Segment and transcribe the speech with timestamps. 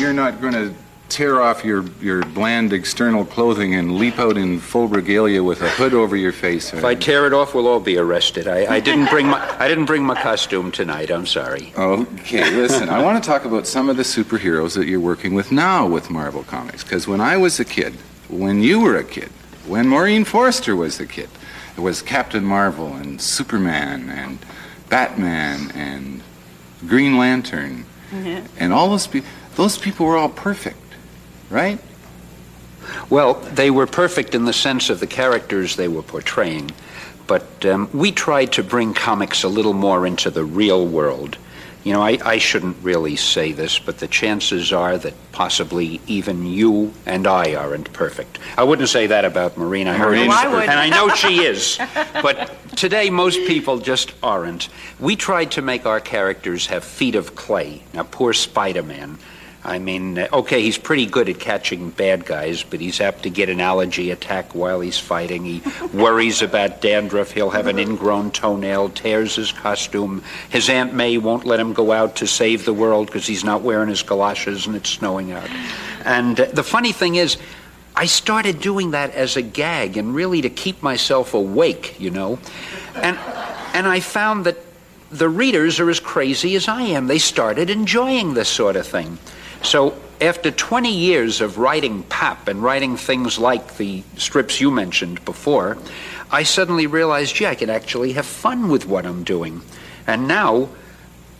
[0.00, 0.74] You're not going to
[1.10, 5.68] tear off your, your bland external clothing and leap out in full regalia with a
[5.68, 6.72] hood over your face.
[6.72, 8.48] If I tear it off, we'll all be arrested.
[8.48, 11.10] I, I didn't bring my I didn't bring my costume tonight.
[11.10, 11.74] I'm sorry.
[11.76, 12.88] Okay, listen.
[12.88, 16.08] I want to talk about some of the superheroes that you're working with now with
[16.08, 16.82] Marvel Comics.
[16.82, 17.92] Because when I was a kid,
[18.30, 19.28] when you were a kid,
[19.66, 21.28] when Maureen Forrester was a kid,
[21.76, 24.38] it was Captain Marvel and Superman and
[24.88, 26.22] Batman and
[26.86, 28.46] Green Lantern mm-hmm.
[28.58, 29.28] and all those people.
[29.56, 30.78] Those people were all perfect,
[31.50, 31.78] right?
[33.08, 36.70] Well, they were perfect in the sense of the characters they were portraying,
[37.26, 41.36] but um, we tried to bring comics a little more into the real world.
[41.84, 46.44] You know, I, I shouldn't really say this, but the chances are that possibly even
[46.44, 48.38] you and I aren't perfect.
[48.58, 50.68] I wouldn't say that about Marina Maureen- Hernandez, No, I would.
[50.68, 51.78] and I know she is.
[52.22, 54.68] But today, most people just aren't.
[54.98, 57.82] We tried to make our characters have feet of clay.
[57.94, 59.18] Now, poor Spider-Man.
[59.62, 63.30] I mean, uh, okay, he's pretty good at catching bad guys, but he's apt to
[63.30, 65.44] get an allergy attack while he's fighting.
[65.44, 65.62] He
[65.92, 67.32] worries about dandruff.
[67.32, 70.22] He'll have an ingrown toenail, tears his costume.
[70.48, 73.60] His Aunt May won't let him go out to save the world because he's not
[73.60, 75.48] wearing his galoshes and it's snowing out.
[76.04, 77.36] And uh, the funny thing is,
[77.94, 82.38] I started doing that as a gag and really to keep myself awake, you know.
[82.94, 83.18] And
[83.74, 84.56] and I found that
[85.10, 87.08] the readers are as crazy as I am.
[87.08, 89.18] They started enjoying this sort of thing.
[89.62, 95.24] So after 20 years of writing pap and writing things like the strips you mentioned
[95.24, 95.78] before,
[96.30, 99.62] I suddenly realized, gee, I can actually have fun with what I'm doing.
[100.06, 100.68] And now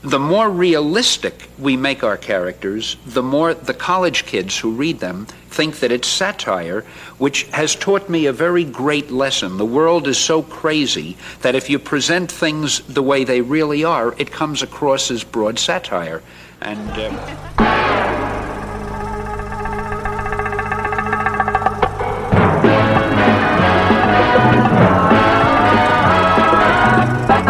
[0.02, 5.26] the more realistic we make our characters, the more the college kids who read them
[5.50, 6.82] think that it's satire,
[7.18, 9.58] which has taught me a very great lesson.
[9.58, 14.14] The world is so crazy that if you present things the way they really are,
[14.16, 16.22] it comes across as broad satire.
[16.62, 17.16] And um,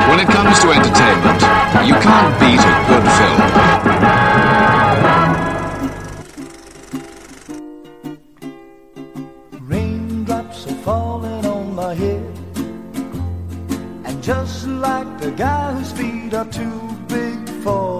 [0.09, 1.43] When it comes to entertainment,
[1.87, 3.41] you can't beat a good film.
[9.67, 12.23] Raindrops are falling on my head.
[14.05, 18.00] And just like the guy whose feet are too big for his bed, nothing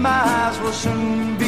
[0.00, 1.39] my eyes will soon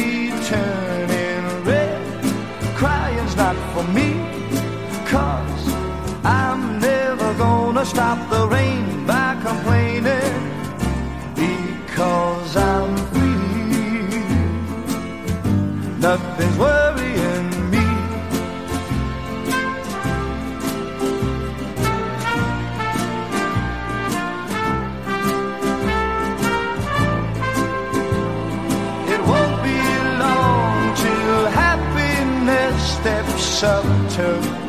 [33.63, 34.25] up to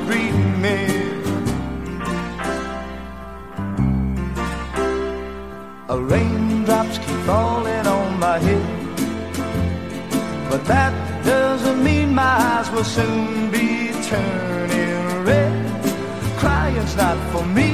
[0.06, 0.32] greet
[0.64, 0.78] me.
[5.88, 8.84] A raindrops keep falling on my head.
[10.48, 15.54] But that doesn't mean my eyes will soon be turning red.
[16.38, 17.73] Crying's not for me,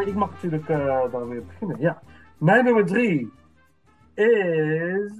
[0.00, 0.12] drie.
[0.12, 1.80] Ik mag natuurlijk eh, dan weer beginnen.
[1.80, 2.02] Ja.
[2.38, 3.32] Mijn nummer drie
[4.14, 5.12] is.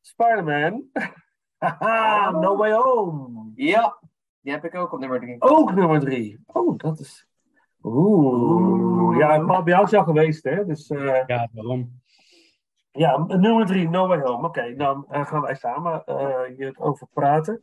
[0.00, 0.84] Spider-Man.
[1.58, 3.52] Haha, no Way Home.
[3.54, 3.98] Ja,
[4.40, 5.36] die heb ik ook op nummer 3.
[5.38, 6.40] Ook nummer drie.
[6.46, 7.26] Oh, dat is.
[7.82, 9.18] Oeh.
[9.18, 10.64] Ja, Paul, bij jou is al geweest, hè?
[10.64, 12.02] Dus eh, Ja, waarom?
[12.90, 14.46] ja, nummer drie, No Way Home.
[14.46, 17.60] Oké, dan eh, gaan wij samen eh hierover praten.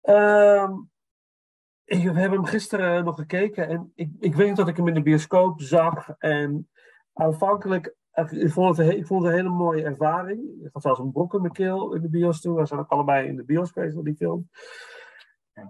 [0.00, 0.72] Ehm,
[1.98, 5.02] we hebben hem gisteren nog gekeken en ik, ik weet dat ik hem in de
[5.02, 6.10] bioscoop zag.
[6.18, 6.68] En
[7.12, 10.40] aanvankelijk, eh, ik vond het, ik vond het een hele mooie ervaring.
[10.62, 12.54] Ik had zelfs een brok in mijn keel in de bios toen.
[12.54, 14.48] We zijn ook allebei in de bios geweest voor die film.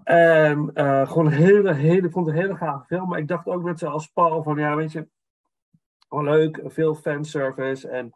[0.03, 3.09] En eh, gewoon een hele, hele, ik vond het een hele gave film.
[3.09, 5.07] Maar ik dacht ook net zoals Paul van, ja, weet je,
[6.09, 8.13] wel leuk, veel fanservice en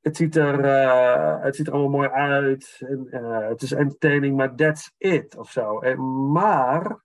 [0.00, 2.80] het ziet er, eh, het ziet er allemaal mooi uit.
[2.88, 5.78] En, eh, het is entertaining, maar that's it of zo.
[5.78, 7.02] En, maar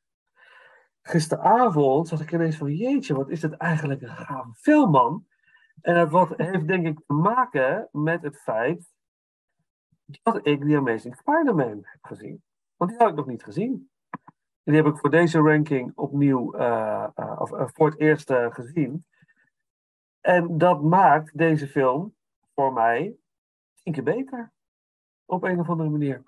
[1.01, 5.25] gisteravond zat ik ineens van, jeetje, wat is dit eigenlijk een gave film, man.
[5.81, 8.94] En het wat heeft denk ik te maken met het feit
[10.06, 12.44] dat ik die Amazing Spider-Man heb gezien.
[12.75, 13.89] Want die had ik nog niet gezien.
[14.63, 19.06] En die heb ik voor deze ranking opnieuw, eh, of voor het eerst gezien.
[20.22, 22.13] En dat maakt deze film
[22.60, 23.18] voor mij
[23.84, 24.54] tien keer beter.
[25.26, 26.24] Op een of andere manier.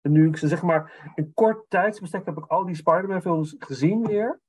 [0.00, 3.54] En nu ik ze zeg maar in kort tijdsbestek heb ik al die Spider-Man films
[3.58, 4.40] gezien weer.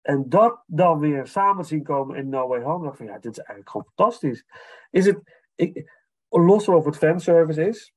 [0.00, 2.88] En dat dan weer samen zien komen in No Way Home.
[2.88, 4.44] ik van ja, dit is eigenlijk gewoon fantastisch.
[4.90, 5.42] Is het,
[6.28, 7.94] los van of het fanservice is,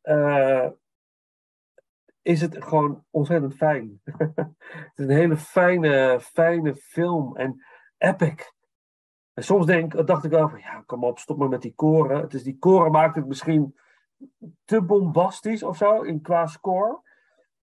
[0.00, 0.70] eh,
[2.22, 4.00] is het gewoon ontzettend fijn.
[4.04, 7.64] het is een hele fijne, fijne film en
[7.96, 8.56] epic.
[9.38, 12.20] En soms denk, dacht ik wel van, ja, kom op, stop maar met die koren.
[12.20, 13.76] Het is die koren maakt het misschien
[14.64, 17.00] te bombastisch of zo, in qua score.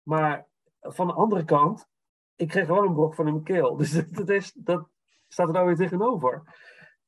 [0.02, 0.46] Maar
[0.80, 1.88] van de andere kant,
[2.34, 3.76] ik kreeg wel een brok van mijn keel.
[3.80, 4.88] Dus dat, is, dat
[5.28, 6.42] staat er nou weer tegenover.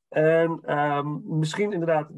[0.08, 2.10] En ehm, misschien inderdaad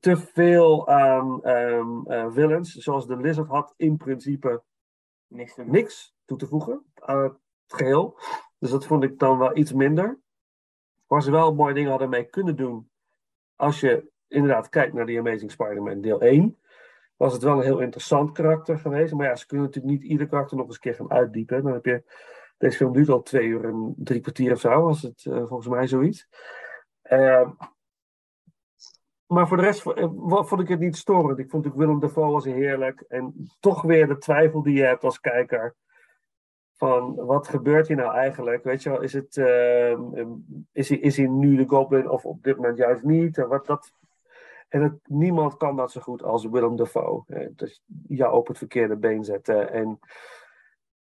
[0.00, 4.62] te veel aan ehm, eh, villains, zoals de Lizard had in principe
[5.26, 7.36] Niks niks toe te voegen aan het
[7.66, 8.18] geheel.
[8.58, 10.22] Dus dat vond ik dan wel iets minder.
[11.06, 12.90] Waar ze wel mooie dingen hadden mee kunnen doen.
[13.56, 16.58] Als je inderdaad kijkt naar die Amazing Spider-Man deel 1.
[17.16, 19.14] Was het wel een heel interessant karakter geweest.
[19.14, 21.62] Maar ja, ze kunnen natuurlijk niet ieder karakter nog eens een keer gaan uitdiepen.
[21.62, 22.02] Dan heb je.
[22.58, 24.82] Deze film duurt al twee uur en drie kwartier of zo.
[24.82, 26.28] Was het eh, volgens mij zoiets.
[27.02, 27.50] Eh,
[29.26, 31.38] maar voor de rest eh, vond ik het niet storend.
[31.38, 33.00] Ik vond ook Willem Dafoe was heerlijk.
[33.00, 35.74] En toch weer de twijfel die je hebt als kijker.
[36.76, 38.64] Van wat gebeurt hier nou eigenlijk?
[38.64, 40.02] Weet je wel, is, het, ehm,
[40.72, 43.38] is, hij, is hij nu de Goblin of op dit moment juist niet?
[43.38, 43.92] En, wat, dat,
[44.68, 47.24] en het, niemand kan dat zo goed als Willem Dafoe.
[47.26, 49.72] Eh, Dus jou op het verkeerde been zetten.
[49.72, 49.98] En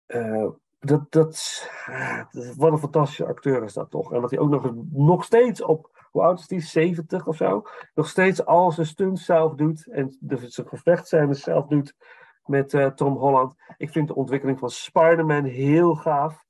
[0.06, 0.50] eh,
[0.80, 2.24] dat, dat, ah,
[2.58, 4.14] wat een fantastische acteur is dat toch.
[4.14, 6.60] En dat hij ook nog, nog steeds op, hoe oud is hij?
[6.60, 7.64] 70 of zo?
[7.94, 9.88] Nog steeds al zijn stunts zelf doet.
[9.88, 11.96] En de, zijn gevechtscènes zelf doet
[12.46, 13.56] met eh, Tom Holland.
[13.78, 16.46] Ik vind de ontwikkeling van Spider-Man heel gaaf.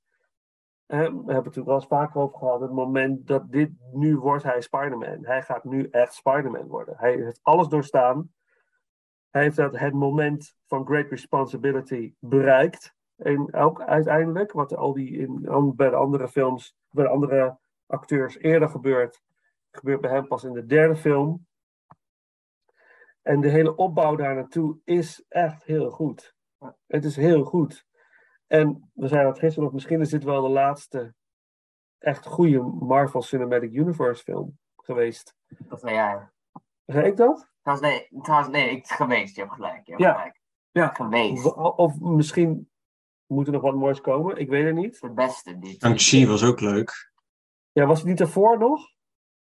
[0.86, 2.60] Eh, we hebben het natuurlijk wel eens vaker over gehad.
[2.60, 5.18] Het moment dat dit, nu wordt hij Spider-Man.
[5.24, 6.94] Hij gaat nu echt Spider-Man worden.
[6.98, 8.32] Hij heeft alles doorstaan.
[9.30, 12.94] Hij heeft dat, het moment van great responsibility bereikt.
[13.16, 18.38] En ook uiteindelijk, wat al die in, bij de andere films, bij de andere acteurs
[18.38, 19.22] eerder gebeurt,
[19.70, 21.46] gebeurt bij hem pas in de derde film.
[23.24, 26.34] En de hele opbouw daar naartoe is echt heel goed.
[26.86, 27.86] Het is heel goed.
[28.46, 31.14] En we zeiden dat gisteren nog, misschien is dit wel de laatste
[31.98, 35.34] echt goede Marvel Cinematic Universe film geweest.
[35.58, 36.30] Dat zei jij.
[36.86, 37.50] Zei ik dat?
[37.62, 39.34] Trouwens, nee, trouwens, nee, ik geweest.
[39.34, 39.86] Je hebt gelijk.
[39.86, 40.12] Je hebt Ja.
[40.12, 40.40] gelijk.
[40.70, 40.88] Ja.
[40.88, 41.44] Geweest.
[41.54, 42.70] Of, of misschien
[43.26, 45.00] moet er nog wat moois komen, ik weet het niet.
[45.00, 45.58] De beste.
[45.58, 47.12] Die, Shang-Chi was ook leuk.
[47.72, 48.80] Ja, was het niet ervoor nog?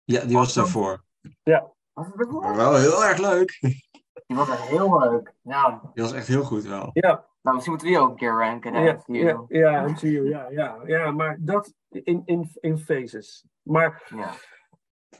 [0.03, 1.03] Ja, die was daarvoor.
[1.41, 1.75] Ervoor?
[1.93, 3.59] Maar wel heel erg leuk.
[4.27, 5.33] Die was echt heel leuk.
[5.41, 6.89] Nou, Die was echt heel goed wel.
[6.93, 8.73] Ja, nou misschien moeten we die ook een keer ranken.
[8.73, 9.13] hè, ja, MCU.
[9.25, 13.45] ja, ja, MCU, ja, ja, ja, maar dat in, in, in phases.
[13.61, 14.31] Maar Ja.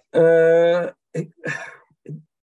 [0.09, 1.31] eh, ik,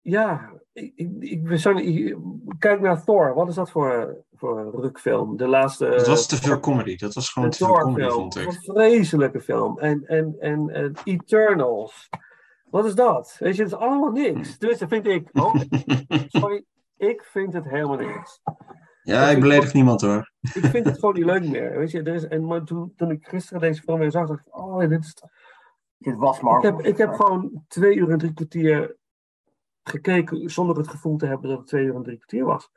[0.00, 2.16] ja, ik, ik, ik, we zijn- ik-
[2.58, 3.34] kijk naar Thor.
[3.34, 5.36] Wat is dat voor, voor een rukfilm?
[5.36, 5.88] De laatste.
[5.88, 6.96] Dat was te veel comedy.
[6.96, 8.46] Dat was gewoon te veel comedy, vond ik.
[8.46, 9.78] Een vreselijke film.
[9.78, 12.08] En, en, en, en Eternals.
[12.70, 13.36] Wat is dat?
[13.38, 14.58] Weet je, het is allemaal niks.
[14.58, 15.28] Tenminste, vind ik.
[15.32, 15.54] Oh,
[16.40, 16.64] sorry,
[16.96, 18.40] ik vind het helemaal niks.
[19.02, 20.32] Ja, ik beledig niemand hoor.
[20.40, 21.78] Ik vind het gewoon niet leuk meer.
[21.78, 24.46] Weet je, er is, en maar toen, toen ik gisteren deze film weer zag, dacht
[24.46, 25.22] ik, oh, dit is,
[25.98, 26.76] Dit was ik, Marvel.
[26.76, 28.96] heb, ik heb gewoon twee uur en drie kwartier
[29.82, 32.70] gekeken zonder het gevoel te hebben dat het twee uur en drie kwartier was.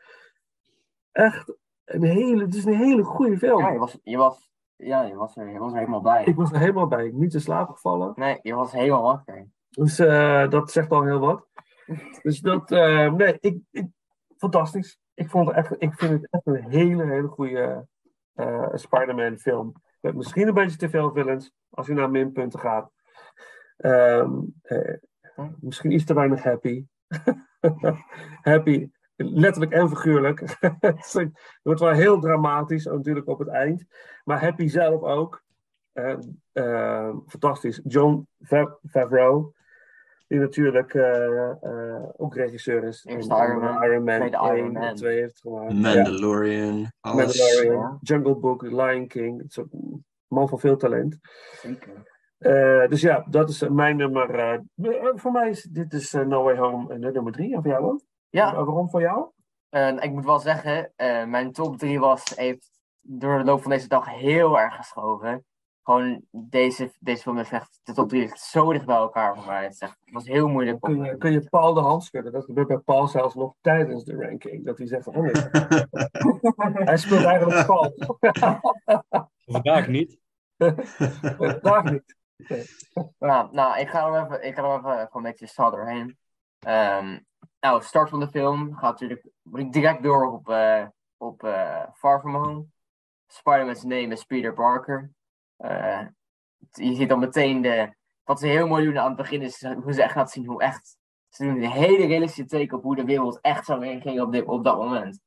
[1.12, 1.54] Echt,
[1.86, 3.60] een hele, het is een hele goede film.
[3.60, 6.24] Ja, je was, je was, ja, je was, er, je was er helemaal bij.
[6.26, 8.12] Ik was er helemaal bij, niet in slaap gevallen.
[8.16, 9.48] Nee, je was helemaal wakker.
[9.70, 11.48] Dus eh, dat zegt al heel wat.
[12.22, 13.58] Dus dat, eh, nee, ik,
[14.38, 15.00] fantastisch.
[15.14, 17.88] Ik, vond het echt, ik vind het echt een hele, hele goede
[18.34, 19.74] eh, Spider-Man film.
[20.02, 22.92] Met misschien een beetje te veel villains, als je naar minpunten gaat.
[23.78, 24.98] Ehm, eh,
[25.60, 26.86] misschien iets te weinig happy.
[28.42, 30.40] happy, letterlijk en figuurlijk.
[30.80, 31.30] het
[31.62, 33.86] wordt wel heel dramatisch, natuurlijk op het eind.
[34.24, 35.44] Maar happy zelf ook.
[35.92, 36.18] Eh,
[36.52, 37.82] eh, fantastisch.
[37.84, 39.54] John Fa- Favreau,
[40.30, 43.06] die natuurlijk eh, eh, ook regisseur is.
[43.06, 44.96] Eerste En- Iron Man, Iron Man tweede 1 Iron en Man.
[44.96, 45.72] 2 heeft gemaakt.
[45.72, 45.80] Ja.
[45.80, 47.38] Mandalorian, alles.
[47.38, 47.98] Mandalorian.
[48.02, 49.38] Jungle Book, Lion King.
[49.42, 51.20] Het is ook een man van veel talent.
[51.52, 52.08] Zeker.
[52.38, 54.62] Eh, dus ja, dat is mijn nummer.
[55.16, 57.56] voor mij is dit is No Way Home nummer drie.
[57.56, 58.02] En voor jou ook?
[58.30, 59.30] Ja, waarom voor jou?
[60.00, 62.72] ik moet wel zeggen, eh, mijn top 3 was, heeft
[63.02, 65.46] door de loop van deze dag heel erg geschoven.
[65.90, 69.46] Gewoon deze, deze film is echt, de top 3 ligt zo dicht bij elkaar voor
[69.46, 69.64] mij.
[69.64, 70.82] Het, is echt, het was heel moeilijk.
[70.82, 72.32] Kun je, kun je Paul de hand schudden?
[72.32, 74.66] Dat gebeurt bij Paul zelfs nog tijdens de ranking.
[74.66, 77.94] Dat hij zegt: van, oh nee, hij speelt eigenlijk Paul.
[79.46, 80.20] Vandaag niet.
[81.62, 82.16] Daar niet.
[83.20, 86.18] Nou, nou, ik ga er even, ik ga er even gewoon een beetje snel doorheen.
[86.60, 87.20] Ehm,
[87.60, 89.26] nou, start van de film gaat natuurlijk
[89.72, 92.66] direct door op, eh, op eh, Far From Home.
[93.28, 95.12] Spider-Man's name is Peter Parker.
[95.60, 96.06] Eh,
[96.72, 99.94] je ziet dan meteen de, wat ze heel mooi doen aan het begin is hoe
[99.94, 100.98] ze echt laten zien hoe echt.
[101.30, 104.46] Ze doen een hele realistische take op hoe de wereld echt zou reageren op, dit,
[104.46, 105.20] op dat moment.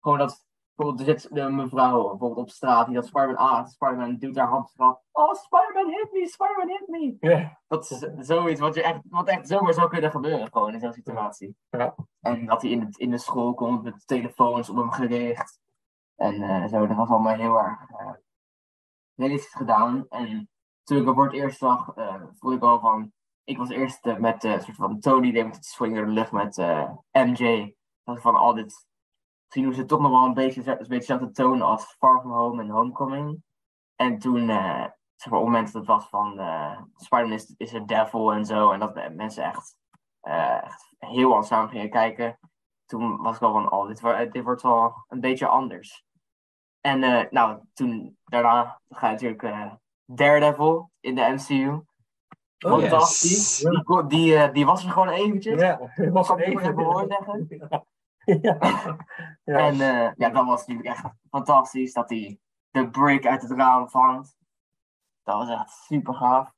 [0.00, 4.16] Gewoon dat, bijvoorbeeld, er zit een mevrouw bijvoorbeeld op straat die dat Spider-Man aan, Spider-Man
[4.18, 7.48] doet haar hand van, oh Spider-Man hit me, Spider-Man hit me.
[7.68, 10.92] Dat is zoiets wat, je echt, wat echt zomaar zou kunnen gebeuren, gewoon in zo'n
[10.92, 11.56] situatie.
[11.70, 11.94] Ja.
[12.20, 15.60] En dat hij in, het, in de school komt met telefoons op hem gericht.
[16.16, 17.78] En eh, zo, dat was allemaal heel erg
[19.18, 20.06] realistisch gedaan.
[20.08, 20.50] En
[20.82, 23.12] toen ik hem voor het eerst zag, eh voelde ik al van.
[23.44, 26.32] Ik was eerst eh, met eh, soort van Tony, die met swing door de lucht
[26.32, 26.56] met
[27.12, 27.74] MJ.
[28.04, 28.86] Dat van al dit.
[29.48, 32.32] Zien hoe ze toch nog wel een beetje, een beetje dezelfde toon als Far From
[32.32, 33.42] Home en Homecoming.
[33.96, 38.32] En toen, op het moment dat het was van eh Spider-Man is, is een devil
[38.32, 38.70] en zo.
[38.70, 39.76] En dat mensen echt,
[40.20, 42.38] echt heel aan samen gingen kijken.
[42.86, 46.07] Toen was ik al van, oh, dit, dit wordt wel een beetje anders.
[46.80, 49.72] En eh, nou, toen, daarna ga je natuurlijk eh,
[50.04, 51.82] Daredevil in de MCU.
[52.66, 53.66] Oh, Fantastisch.
[54.06, 55.60] Die, eh, die was er gewoon eventjes.
[55.60, 56.74] Ja, het was ik even.
[57.08, 57.46] zeggen?
[57.48, 57.84] Ja.
[58.24, 58.96] Ja.
[59.44, 61.92] En eh, ja, dat was natuurlijk echt fantastisch.
[61.92, 62.38] Dat hij
[62.70, 64.36] de break uit het raam vangt.
[65.22, 66.52] Dat was echt super gaaf.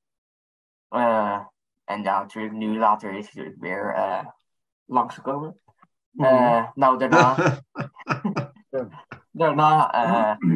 [0.89, 1.41] Eh,
[1.85, 4.27] en ja, natuurlijk nu later is hij natuurlijk weer eh
[4.85, 5.61] langsgekomen.
[6.17, 7.37] Eh, nou, daarna...
[9.41, 9.93] daarna...
[9.93, 10.49] eh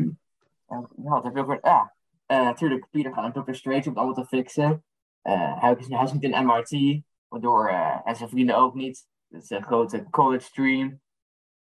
[0.69, 1.59] ja, wat heb je ook weer...
[1.63, 1.95] Ja,
[2.27, 3.53] eh, natuurlijk, Peter gaat naar Dr.
[3.53, 4.85] Strange om het allemaal te fixen.
[5.23, 7.69] Eh, hij, is, hij is niet in MRT, waardoor...
[8.05, 9.07] en zijn vrienden ook niet.
[9.29, 10.99] Het is een grote college.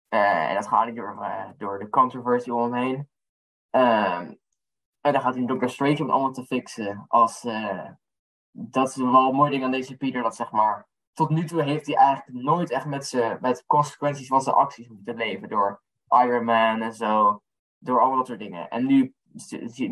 [0.07, 1.25] Eh, en dat gaat niet door,
[1.57, 3.09] door de controversie om hem heen.
[3.69, 4.33] Ehm,
[5.01, 5.67] en dan gaat hij Dr.
[5.67, 7.05] Strange om het allemaal te fixen.
[7.07, 7.41] Als,
[8.51, 10.23] dat is wel een mooi ding aan deze Peter.
[10.23, 14.41] Dat zeg maar, tot nu toe heeft hij eigenlijk nooit echt met, met consequenties van
[14.41, 15.49] zijn acties moeten leven.
[15.49, 17.41] Door Iron Man en zo.
[17.77, 18.69] Door allemaal dat soort dingen.
[18.69, 19.13] En nu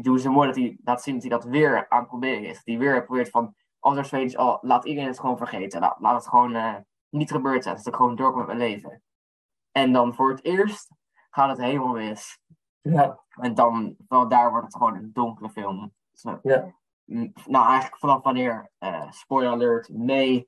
[0.02, 2.62] doen ze mooi dat hij laat zien dat hij dat weer aan het proberen is.
[2.64, 5.80] Hij weer probeert van, als er Strange, oh, laat iedereen het gewoon vergeten.
[5.80, 6.76] Laat, laat het gewoon eh,
[7.10, 7.76] niet gebeurd zijn.
[7.76, 9.04] Dat ik gewoon door met mijn leven.
[9.72, 10.92] En dan voor het eerst
[11.30, 12.40] gaat het helemaal mis.
[12.82, 13.20] Ja.
[13.30, 15.94] En dan, wel daar wordt het gewoon een donkere film.
[16.14, 16.40] Zo.
[16.44, 16.74] Ja.
[17.46, 20.48] Nou, eigenlijk vanaf wanneer, eh spoiler alert, May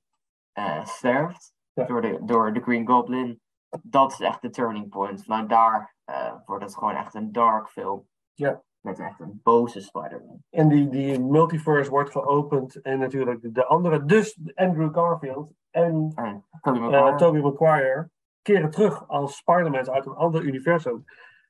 [0.51, 1.85] eh, sterft Ja.
[1.85, 3.41] door, de, door de Green Goblin.
[3.81, 5.23] Dat is echt de turning point.
[5.23, 8.07] Vanuit daar eh, wordt het gewoon echt een dark film.
[8.33, 8.61] Ja.
[8.79, 10.43] Met echt een boze Spider-Man.
[10.49, 12.81] En die, die multiverse wordt geopend.
[12.81, 17.17] En natuurlijk de andere, dus Andrew Garfield en En Tobey eh Maguire.
[17.17, 18.09] Tobey Maguire
[18.41, 21.03] keren terug als Spider-Man uit een ander universum.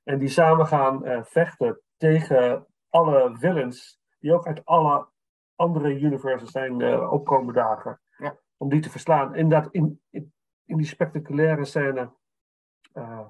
[0.04, 5.08] En die samen gaan eh, vechten tegen alle villains die ook uit alle
[5.56, 8.00] andere universes zijn eh, opkomen dagen.
[8.18, 8.38] Ja.
[8.58, 9.36] Om die te verslaan.
[9.36, 10.34] En dat in, in,
[10.68, 12.12] in die spectaculaire scène
[12.94, 13.28] eh,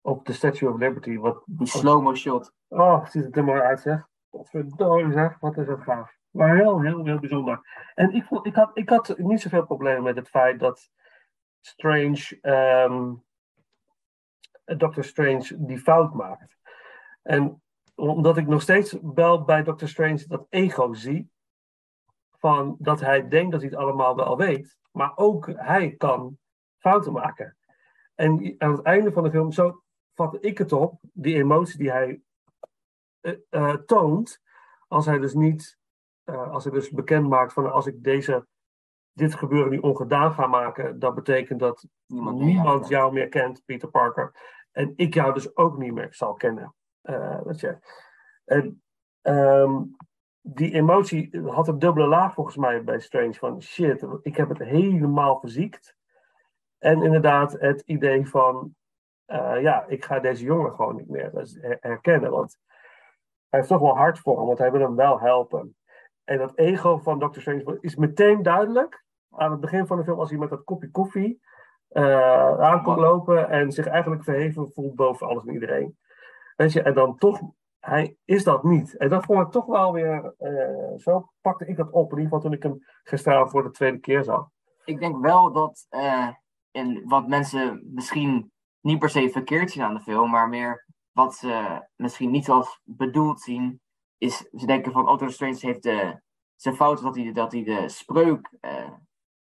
[0.00, 1.18] op de Statue of Liberty.
[1.18, 2.52] Wat, Die slow-mo shot.
[2.68, 4.08] Oh, ziet het er mooi uit, zeg.
[4.30, 5.38] Wat verdorie, zeg.
[5.40, 6.16] Wat is dat gaaf.
[6.30, 7.90] Maar heel, heel, heel bijzonder.
[7.94, 10.90] En ik, vond, ik, had, ik had niet zoveel problemen met het feit dat
[11.60, 13.12] Strange, ehm
[14.64, 16.56] Doctor Strange, die fout maakt.
[17.22, 17.62] En
[17.94, 21.30] omdat ik nog steeds wel bij Doctor Strange dat ego zie,
[22.38, 26.38] van dat hij denkt dat hij het allemaal wel weet, maar ook hij kan
[26.84, 27.56] fouten maken.
[28.14, 29.82] En aan het einde van de film, zo
[30.14, 32.20] vatte ik het op, die emotie die hij
[33.20, 34.42] eh, eh, toont,
[34.88, 35.78] als hij dus niet,
[36.24, 38.46] eh, als hij dus bekend maakt van als ik deze,
[39.12, 44.32] dit gebeuren nu ongedaan ga maken, dat betekent dat Niemand jou meer kent, Peter Parker.
[44.72, 46.74] En ik jou dus ook niet meer zal kennen.
[47.44, 47.78] Weet je.
[48.44, 48.82] En
[49.20, 49.82] ehm,
[50.40, 53.34] die emotie had een dubbele laag volgens mij bij Strange.
[53.34, 55.96] Van shit, ik heb het helemaal verziekt.
[56.84, 58.74] En inderdaad het idee van,
[59.24, 62.30] eh, ja, ik ga deze jongen gewoon niet meer her- herkennen.
[62.30, 62.58] Want
[63.48, 65.76] hij heeft toch wel hard voor hem, want hij wil hem wel helpen.
[66.24, 67.40] En dat ego van Dr.
[67.40, 69.04] Strange is meteen duidelijk.
[69.30, 71.40] Aan het begin van de film, als hij met dat kopje koffie
[71.88, 75.98] eh aankomt lopen en zich eigenlijk verheven voelt boven alles en iedereen.
[76.56, 77.40] Weet je, en dan toch,
[77.80, 78.96] hij is dat niet.
[78.96, 82.10] En dat vond ik toch wel weer, eh, zo pakte ik dat op.
[82.10, 84.48] In ieder geval toen ik hem gisteravond voor de tweede keer zag.
[84.84, 85.86] Ik denk wel dat,
[86.74, 91.34] en wat mensen misschien niet per se verkeerd zien aan de film, maar meer wat
[91.34, 93.80] ze misschien niet als bedoeld zien,
[94.18, 96.20] is ze denken van Otto Strange heeft de,
[96.56, 98.90] zijn fout dat hij, dat hij de spreuk eh,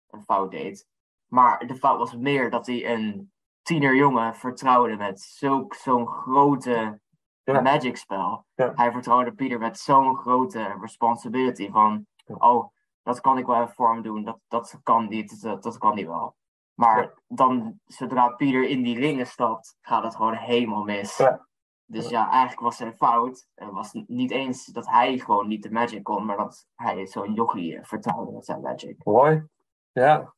[0.09, 0.87] een fout deed.
[1.27, 7.01] Maar de fout was meer dat hij een tienerjongen vertrouwde met zulk, zo'n grote
[7.45, 7.61] Ja.
[7.61, 8.47] magic spel.
[8.55, 8.73] Ja.
[8.75, 12.69] Hij vertrouwde Pieter met zo'n grote responsibility van, oh,
[13.03, 15.95] dat kan ik wel even voor hem doen, dat, dat kan niet, dat, dat kan
[15.95, 16.37] niet wel.
[16.75, 17.13] Maar Ja.
[17.29, 21.17] dan, zodra Pieter in die ringen stapt, gaat het gewoon helemaal mis.
[21.17, 21.47] Ja.
[21.85, 23.49] Dus ja, eigenlijk was zijn fout.
[23.55, 27.35] Het was niet eens dat hij gewoon niet de magic kon, maar dat hij zo'n
[27.35, 29.05] jochie eh, vertrouwde met zijn magic.
[29.05, 29.45] Mooi.
[29.93, 30.35] Ja.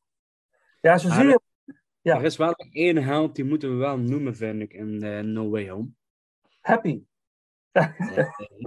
[0.81, 1.39] Ja, zo zie je.
[2.01, 2.15] Ja.
[2.15, 5.49] Er is wel één held, die moeten we wel noemen, vind ik, in eh, No
[5.49, 5.87] Way Home.
[6.61, 7.03] Happy.
[7.71, 7.87] Eh,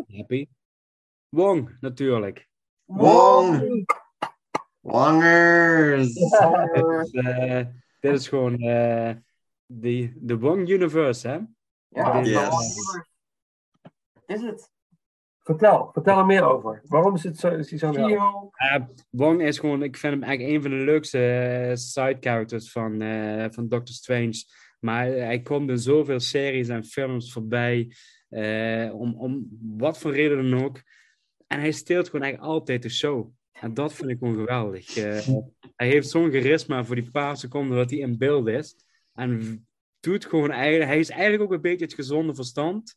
[0.07, 0.47] happy.
[1.29, 2.49] Wong, natuurlijk.
[2.85, 3.85] Wong!
[4.91, 6.15] Wangers!
[6.15, 7.61] Dus, eh,
[8.01, 9.11] dit is gewoon eh,
[9.67, 11.39] de, de Wong Universe, hè?
[11.89, 12.33] Ja, Yes.
[12.35, 13.01] dat was-
[14.27, 14.71] Is het?
[15.39, 16.81] Vertel, vertel er meer over.
[16.85, 18.51] Waarom is, het zo, is hij zo Gio.
[18.53, 22.99] Eh, Wong is gewoon, ik vind hem eigenlijk een van de leukste side characters van,
[23.53, 24.45] van Doctor Strange.
[24.81, 27.93] Maar hij komt in zoveel series en films voorbij,
[28.93, 30.83] om, om wat voor reden dan ook.
[31.47, 33.31] En hij steelt gewoon eigenlijk altijd de show.
[33.61, 34.97] En dat vind ik gewoon geweldig.
[34.97, 35.27] Eh,
[35.77, 38.77] hij heeft zo'n charisma voor die paar seconden dat hij in beeld is.
[39.13, 39.67] En
[40.01, 42.97] doet gewoon eigenlijk, hij is eigenlijk ook een beetje het gezonde verstand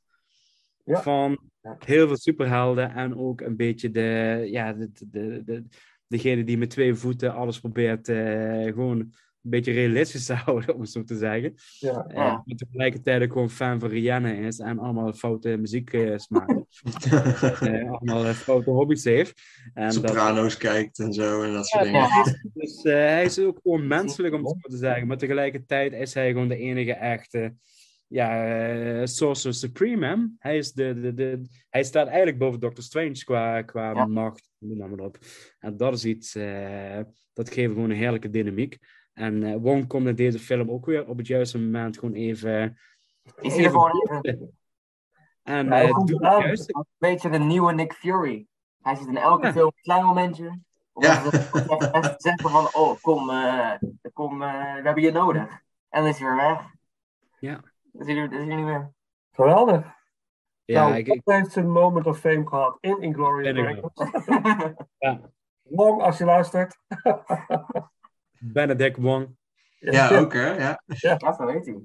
[0.86, 1.02] Ja.
[1.02, 1.40] van
[1.86, 5.64] heel veel superhelden en ook een beetje de, ja, de, de, de,
[6.08, 10.82] degene die met twee voeten alles probeert eh, gewoon een beetje realistisch te houden, om
[10.82, 11.54] het zo te zeggen.
[11.80, 12.06] Ja.
[12.08, 12.44] Eh, Ja.
[12.46, 16.54] maar tegelijkertijd ook gewoon fan van Rihanna is en allemaal foute muziek eh, smaakt.
[17.62, 19.42] Eh, allemaal foute hobby's heeft.
[19.74, 22.08] En dat, Soprano's kijkt en zo en dat soort dingen.
[22.54, 25.08] Dus eh, hij is ook gewoon menselijk, om het zo te zeggen.
[25.08, 27.54] Maar tegelijkertijd is hij gewoon de enige echte
[28.08, 28.48] ja,
[29.00, 30.06] eh, Sorcerer Supreme.
[30.08, 30.16] Hè?
[30.38, 34.06] Hij, is de, de, de, hij staat eigenlijk boven Doctor Strange qua, qua Ja.
[34.06, 34.50] macht.
[34.58, 35.18] Noem maar op.
[35.60, 37.00] En dat is iets, eh,
[37.34, 38.78] dat geeft gewoon een heerlijke dynamiek.
[39.14, 42.78] En eh, Wong komt in deze film ook weer op het juiste moment gewoon even...
[43.42, 44.56] Is hij er gewoon even
[45.44, 46.36] En Ja, hij eh, komt doet eraan.
[46.36, 46.76] het juiste.
[46.78, 48.46] een beetje de nieuwe Nick Fury?
[48.82, 49.52] Hij zit in elke Ja.
[49.52, 50.60] film een klein momentje.
[50.94, 51.20] Om Ja.
[51.26, 51.32] even
[52.02, 53.72] te zeggen van, oh, kom, eh,
[54.14, 55.50] kom eh, we hebben je nodig.
[55.90, 56.66] En dan is hij weer weg.
[57.40, 57.62] Ja.
[57.92, 58.92] Dan is hij, er- is hij niet meer.
[59.32, 60.00] Geweldig.
[60.66, 64.76] Ja, nou, ik, heeft zijn moment of fame gehad in Inglourious In Basterds.
[64.98, 65.20] ja.
[65.64, 66.78] Long, als je luistert.
[68.44, 69.36] Benedict Wong.
[69.80, 70.52] Ja, ook hè?
[70.58, 70.82] Ja.
[70.86, 71.82] ja, zo heet hij.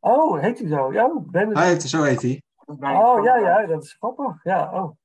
[0.00, 0.92] Oh, heet hij zo?
[0.92, 2.42] Ja, ben Hij heeft, zo heet hij.
[2.66, 4.44] Dat Oh, ja, ja, dat is grappig.
[4.44, 4.96] Ja, oh.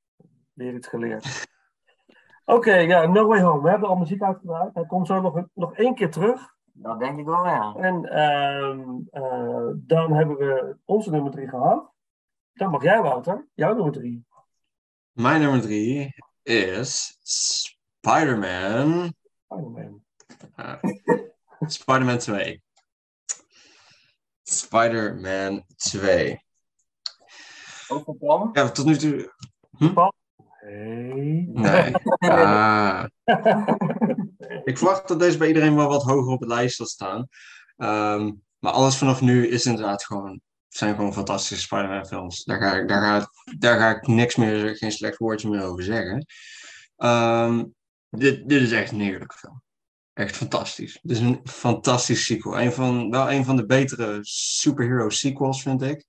[0.52, 1.46] Weer iets geleerd.
[2.44, 3.62] Oké, ja, No Way Home.
[3.62, 4.74] We hebben al muziek uitgedraaid.
[4.74, 6.56] Hij komt zo nog, een- nog één keer terug.
[6.72, 7.74] Dat denk ik wel, ja.
[7.74, 11.92] En ehm, eh, dan hebben we onze nummer drie gehad.
[12.52, 13.46] Dan mag jij, Wouter.
[13.54, 14.26] Jouw nummer drie.
[15.12, 19.12] Mijn nummer drie is Spider-Man.
[19.44, 20.02] Spider-Man.
[20.56, 20.74] Eh,
[21.66, 22.62] Spider-Man 2.
[24.42, 26.42] Spider-Man 2.
[27.88, 28.50] Ook op plan?
[28.52, 29.32] Ja, tot nu toe.
[30.68, 31.48] Hey.
[31.52, 31.94] Nee.
[32.18, 33.04] Ah.
[34.64, 37.28] Ik verwacht dat deze bij iedereen wel wat hoger op het lijst zal staan.
[37.76, 42.44] Ehm, maar alles vanaf nu is inderdaad gewoon, zijn gewoon fantastische Spider-Man films.
[42.44, 45.82] Daar ga, ik, daar, ga, daar ga ik niks meer, geen slecht woordje meer over
[45.82, 46.26] zeggen.
[46.96, 47.64] Ehm,
[48.10, 49.62] dit, dit is echt een heerlijke film.
[50.18, 50.98] Echt fantastisch.
[51.02, 52.60] Dit is een fantastisch sequel.
[52.60, 56.04] Een van, wel een van de betere superhero sequels, vind ik.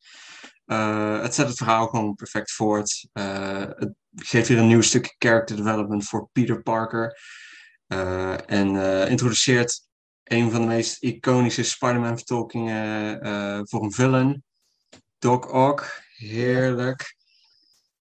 [0.66, 3.08] Eh, het zet het verhaal gewoon perfect voort.
[3.14, 7.20] Eh, het geeft weer een nieuw stukje character development voor Peter Parker.
[7.88, 8.76] Eh, en
[9.10, 9.88] introduceert
[10.24, 14.44] een van de meest iconische Spider-Man vertolkingen eh, voor een villain.
[15.20, 17.16] Doc Ock, heerlijk.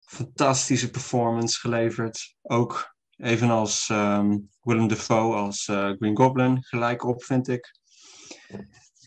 [0.00, 2.34] Fantastische performance geleverd.
[2.42, 2.89] Ook
[3.22, 7.78] evenals ehm, Willem Dafoe als eh, Green Goblin, gelijk op vind ik.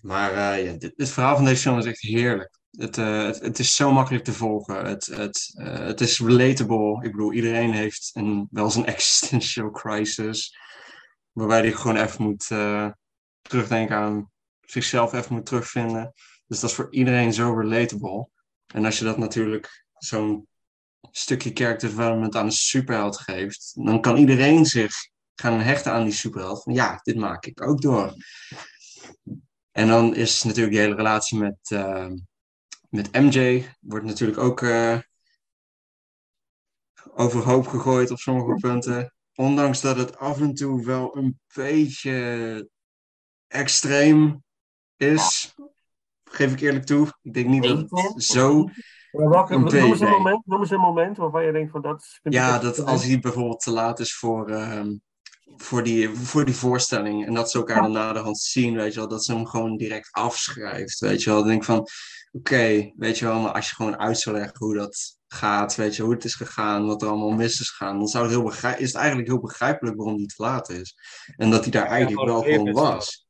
[0.01, 2.59] Maar eh, ja, dit, het verhaal van deze film is echt heerlijk.
[2.71, 4.85] Het, eh, het, het is zo makkelijk te volgen.
[4.85, 7.05] Het, het, het is relatable.
[7.05, 10.57] Ik bedoel, iedereen heeft een, wel eens een existential crisis.
[11.31, 12.47] Waarbij hij gewoon even moet
[13.41, 16.13] terugdenken aan zichzelf, even moet terugvinden.
[16.47, 18.27] Dus dat is voor iedereen zo relatable.
[18.73, 20.47] En als je dat natuurlijk zo'n
[21.11, 24.93] stukje character development aan een superheld geeft, dan kan iedereen zich
[25.35, 26.63] gaan hechten aan die superheld.
[26.63, 28.13] Van ja, dit maak ik ook door.
[29.71, 32.09] En dan is natuurlijk de hele relatie met, eh,
[32.89, 34.97] met MJ, wordt natuurlijk ook eh,
[37.13, 39.13] overhoop gegooid op sommige punten.
[39.35, 42.69] Ondanks dat het af en toe wel een beetje
[43.47, 44.43] extreem
[44.95, 45.55] is,
[46.23, 47.07] geef ik eerlijk toe.
[47.21, 48.69] Ik denk niet dat het zo
[49.13, 51.81] Maar welke, Een noem, eens een moment, noem eens een moment waarvan je denkt van
[51.81, 52.01] dat...
[52.01, 54.95] is- Ja, dat als hij bijvoorbeeld te laat is voor, ehm,
[55.55, 59.09] voor, die, voor die voorstelling en dat ze elkaar dan naderhand zien, weet je wel,
[59.09, 61.39] dat ze hem gewoon direct afschrijft, weet je wel.
[61.39, 61.87] Dan denk ik van,
[62.31, 65.95] oké, weet je wel, maar als je gewoon uit zou leggen hoe dat gaat, weet
[65.95, 68.43] je, hoe het is gegaan, wat er allemaal mis is gegaan, dan zou het heel
[68.43, 70.95] begrij- is het eigenlijk heel begrijpelijk waarom hij te laat is.
[71.37, 73.27] En dat hij daar eigenlijk wel gewoon is was.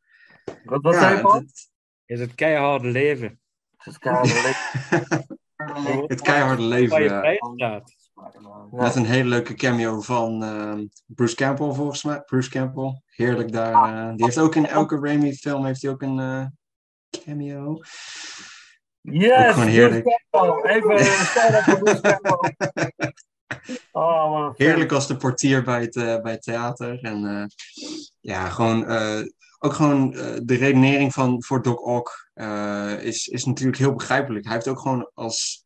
[0.64, 1.34] Wat, je, Paul?
[1.34, 1.70] het,
[2.06, 3.42] Is het keiharde leven.
[3.78, 4.34] Het het keiharde
[4.90, 7.22] leven, Waar je ja.
[7.22, 7.92] bij staat.
[8.72, 12.22] Met een hele leuke cameo van ehm, Bruce Campbell, volgens mij.
[12.22, 14.08] Bruce Campbell, heerlijk daar.
[14.10, 16.46] eh, die heeft ook in elke Raimi-film heeft hij ook een eh,
[17.26, 17.66] cameo.
[17.66, 17.86] Ook
[19.02, 19.54] Yes!
[19.54, 20.04] gewoon heerlijk.
[20.04, 20.72] Bruce Campbell.
[20.76, 20.98] Even een.
[23.92, 27.00] Oh, Heerlijk als de portier bij het, eh, bij het theater.
[27.02, 27.46] En eh,
[28.20, 29.20] ja, gewoon, eh,
[29.66, 34.46] ook gewoon eh, de redenering van, voor Doc Ock eh, is, is natuurlijk heel begrijpelijk.
[34.46, 35.66] Hij heeft ook gewoon als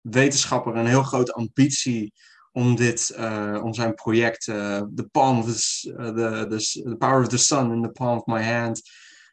[0.00, 2.12] wetenschapper een heel grote ambitie
[2.52, 7.38] om dit, eh, om zijn project, The Palm of the, the, the, Power of the
[7.38, 8.82] Sun in the Palm of My Hand,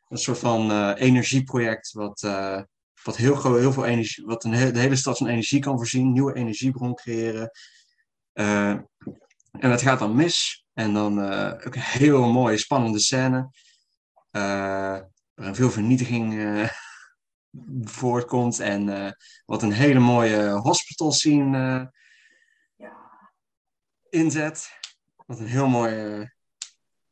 [0.07, 2.21] een soort van energieproject wat,
[3.03, 6.11] wat heel, gro- heel veel energie, wat een de hele stad van energie kan voorzien,
[6.11, 7.51] nieuwe energiebron creëren.
[9.51, 10.65] En het gaat dan mis.
[10.79, 13.51] En dan eh, ook een heel mooie, spannende scène.
[14.31, 14.99] eh,
[15.33, 16.69] waarin veel vernietiging eh,
[17.99, 18.59] voortkomt.
[18.59, 19.15] En
[19.45, 21.91] wat een hele mooie hospital scene
[24.09, 24.79] inzet.
[25.25, 26.33] Wat een heel mooie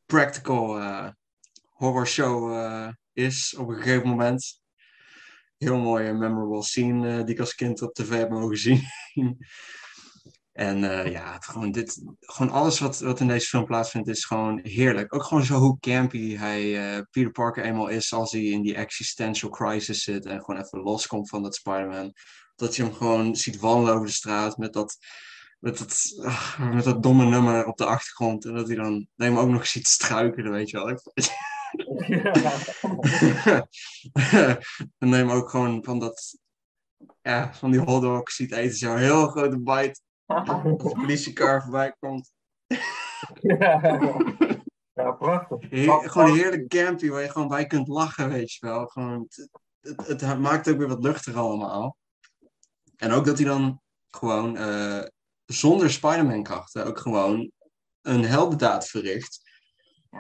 [0.06, 0.82] practical
[1.72, 2.52] horror show
[3.14, 4.62] is op een gegeven moment.
[5.58, 8.88] Heel mooie memorable scene die ik als kind op tv heb mogen zien.
[10.58, 14.26] En eh, ja, het, gewoon, dit, gewoon alles wat, wat in deze film plaatsvindt is
[14.26, 15.16] gewoon heerlijk.
[15.16, 18.76] Ook gewoon zo hoe campy hij, eh, Peter Parker eenmaal is als hij in die
[18.76, 22.14] existential crisis zit en gewoon even loskomt van dat Spider-Man.
[22.56, 24.98] Dat je hem gewoon ziet wandelen over de straat met dat,
[25.60, 28.46] met dat, ah, met dat domme nummer op de achtergrond.
[28.46, 30.90] En dat hij dan hem ook nog ziet struikelen, weet je wel.
[34.98, 36.38] En neem ook gewoon van dat,
[37.22, 40.06] ja, van die hotdog ziet eten, zo'n heel grote bite.
[40.28, 42.34] Als de politiekar voorbij komt.
[43.42, 43.80] Ja,
[44.94, 45.70] ja prachtig.
[45.70, 48.86] Heer- gewoon heerlijk campy waar je gewoon bij kunt lachen, weet je wel.
[48.86, 49.28] Gewoon,
[49.82, 51.98] het, het, het maakt ook weer wat luchtiger allemaal.
[52.96, 55.04] En ook dat hij dan gewoon eh,
[55.46, 57.52] zonder Spider-Man krachten ook gewoon
[58.02, 59.46] een heldendaad verricht.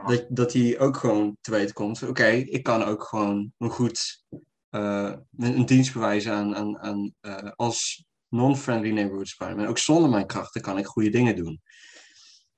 [0.06, 2.00] Dat, dat hij ook gewoon te weten komt.
[2.00, 4.24] van, Oké, ik kan ook gewoon een goed
[4.70, 9.68] eh, een, een dienst bewijzen aan, aan, aan eh, als non-friendly neighborhood Spider-Man.
[9.68, 11.62] Ook zonder mijn krachten kan ik goede dingen doen.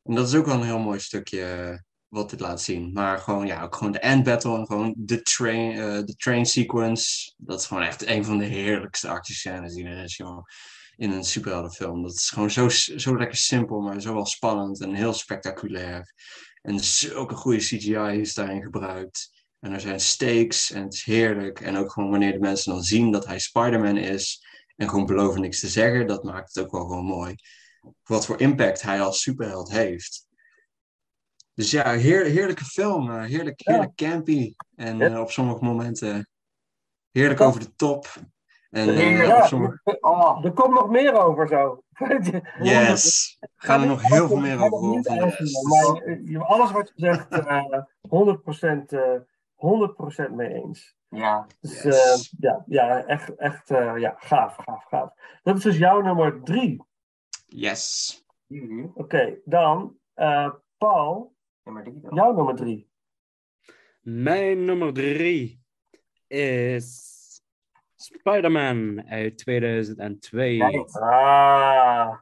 [0.04, 1.78] En dat is ook wel een heel mooi stukje eh,
[2.08, 2.92] wat dit laat zien.
[2.94, 6.46] Maar gewoon, ja, ook gewoon de end battle en gewoon de train, eh, de train
[6.46, 7.34] sequence.
[7.38, 10.44] Dat is gewoon echt een van de heerlijkste actiescènes die er is, joh.
[10.96, 12.02] In een superheldenfilm.
[12.04, 16.14] Dat is gewoon zo, zo lekker simpel, maar zo wel spannend en heel spectaculair.
[16.62, 19.30] En zulke goede CGI is daarin gebruikt.
[19.60, 21.60] En er zijn stakes en het is heerlijk.
[21.60, 24.46] En ook gewoon wanneer de mensen dan zien dat hij Spider-Man is
[24.80, 27.36] en gewoon beloven niks te zeggen, dat maakt het ook wel gewoon mooi.
[28.04, 30.28] Wat voor impact hij als superheld heeft.
[31.54, 33.10] Dus ja, heer, heerlijke film.
[33.12, 34.54] eh, heerlijk, heerlijk campy.
[34.76, 35.10] En Ja.
[35.10, 36.30] eh, op sommige momenten
[37.12, 38.08] heerlijk over de top.
[38.70, 39.98] En eh, Ja, sommige...
[40.02, 41.84] Oh, er komt nog meer over zo.
[42.62, 43.38] Yes!
[43.56, 45.16] Gaan er nog heel veel meer over horen.
[45.16, 46.40] Yes.
[46.40, 49.20] alles wat je zegt, eh 100%, eh
[50.30, 50.98] 100% mee eens.
[51.10, 51.48] Ja.
[51.62, 52.34] Dus Yes.
[52.34, 55.14] eh, ja, ja, echt, echt eh, ja, gaaf, gaaf, gaaf.
[55.44, 56.84] Dat is dus jouw nummer drie.
[57.46, 58.18] Yes!
[58.48, 58.88] Mhm.
[58.94, 62.16] Oké, dan eh, Paul, Nummer drie dan.
[62.16, 62.90] jouw nummer drie.
[64.02, 65.64] Mijn nummer drie
[66.28, 67.18] is
[67.96, 70.64] Spider-Man uit 2002.
[70.66, 70.96] Right.
[71.00, 72.18] Ah,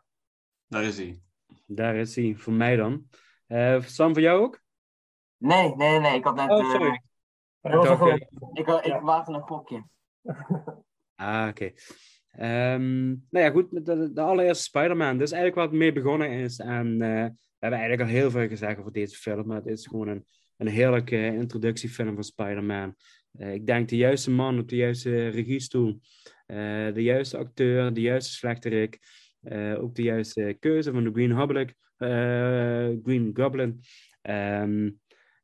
[0.67, 1.21] Daar is hij.
[1.65, 3.07] Daar is hij, voor mij dan.
[3.47, 4.61] Eh, Sam, voor jou ook?
[5.37, 6.15] Nee, nee, nee.
[6.17, 6.49] Ik had net.
[6.49, 6.95] Oh, eh,
[7.75, 9.01] was ik, ik Ja.
[9.01, 9.83] waagde een gokje.
[11.15, 11.71] Ah, oké.
[12.31, 15.17] Ehm, nou ja, goed, de, de allereerste Spider-Man.
[15.17, 16.59] Dat is eigenlijk wat mee begonnen is.
[16.59, 19.47] En eh, we hebben eigenlijk al heel veel gezegd over deze film.
[19.47, 20.25] Maar het is gewoon een,
[20.57, 22.95] een heerlijke introductiefilm van Spider-Man.
[23.31, 25.99] Eh, ik denk de juiste man op de juiste regiestoel.
[26.45, 28.99] Eh, de juiste acteur, de juiste slechterik.
[29.41, 31.73] eh ook de juiste keuze van de Green Goblin.
[31.97, 33.79] eh, Green Goblin.
[34.21, 34.89] Ehm,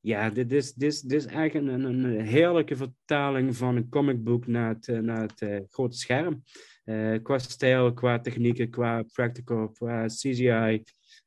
[0.04, 4.88] ja, dit is, dit, is, dit een, een, heerlijke vertaling van een comicboek naar het,
[4.88, 6.44] eh, naar het eh, grote scherm.
[6.84, 10.84] Eh, qua stijl, qua technieken, qua practical, qua CGI.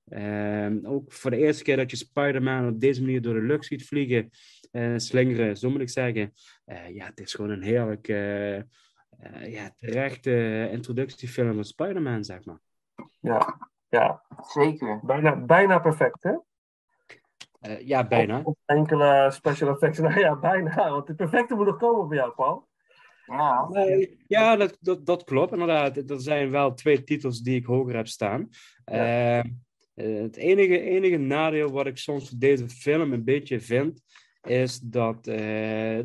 [0.09, 3.65] Ehm, ook voor de eerste keer dat je Spider-Man op deze manier door de lucht
[3.65, 4.31] ziet vliegen,
[4.97, 6.33] slingeren, zo moet ik zeggen.
[6.93, 8.07] Ja, het is gewoon een heerlijk,
[9.47, 12.59] ja, terechte introductiefilm van Spider-Man, zeg maar.
[13.21, 14.23] Ja, ja.
[14.43, 15.01] Zeker.
[15.03, 16.33] Bijna, bijna perfect, hè?
[17.67, 18.41] Eh, ja, bijna.
[18.45, 19.99] Of enkele special effects.
[20.07, 20.91] Nou ja, bijna.
[20.91, 22.69] Want de perfecte moet nog komen bij jou, Paul.
[23.27, 23.69] Ja.
[23.69, 25.97] Nee, ja, dat, dat, dat klopt inderdaad.
[26.11, 28.49] Er zijn wel twee titels die ik hoger heb staan.
[28.85, 29.43] Ja.
[29.43, 29.45] Eh,
[29.95, 34.03] het enige, enige nadeel wat ik soms voor deze film een beetje vind,
[34.43, 35.99] is dat eh,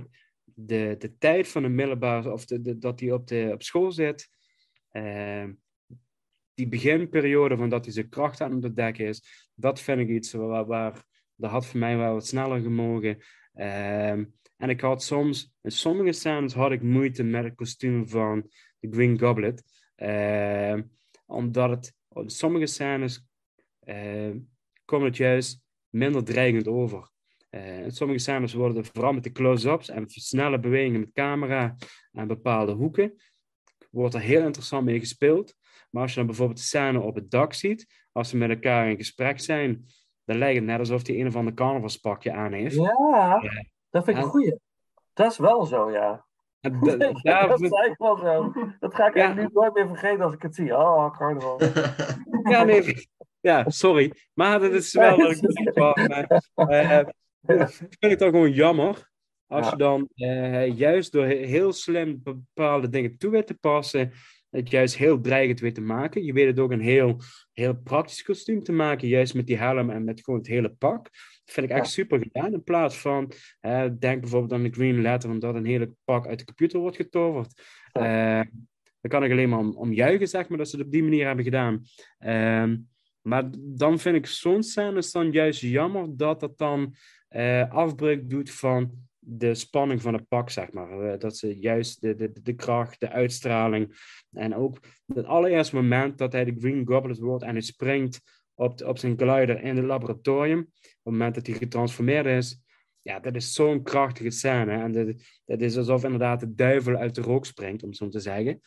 [0.44, 3.92] de, de tijd van de middelbare, of de, de- dat hij op, de, op school
[3.92, 4.30] zit,
[4.90, 5.46] eh,
[6.54, 10.32] die beginperiode van dat hij zijn kracht aan het ontdekken is, dat vind ik iets
[10.34, 11.04] waar, waar
[11.42, 13.18] dat had voor mij wel wat sneller gemogen.
[13.54, 14.26] Ehm,
[14.58, 18.50] en ik had soms, in sommige scènes had ik moeite met het kostuum van
[18.80, 19.64] de Green Goblet.
[19.96, 20.82] Ehm,
[21.26, 23.26] omdat het, in sommige scènes
[23.80, 24.40] ehm,
[24.86, 27.10] komt het juist minder dreigend over.
[27.50, 31.76] In sommige scènes worden vooral met de close-ups en snelle bewegingen met camera
[32.12, 33.14] en bepaalde hoeken,
[33.90, 35.56] wordt er heel interessant mee gespeeld.
[35.90, 38.90] Maar als je dan bijvoorbeeld de scène op het dak ziet, als ze met elkaar
[38.90, 39.86] in gesprek zijn,
[40.32, 42.76] dan lijkt het net alsof hij een of ander carnavalspakje aan heeft.
[42.76, 43.42] Ja,
[43.90, 44.56] dat vind ik een En- goeie.
[45.14, 46.26] Dat is wel zo, ja.
[46.62, 48.54] Dat is eigenlijk wel zo.
[48.80, 49.34] Dat ga ik Ja.
[49.34, 50.78] nu nooit meer vergeten als ik het zie.
[50.78, 51.60] Oh, carnaval.
[52.44, 53.08] Ja, nee.
[53.40, 54.14] Ja, sorry.
[54.34, 55.94] Maar dat is wel ik van.
[55.94, 57.08] eh, eh,
[57.46, 57.68] ik
[58.00, 59.10] vind het dan gewoon jammer.
[59.48, 59.72] Als Ja.
[59.72, 64.12] je dan eh, juist door he- heel slim bepaalde dingen toe weet te passen,
[64.50, 66.24] het juist heel dreigend weet te maken.
[66.24, 67.18] Je weet het ook een heel,
[67.62, 71.04] heel praktisch kostuum te maken, juist met die helm en met gewoon het hele pak.
[71.04, 71.92] Dat vind ik echt Ja.
[71.92, 72.54] super gedaan.
[72.54, 76.40] In plaats van, eh, denk bijvoorbeeld aan de Green Letter, omdat een hele pak uit
[76.40, 77.62] de computer wordt getoverd.
[77.92, 78.02] Ja.
[78.40, 78.48] Eh,
[79.02, 81.04] daar kan ik alleen maar om, om juichen, zeg maar, dat ze het op die
[81.04, 81.84] manier hebben gedaan.
[82.18, 82.78] Ehm,
[83.22, 86.96] maar dan vind ik zo'n scènes dan juist jammer dat dat dan
[87.28, 88.92] eh, afbreuk doet van
[89.24, 91.00] de spanning van het pak, zeg maar.
[91.14, 94.00] Eh, dat ze juist de, de, de kracht, de uitstraling
[94.32, 94.80] en ook
[95.14, 98.22] het allereerste moment dat hij de Green Goblet wordt en hij springt
[98.54, 102.62] op, de- op zijn glider in het laboratorium, op het moment dat hij getransformeerd is,
[103.02, 104.72] ja, dat is zo'n krachtige scène.
[104.72, 105.08] En dat,
[105.46, 108.60] dat is alsof inderdaad de duivel uit de rook springt, om het zo te zeggen.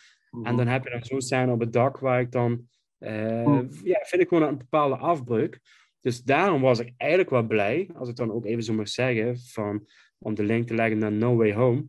[0.43, 3.69] En dan heb je dan zo'n scène op het dak waar ik dan, eh, Mm.
[3.85, 5.61] ja, vind ik gewoon een bepaalde afbreuk.
[6.01, 9.39] Dus daarom was ik eigenlijk wel blij, als ik dan ook even zo mag zeggen,
[9.39, 9.87] van,
[10.19, 11.87] om de link te leggen naar No Way Home,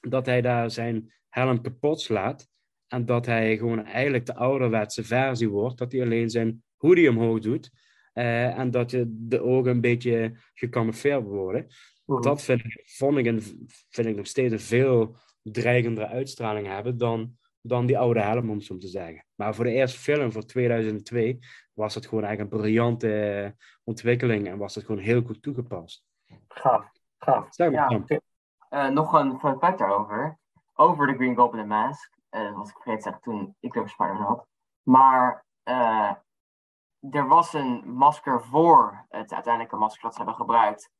[0.00, 2.48] dat hij daar zijn helm kapot slaat
[2.86, 7.40] en dat hij gewoon eigenlijk de ouderwetse versie wordt, dat hij alleen zijn hoodie omhoog
[7.40, 7.70] doet
[8.12, 11.66] eh, en dat je de ogen een beetje gecamoufleerd worden.
[12.04, 12.22] Mhm.
[12.22, 13.42] Dat vind ik, vond ik, een,
[13.88, 18.56] vind ik nog steeds een veel dreigendere uitstraling hebben dan, dan die oude helm, om
[18.56, 19.26] het zo te zeggen.
[19.34, 21.38] Maar voor de eerste film, voor 2002,
[21.72, 26.04] was het gewoon eigenlijk een briljante ontwikkeling en was het gewoon heel goed toegepast.
[26.48, 26.90] Gaaf,
[27.24, 27.46] gaaf.
[27.50, 28.00] Zeg Ja.
[28.68, 30.38] Eh, nog een fun fact daarover.
[30.74, 32.12] Over de Green Goblin Mask.
[32.28, 34.46] Eh, dat was ik vergeten te zeggen toen ik weer Spider-Man had.
[34.82, 36.12] Maar eh,
[37.10, 40.90] er was een masker voor het uiteindelijke masker dat ze hebben gebruikt.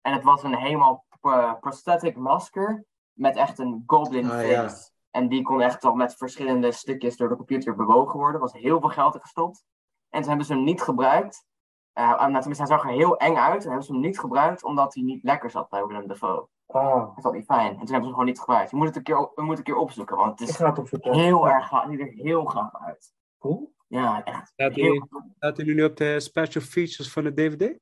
[0.00, 2.84] En het was een helemaal eh, prosthetic masker.
[3.12, 4.48] Met echt een goblin Ah, face.
[4.50, 4.68] ja.
[5.10, 8.34] En die kon echt al met verschillende stukjes door de computer bewogen worden.
[8.34, 9.64] Er was heel veel geld in gestopt.
[10.08, 11.44] En toen hebben ze hem niet gebruikt.
[11.92, 13.62] Eh, nou, tenminste, hij zag er heel eng uit.
[13.62, 16.48] En hebben ze hem niet gebruikt omdat hij niet lekker zat bij Willem Dafoe.
[16.66, 17.66] Ah, Dat is niet fijn.
[17.70, 18.70] En toen hebben ze hem gewoon niet gebruikt.
[18.70, 20.78] Je moet het een keer, op- moeten een keer opzoeken, want het is ga het
[20.78, 21.14] opzoeken.
[21.14, 21.82] heel erg gaaf.
[21.82, 23.14] Het ziet er heel gaaf uit.
[23.38, 23.74] Cool.
[23.86, 24.48] Ja, echt.
[24.48, 27.78] Staat Heel, hij nu op de special features van de DVD?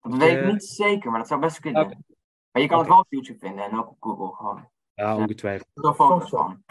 [0.00, 2.04] dat weet ik eh, niet zeker, maar dat zou best kunnen.
[2.50, 4.68] Maar je kan het wel op YouTube vinden en ook op Google gewoon.
[4.94, 5.68] Ja, ongetwijfeld.
[5.72, 6.62] Er foto's van.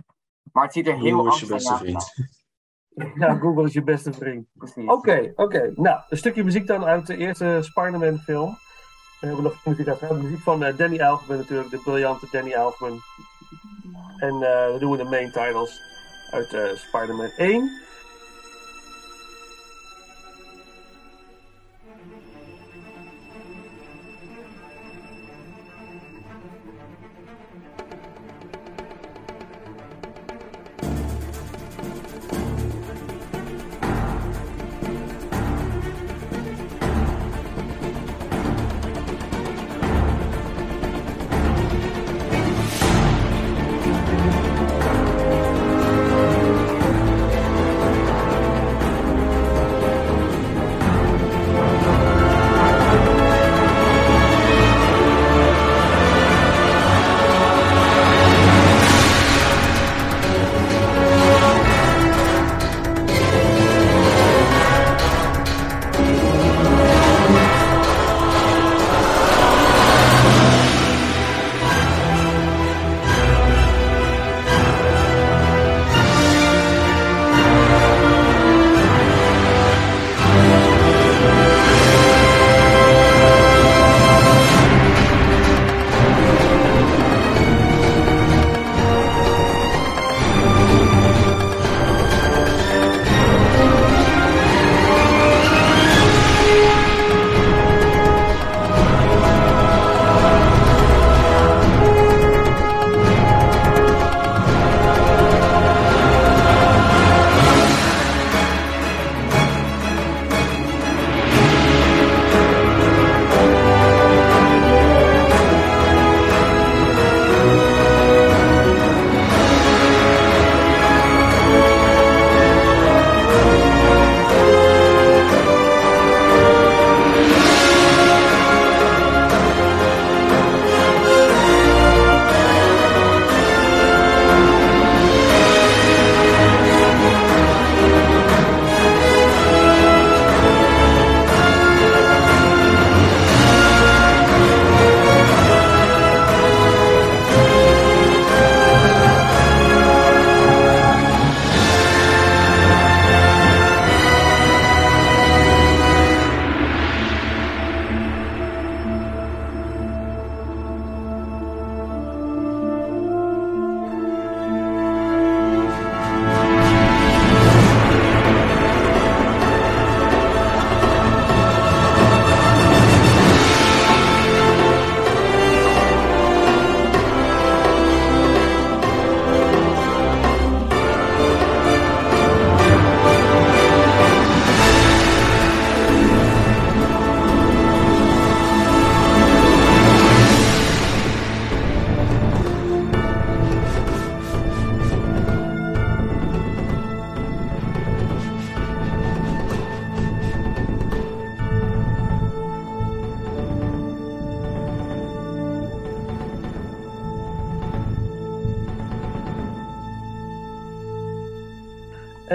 [0.52, 2.36] Maar het ziet er heel Hoe is je beste Amsterdamse vriend?
[3.20, 4.48] Ja, Google is je beste vriend.
[4.54, 4.88] Precies.
[4.90, 5.72] Oké, oké.
[5.76, 8.58] Nou, een stukje muziek dan uit de eerste Spider-Man film.
[9.20, 9.64] We hebben nog.
[9.64, 13.00] We hebben muziek van eh, Danny Elfman natuurlijk, de briljante Danny Elfman.
[14.18, 15.82] En eh, dan doen we de main titles
[16.32, 17.72] uit eh, Spider-Man 1.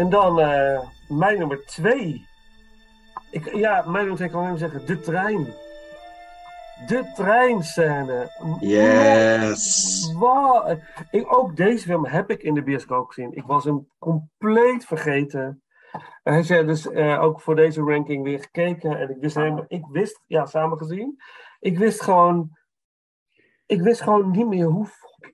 [0.02, 2.26] En dan eh, mijn nummer twee.
[3.30, 4.86] Ik, ja, mijn nummer twee kan ik alleen maar zeggen.
[4.86, 5.46] De trein.
[6.86, 8.30] De treinscène.
[8.60, 10.12] Yes.
[10.18, 10.78] Wow.
[11.10, 13.32] Ik, ook deze film heb ik in de bioscoop gezien.
[13.32, 15.62] Ik was hem compleet vergeten.
[16.22, 18.98] En hij zei dus eh, ook voor deze ranking weer gekeken.
[18.98, 21.22] En ik wist helemaal, ik wist, ja, samen gezien.
[21.60, 22.58] Ik wist gewoon,
[23.66, 24.86] ik wist gewoon niet meer hoe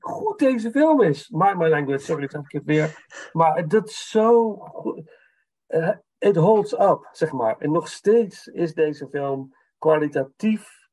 [0.08, 1.28] goed deze film is.
[1.28, 3.06] Maar my language, sorry, ik zeg het weer.
[3.32, 4.58] Maar dat is zo.
[5.66, 7.58] Eh, it holds up, zeg maar.
[7.58, 10.88] En nog steeds is deze film kwalitatief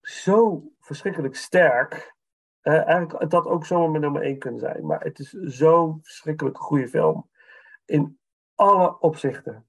[0.00, 2.14] zo verschrikkelijk sterk.
[2.60, 4.86] Eh, eigenlijk had dat ook zomaar mijn nummer 1 kunnen zijn.
[4.86, 7.30] Maar het is zo'n verschrikkelijk goede film.
[7.84, 8.18] In
[8.54, 9.66] alle opzichten.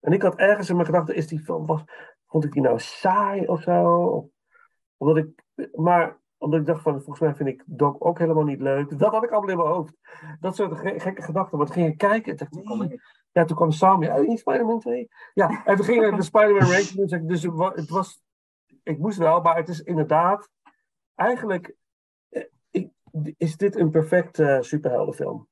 [0.00, 1.82] En ik had ergens in mijn gedachten, is die film, was,
[2.26, 4.30] vond ik die nou saai of zo?
[4.96, 8.60] Omdat ik, maar omdat ik dacht van, volgens mij vind ik Doc ook helemaal niet
[8.60, 8.98] leuk.
[8.98, 9.96] Dat had ik allemaal in mijn hoofd.
[10.40, 11.58] Dat soort ge- gekke gedachten.
[11.58, 12.54] Toen ging ik kijken dacht.
[13.32, 15.08] Ja, toen kwam Sam, ja, in Spider-Man 2.
[15.34, 17.20] Ja, en toen ging ik de Spider-Man ranking doen.
[17.20, 18.22] ik, Dus het wa- het was,
[18.82, 20.48] ik moest wel, maar het is inderdaad,
[21.14, 21.74] eigenlijk
[22.28, 22.90] eh, ik-
[23.36, 25.48] is dit een perfecte superheldenfilm.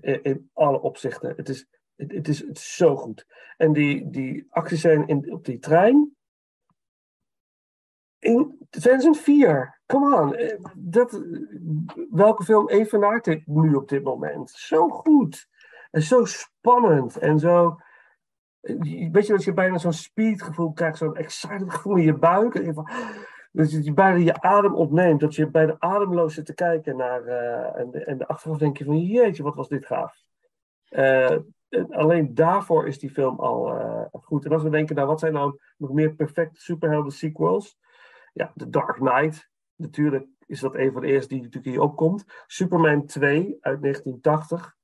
[0.00, 1.32] In, in alle opzichten.
[1.36, 1.66] Het is,
[1.96, 3.26] het, het is, het is zo goed.
[3.56, 6.16] En die, die actiescène in, op die trein.
[8.24, 10.34] In 2004, come on.
[10.34, 11.22] eh, Dat,
[12.10, 14.50] welke film evenaart dit nu op dit moment?
[14.50, 15.48] Zo goed.
[15.90, 17.18] En zo spannend.
[17.18, 17.76] En zo.
[18.60, 22.54] eh, Weet je dat je bijna zo'n speedgevoel krijgt, zo'n excited gevoel in je buik.
[22.54, 22.74] En
[23.52, 25.20] dat je bijna je adem ontneemt.
[25.20, 27.22] Dat je bijna ademloos zit te kijken naar.
[27.24, 30.22] eh, en, de, en de achteraf denk je van jeetje, wat was dit gaaf.
[30.88, 33.72] En alleen daarvoor is die film al
[34.12, 34.44] goed.
[34.44, 37.78] En als we denken, nou wat zijn nou nog meer perfecte superhelden sequels?
[38.34, 39.50] Ja, The Dark Knight.
[39.76, 42.24] Natuurlijk is dat een van de eerste die natuurlijk hier opkomt.
[42.46, 44.76] Superman 2 uit 1980.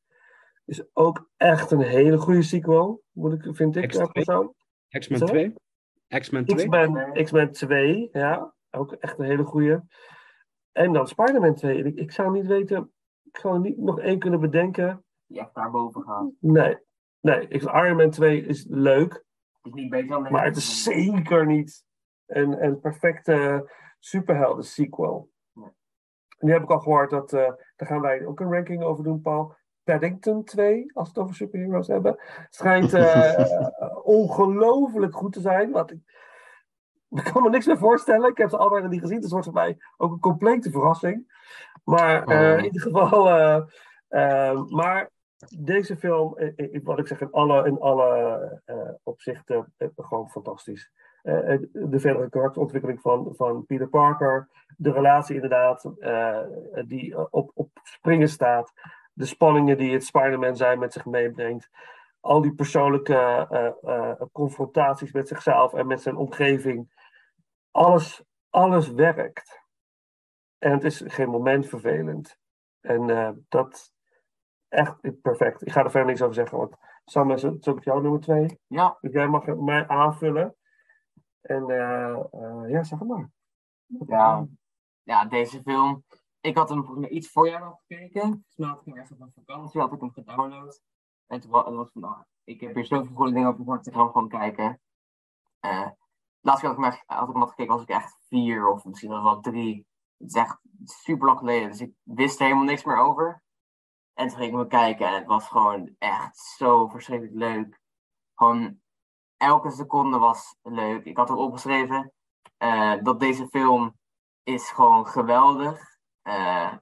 [0.65, 4.13] Is ook echt een hele goede sequel, moet ik, vind ik X2.
[4.13, 4.55] persoonlijk.
[4.89, 5.55] X-Men Sorry?
[6.09, 6.21] 2?
[6.21, 6.57] X-Men 2?
[6.57, 8.55] X-Men, X-Men 2, ja.
[8.71, 9.85] Ook echt een hele goede.
[10.73, 11.79] En dan Spider-Man 2.
[11.79, 12.93] En Ik, ik zou niet weten,
[13.23, 15.05] ik zou er niet nog één kunnen bedenken.
[15.27, 16.31] Die echt daarboven gaat.
[16.41, 16.79] Nee,
[17.21, 17.49] nee.
[17.49, 19.25] Ik, Iron Man 2 is leuk, Het
[19.63, 21.85] is niet beter dan maar het is zeker niet
[22.37, 25.31] een, een perfecte superhelden sequel.
[26.39, 29.21] Nu heb ik al gehoord dat, eh, daar gaan wij ook een ranking over doen,
[29.21, 29.55] Paul.
[29.85, 32.19] Paddington 2, als we het over superheroes hebben,
[32.51, 33.47] schijnt eh,
[34.03, 35.71] ongelooflijk goed te zijn.
[35.71, 35.99] Wat ik,
[37.09, 38.31] ik kan me niks meer voorstellen.
[38.31, 41.39] Ik heb ze allebei niet gezien, dus het wordt voor mij ook een complete verrassing.
[41.85, 42.59] Maar eh, Oh.
[42.59, 43.63] in ieder geval, eh,
[44.09, 45.11] eh, maar
[45.59, 50.31] deze film, eh, eh, wat ik zeg, in alle, in alle eh, opzichten eh, gewoon
[50.31, 50.93] fantastisch.
[51.23, 56.43] Eh, eh, de verdere karakterontwikkeling van, van Peter Parker, de relatie inderdaad, eh,
[56.87, 58.73] die op, op springen staat,
[59.13, 61.71] de spanningen die het Spider-Man zijn met zich meebrengt,
[62.21, 66.93] al die persoonlijke confrontaties met zichzelf en met zijn omgeving,
[67.71, 69.63] alles, alles werkt.
[70.59, 72.39] En het is geen moment vervelend.
[72.81, 73.93] En dat
[74.69, 75.67] echt perfect.
[75.67, 78.21] Ik ga er verder niks over zeggen, want Sam is het is ook jouw nummer
[78.21, 78.59] twee.
[78.67, 80.55] Ja, Dus jij mag mij aanvullen.
[81.41, 83.31] En eh, eh, ja, zeg het maar.
[84.07, 84.47] ja.
[85.03, 86.05] ja, deze film.
[86.41, 88.47] Ik had hem iets voor jou nog gekeken.
[88.57, 90.83] Mij had ik hem ergens op een vakantie, had ik hem gedownload.
[91.27, 93.99] En toen was van, nou, ik heb hier zoveel goede dingen over gehoord, ik ga
[94.03, 94.81] hem gewoon kijken.
[95.61, 95.91] Eh
[96.41, 98.69] laatst keer had ik, hem echt- had ik hem had gekeken, was ik echt vier
[98.69, 99.87] of misschien wel drie.
[100.17, 103.43] Het is echt super lang geleden, dus ik wist er helemaal niks meer over.
[104.15, 107.81] En toen ging ik hem kijken en het was gewoon echt zo verschrikkelijk leuk.
[108.35, 108.81] Gewoon
[109.41, 111.05] elke seconde was leuk.
[111.05, 112.13] Ik had ook opgeschreven
[112.57, 113.97] eh, dat deze film
[114.43, 115.97] is gewoon geweldig.
[116.23, 116.73] Eh,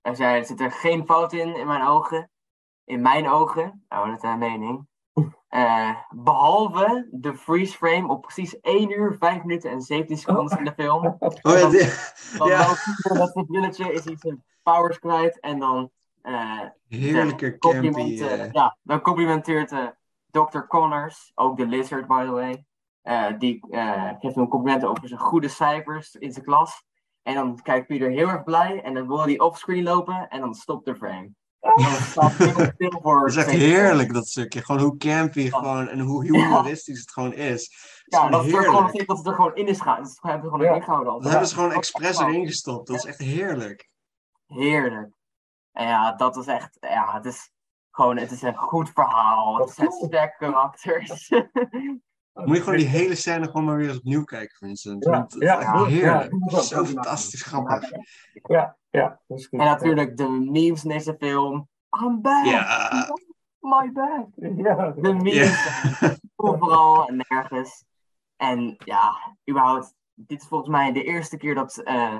[0.00, 2.30] er, zijn, er zit er geen fout in, in mijn ogen.
[2.84, 4.86] In mijn ogen, nou, dat is een mening.
[5.54, 10.64] Eh, behalve de freeze frame op precies 1 uur, 5 minuten en 17 seconden in
[10.64, 11.04] de film.
[11.20, 11.92] Oh ja, die-
[12.38, 12.60] Dan ja.
[12.60, 13.14] ja.
[13.14, 15.90] dat het is iets zijn powers kwijt en dan
[16.22, 18.22] eh, heerlijke de campy.
[18.52, 19.70] ja, dan complimenteert
[20.34, 20.58] Dr.
[20.68, 22.64] Connors, ook de Lizard by the way.
[23.02, 26.84] eh, die eh, geeft hem complimenten over zijn goede cijfers in zijn klas.
[27.22, 30.54] En dan kijkt Peter heel erg blij en dan wil hij offscreen lopen en dan
[30.54, 31.30] stopt de frame.
[31.60, 34.62] Dat is echt heerlijk, dat stukje.
[34.64, 37.62] Gewoon hoe campy gewoon, en hoe humoristisch het gewoon is.
[37.62, 40.02] Het is Ja, gewoon dat, het er gewoon, dat het er gewoon in is gaan.
[40.02, 40.70] Dat het hebben ze gewoon Ja.
[40.70, 41.12] erin gehouden.
[41.12, 41.30] Dat altijd.
[41.32, 42.86] hebben ze gewoon expres erin gestopt.
[42.86, 43.88] Dat is echt heerlijk.
[44.46, 45.12] Heerlijk.
[45.72, 47.50] En ja, dat is echt, ja, het is
[47.94, 49.58] gewoon, het is een goed verhaal.
[49.58, 51.28] Het zijn sterke karakters.
[52.44, 55.04] Moet je gewoon die hele scène gewoon maar weer eens opnieuw kijken, Vincent.
[55.04, 56.34] Ja, ja, is ja, heerlijk.
[56.46, 56.60] ja.
[56.60, 57.90] Zo fantastisch grappig.
[58.32, 59.20] Ja, ja.
[59.26, 59.60] Dat is goed.
[59.60, 61.68] En natuurlijk de memes in deze film.
[62.04, 62.44] I'm back!
[62.44, 63.14] Ja.
[63.58, 64.26] My back!
[64.36, 64.90] Ja.
[64.90, 66.16] De memes Ja.
[66.36, 67.84] overal en nergens.
[68.36, 72.18] En ja, überhaupt, dit is volgens mij de eerste keer dat eh,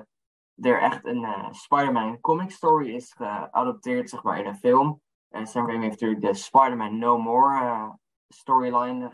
[0.55, 5.03] er echt een eh, Spider-Man comic story is geadopteerd, zeg maar, in een film.
[5.43, 7.91] Sam Raimi heeft natuurlijk de Spider-Man No More eh,
[8.29, 9.13] storyline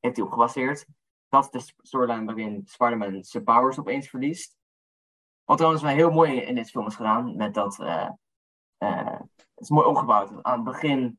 [0.00, 0.86] heeft hij op gebaseerd.
[1.28, 4.56] Dat is de storyline waarin Spider-Man zijn powers opeens verliest.
[5.44, 7.78] Wat trouwens wel heel mooi in dit film is gedaan, met dat...
[7.80, 8.10] eh,
[8.78, 10.42] eh, het is mooi opgebouwd.
[10.42, 11.18] Aan het begin,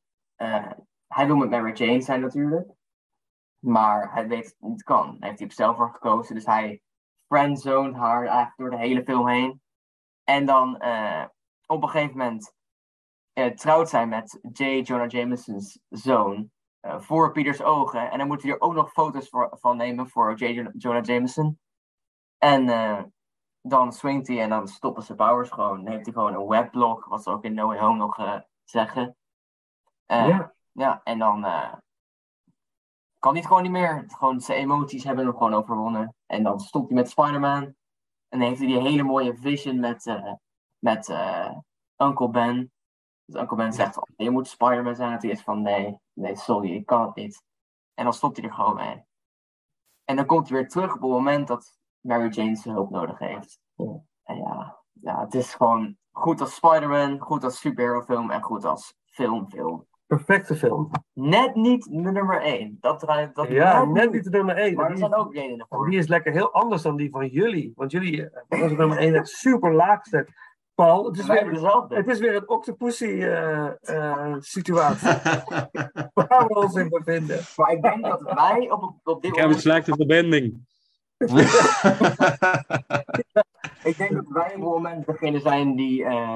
[1.08, 2.72] hij wil met Mary Jane zijn natuurlijk.
[3.60, 5.18] Maar hij weet het niet kan.
[5.20, 6.36] Daar heeft hij zelf voor gekozen.
[6.36, 6.82] Dus hij
[7.28, 9.62] friendzoned haar eigenlijk door de hele film heen.
[10.24, 10.76] En dan
[11.66, 12.54] op een gegeven moment
[13.34, 14.64] eh, trouwt zij met J.
[14.64, 16.52] Jonah Jameson's zoon.
[16.80, 18.12] eh, voor Peters ogen.
[18.12, 20.46] En dan moet hij er ook nog foto's voor, van nemen voor J.
[20.46, 21.60] Jon- Jonah Jameson.
[22.38, 23.04] En eh,
[23.62, 25.84] dan swingt hij en dan stoppen zijn powers gewoon.
[25.84, 29.16] Dan heeft hij gewoon een weblog, wat ze ook in No Way Home nog zeggen.
[30.28, 30.54] Ja.
[30.72, 31.42] ja, en dan
[33.20, 34.04] kan hij het gewoon niet meer.
[34.08, 36.16] Gewoon zijn emoties hebben hem gewoon overwonnen.
[36.26, 37.64] En dan stopt hij met Spider-Man.
[38.30, 40.18] En dan heeft hij die hele mooie vision met,
[40.80, 41.10] met
[41.98, 42.72] Uncle Ben.
[43.32, 45.12] Dus Uncle Ben zegt, oh, je moet Spider-Man zijn.
[45.12, 47.44] En hij is van, nee, nee, sorry, ik kan het niet.
[47.94, 49.04] En dan stopt hij er gewoon mee.
[50.06, 53.20] En dan komt hij weer terug op het moment dat Mary Jane zijn hulp nodig
[53.20, 53.60] heeft.
[53.76, 54.02] Ja.
[54.24, 58.66] En ja, ja, het is gewoon goed als Spider-Man, goed als superhero film en goed
[58.66, 59.88] als filmfilm.
[60.06, 60.92] Perfecte film.
[61.14, 62.78] Net niet de nummer 1.
[62.80, 64.76] Dat draait dat Ja, net niet de nummer 1.
[64.76, 65.90] Maar er zijn ook redenen voor.
[65.90, 67.72] Die is lekker heel anders dan die van jullie.
[67.76, 70.32] Want jullie, eh, was nummer 1 echt super laag zet.
[70.76, 71.96] Paul, het is, weer, dezelfde.
[71.96, 75.08] het is weer een octopussy eh, eh, situatie
[76.14, 77.40] waar we ons in bevinden.
[77.56, 79.62] Maar ik denk dat wij op, op dit Ik heb een moment...
[79.62, 80.70] slechte verbinding.
[83.84, 86.34] Ik denk dat wij op het moment degene zijn die eh,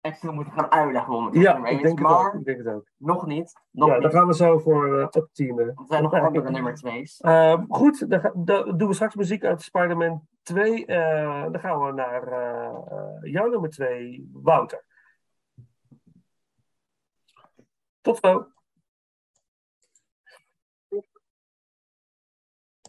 [0.00, 1.86] extra moeten gaan uitleggen het Ja, nummer 1 ik is.
[1.86, 2.34] denk het Maar ook.
[2.34, 2.84] Ik denk het ook.
[2.96, 3.52] nog niet.
[3.70, 4.02] Nog Ja, niet.
[4.02, 5.66] daar gaan we zo voor eh opteamen.
[5.66, 7.20] Er zijn nog andere nummer 2's.
[7.20, 10.86] Eh, goed, dan, dan doen we straks muziek uit Spider-Man 2.
[10.86, 14.84] Eh, dan gaan we naar eh, eh, jouw nummer 2, Wouter.
[18.00, 18.52] Tot zo.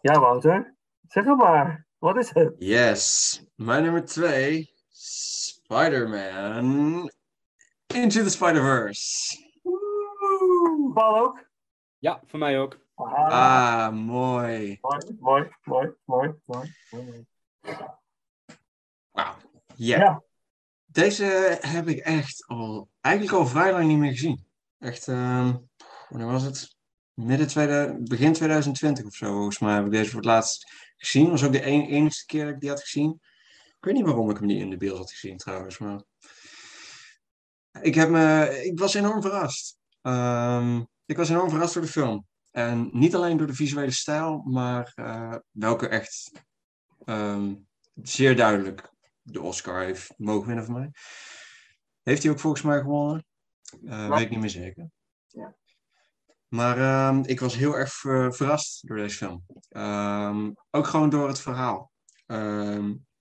[0.02, 0.76] Ja, Wouter.
[1.08, 1.86] Zeg het maar.
[1.98, 2.56] Wat is het?
[2.58, 3.44] Yes.
[3.56, 4.74] Mijn nummer twee.
[4.90, 7.12] Spider-Man.
[7.88, 9.38] Into the Spider-Verse.
[10.94, 11.50] Paul ook?
[11.98, 12.78] Ja, voor mij ook.
[12.96, 14.78] Ah, mooi.
[14.82, 16.74] Mooi, mooi, mooi, mooi, mooi.
[16.92, 17.28] mooi.
[19.12, 19.36] Wauw.
[19.76, 19.98] Ja.
[19.98, 20.24] Ja.
[20.86, 24.46] Deze heb ik echt al, eigenlijk al vrij lang niet meer gezien.
[24.78, 25.54] Echt, ehm
[26.10, 26.78] wanneer was het?
[27.14, 31.30] Midden tweede, begin 2020 of zo, volgens mij heb ik deze voor het laatst gezien.
[31.30, 33.20] was ook de een, enigste keer dat ik die had gezien.
[33.68, 36.04] Ik weet niet waarom ik hem niet in de beeld had gezien trouwens, maar...
[37.82, 39.78] Ik, heb me, ik was enorm verrast.
[40.02, 42.28] Ehm, ik was enorm verrast door de film.
[42.52, 46.32] En niet alleen door de visuele stijl, maar eh, welke echt
[47.10, 47.56] ehm,
[47.96, 50.92] zeer duidelijk de Oscar heeft mogen winnen van mij.
[52.04, 53.26] Heeft hij ook volgens mij gewonnen?
[53.86, 54.90] Eh, weet ik niet meer zeker.
[55.28, 55.56] Ja.
[56.48, 59.46] Maar ehm, ik was heel erg ver- verrast door deze film.
[59.70, 61.92] Ehm, ook gewoon door het verhaal.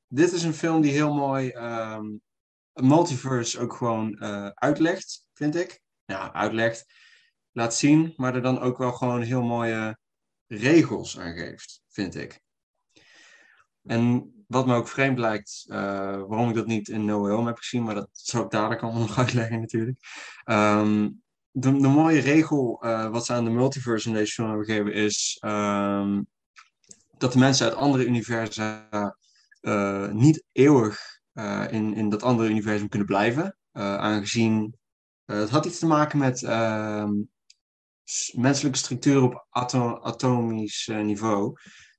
[0.07, 1.53] Dit is een film die heel mooi
[2.79, 5.81] een multiverse ook gewoon eh, uitlegt, vind ik.
[6.05, 6.93] Ja, uitlegt,
[7.53, 9.99] laat zien, maar er dan ook wel gewoon heel mooie
[10.47, 12.41] regels aan geeft, vind ik.
[13.89, 15.79] En wat me ook vreemd lijkt, eh,
[16.27, 19.19] waarom ik dat niet in No heb gezien, maar dat zou ik dadelijk allemaal nog
[19.19, 19.99] uitleggen natuurlijk.
[20.45, 21.11] Ehm,
[21.51, 24.93] de, de mooie regel eh, wat ze aan de multiverse in deze film hebben gegeven
[24.93, 26.23] is ehm,
[27.19, 29.17] dat de mensen uit andere universa
[29.61, 31.17] eh, niet eeuwig
[31.71, 33.57] in, in dat andere universum kunnen blijven.
[33.73, 34.77] aangezien
[35.25, 37.13] het had iets te maken met ehm,
[38.33, 41.57] menselijke structuur op ato- atomisch niveau.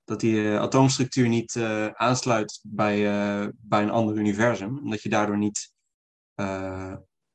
[0.10, 4.78] Dat die eh, atoomstructuur niet eh, aansluit bij, eh, bij een ander universum.
[4.84, 5.74] En dat je daardoor niet,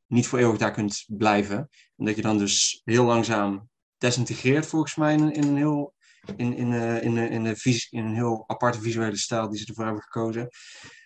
[0.07, 1.57] niet voor eeuwig daar kunt blijven.
[1.97, 3.68] En dat je dan dus heel langzaam
[3.99, 5.95] desintegreert, volgens mij, in, in een heel.
[6.37, 6.72] In, in,
[7.03, 10.49] in, in, de in een heel aparte visuele stijl die ze ervoor hebben gekozen.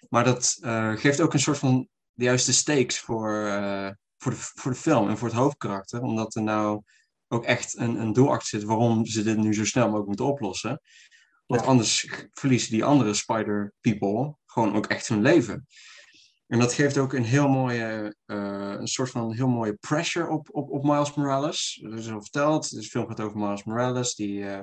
[0.09, 0.57] Maar dat
[0.95, 3.31] geeft ook een soort van de juiste stakes voor,
[4.17, 6.01] voor, de, voor de film en voor het hoofdkarakter.
[6.01, 6.83] Omdat er nou
[7.29, 10.27] ook echt een, een doel achter zit waarom ze dit nu zo snel mogelijk moeten
[10.27, 10.81] oplossen.
[11.49, 15.67] Want anders verliezen die andere Spider People gewoon ook echt hun leven.
[16.47, 20.49] En dat geeft ook een heel mooie, eh, een soort van heel mooie pressure op,
[20.53, 21.81] op, op Miles Morales.
[21.83, 22.71] Dat is al verteld.
[22.71, 24.61] De film gaat over Miles Morales, die eh,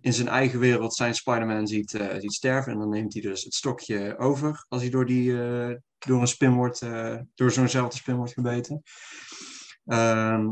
[0.00, 2.72] in zijn eigen wereld zijn Spider-Man ziet, eh, ziet sterven.
[2.72, 5.32] En dan neemt hij dus het stokje over als hij door, die,
[5.98, 6.80] door een spin wordt,
[7.34, 8.82] door zo'nzelfde spin wordt gebeten.
[9.84, 10.46] Ehm,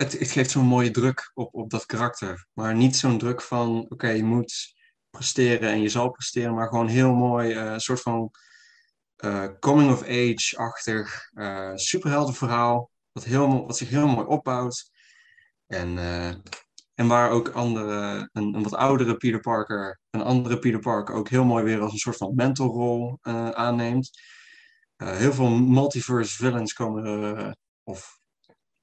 [0.00, 2.46] het, het geeft zo'n mooie druk op, op dat karakter.
[2.52, 4.74] Maar niet zo'n druk van, oké, je moet
[5.10, 8.30] presteren en je zal presteren, maar gewoon heel mooi, eh, een soort van
[9.16, 14.90] eh, coming-of-age-achtig eh superheldenverhaal, wat, heel, wat zich heel mooi opbouwt.
[15.66, 15.98] En,
[16.94, 21.28] en waar ook andere, een, een wat oudere Peter Parker, een andere Peter Parker ook
[21.28, 23.18] heel mooi weer als een soort van mentorrol
[23.52, 24.10] aanneemt.
[24.96, 28.19] Heel veel multiverse villains komen of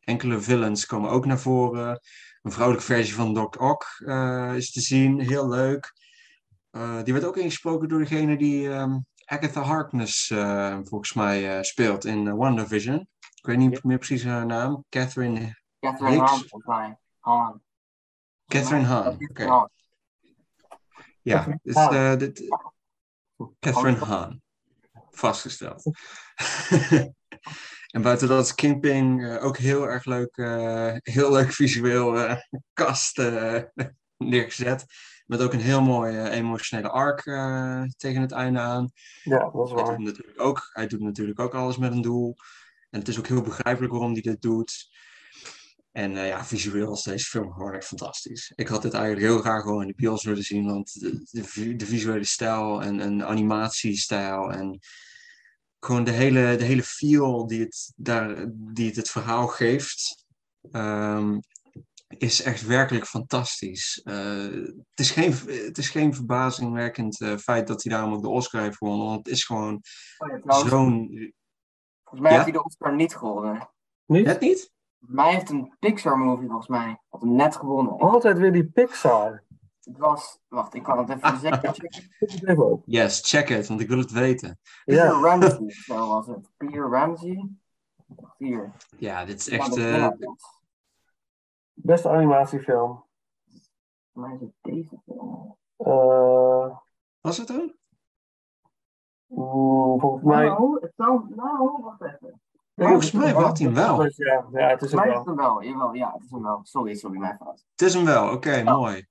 [0.07, 1.99] enkele villains komen ook naar voren.
[2.41, 5.93] Een vrouwelijke versie van Doc Ock eh, is te zien, heel leuk.
[6.77, 12.05] Eh, die werd ook ingesproken door degene die ehm, Agatha Harkness eh, volgens mij speelt
[12.05, 13.07] in eh, WandaVision.
[13.19, 14.85] Ik weet niet meer precies haar naam.
[14.89, 16.53] Catherine, Catherine Hicks.
[17.19, 17.61] Hahn.
[18.45, 19.25] Catherine Hahn.
[19.29, 19.67] Oké.
[21.21, 22.43] Ja, dus, dit,
[23.59, 24.41] Catherine Hahn.
[25.09, 25.83] Vastgesteld.
[27.87, 32.37] en buiten dat is Kingpin eh, ook heel erg leuk, eh, heel leuk visueel eh,
[32.73, 33.21] kast
[34.17, 34.85] neergezet.
[35.25, 37.23] Met ook een heel mooi emotionele arc
[37.97, 38.91] tegen het einde aan.
[39.23, 40.01] Ja, dat is Hij doet, waar.
[40.01, 42.35] natuurlijk ook, hij doet natuurlijk ook alles met een doel.
[42.89, 44.89] En het is ook heel begrijpelijk waarom hij dit doet.
[45.91, 48.51] En ja, visueel is deze film gewoon echt fantastisch.
[48.55, 51.85] Ik had dit eigenlijk heel graag gewoon in de bios willen zien, want de, de
[51.85, 54.79] visuele stijl en, en animatiestijl en
[55.79, 60.25] gewoon de hele, de hele feel die het, daar, die het, het verhaal geeft,
[60.71, 61.37] ehm,
[62.07, 64.01] is echt werkelijk fantastisch.
[64.03, 68.29] Eh, het, is geen, het is geen verbazingwekkend eh, feit dat hij daarom ook de
[68.29, 69.05] Oscar heeft gewonnen.
[69.05, 69.81] Want het is gewoon
[70.17, 71.07] Oh ja, zo'n...
[72.03, 72.37] volgens mij Ja?
[72.37, 73.69] heeft hij de Oscar niet gewonnen.
[74.05, 74.25] Niet?
[74.25, 74.71] Net niet?
[74.99, 77.99] Volgens mij heeft een Pixar movie volgens mij had hem net gewonnen.
[77.99, 79.43] Altijd weer die Pixar.
[79.87, 81.49] Het was, wacht, ik kan het even
[82.47, 82.83] het op.
[82.85, 84.59] Yes, check it, want ik wil het weten.
[84.85, 85.09] Peter Ja.
[85.09, 86.49] Ramsey, zo was het.
[86.57, 87.49] Peter Ramsey.
[88.37, 88.71] Hier.
[88.97, 89.77] Ja, dit is echt...
[89.77, 90.13] was.
[91.73, 93.05] Beste animatiefilm.
[94.13, 95.57] Volgens mij is het deze film.
[95.77, 96.77] Eh,
[97.21, 97.75] was het dan?
[99.29, 100.45] oeh, volgens mij.
[100.45, 102.41] Nou, het zou, nou, wacht even.
[102.75, 104.03] Volgens mij had hij hem wel.
[104.03, 106.59] Ja, ja, het is het het hem wel, jawel, ja, het is hem wel.
[106.63, 107.65] Sorry, sorry, mijn fout.
[107.71, 109.07] Het is hem wel, oké, mooi.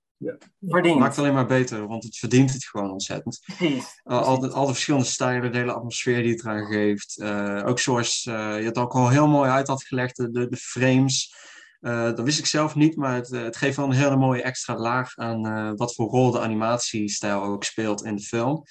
[0.61, 0.99] Verdiend.
[0.99, 3.39] Maakt het alleen maar beter, want het verdient het gewoon ontzettend.
[3.45, 4.01] Precies.
[4.03, 7.19] Al, al, de, al de verschillende stijlen, de hele atmosfeer die het eraan geeft.
[7.19, 10.47] Eh, ook zoals eh, je het ook al heel mooi uit had gelegd, de, de,
[10.47, 11.35] de frames.
[11.79, 14.41] Eh, dat wist ik zelf niet, maar het, eh, het geeft wel een hele mooie
[14.41, 18.63] extra laag aan eh, wat voor rol de animatiestijl ook speelt in de film.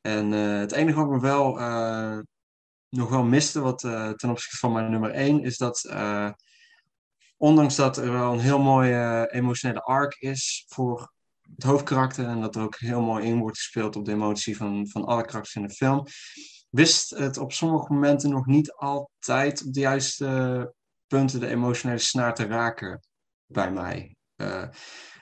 [0.00, 2.18] En eh, het enige wat ik me wel eh,
[2.88, 6.30] nog wel miste, wat eh, ten opzichte van mijn nummer 1, is dat eh,
[7.38, 11.12] ondanks dat er wel een heel mooie eh, emotionele arc is voor
[11.54, 14.88] het hoofdkarakter en dat er ook heel mooi in wordt gespeeld op de emotie van,
[14.88, 16.06] van alle karakters in de film,
[16.70, 20.74] wist het op sommige momenten nog niet altijd op de juiste
[21.06, 23.00] punten de emotionele snaar te raken
[23.46, 24.16] bij mij.
[24.36, 24.68] Eh,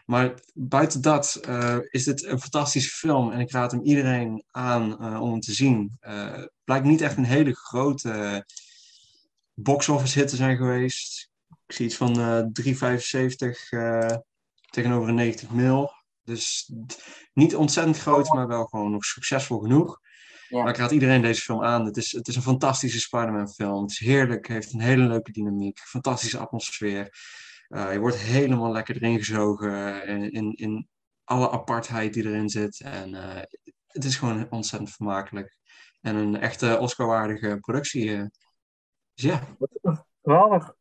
[0.05, 5.19] maar buiten dat eh, is dit een fantastische film en ik raad hem iedereen aan
[5.21, 5.97] om hem te zien.
[6.01, 8.45] Het blijkt niet echt een hele grote
[9.55, 11.31] box-office hit te zijn geweest.
[11.67, 14.17] Ik zie iets van eh 3,75 eh,
[14.71, 15.91] tegenover een 90 mil.
[16.23, 16.73] Dus
[17.33, 20.01] niet ontzettend groot, maar wel gewoon nog succesvol genoeg.
[20.49, 20.63] Ja.
[20.63, 21.85] Maar ik raad iedereen deze film aan.
[21.85, 23.83] Het is, het is een fantastische Spider-Man film.
[23.83, 27.09] Het is heerlijk, heeft een hele leuke dynamiek, fantastische atmosfeer.
[27.69, 30.89] Uh, je wordt helemaal lekker erin gezogen in, in, in
[31.25, 32.81] alle apartheid die erin zit.
[32.81, 33.41] En uh,
[33.87, 35.57] het is gewoon ontzettend vermakelijk.
[36.01, 38.09] En een echte Oscar-waardige productie.
[38.09, 38.25] Uh.
[39.15, 39.57] Dus ja.
[40.23, 40.75] Geweldig.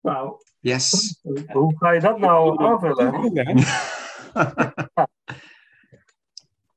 [0.00, 1.18] Nou, yes.
[1.52, 3.64] hoe ga je dat nou aanvullen?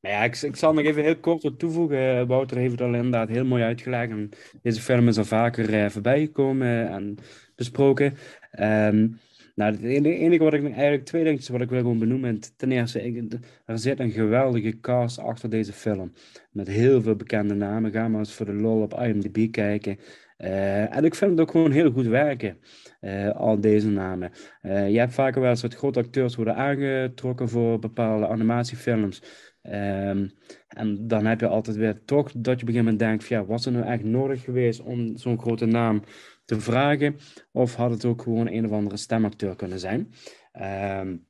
[0.01, 2.27] Nou ja, ik, ik, zal nog even heel kort wat toevoegen.
[2.27, 4.11] Wouter heeft het al inderdaad heel mooi uitgelegd.
[4.11, 4.29] En
[4.61, 7.17] deze film is al vaker uh, voorbij gekomen en
[7.55, 8.17] besproken.
[8.59, 9.19] Um,
[9.55, 12.39] nou, het enige wat ik eigenlijk, twee dingetjes wat ik wil gewoon benoemen.
[12.57, 16.13] Ten eerste, ik, er zit een geweldige cast achter deze film.
[16.51, 17.91] Met heel veel bekende namen.
[17.91, 19.99] Ga maar eens voor de lol op IMDb kijken.
[20.43, 22.57] Uh, en ik vind het ook gewoon heel goed werken,
[23.01, 24.31] uh, al deze namen.
[24.61, 29.21] Uh, je hebt vaker wel eens wat grote acteurs worden aangetrokken voor bepaalde animatiefilms.
[29.63, 30.31] Um,
[30.67, 33.73] en dan heb je altijd weer toch dat je moment denkt: van, ja, was het
[33.73, 36.03] nou echt nodig geweest om zo'n grote naam
[36.45, 37.15] te vragen?
[37.51, 40.13] Of had het ook gewoon een of andere stemacteur kunnen zijn?
[40.99, 41.25] Um,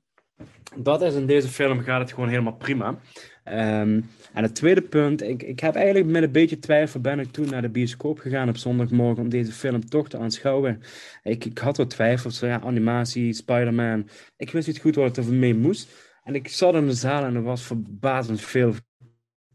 [0.77, 2.99] dat is in deze film gaat het gewoon helemaal prima.
[3.45, 7.31] Um, en het tweede punt, ik, ik heb eigenlijk met een beetje twijfel ben ik
[7.31, 10.81] toen naar de bioscoop gegaan op zondagmorgen om deze film toch te aanschouwen.
[11.23, 14.09] Ik, ik had wat twijfels, ja, animatie, Spider-Man.
[14.37, 15.91] Ik wist niet goed wat er mee moest.
[16.23, 18.73] En ik zat in de zaal en er was verbazend veel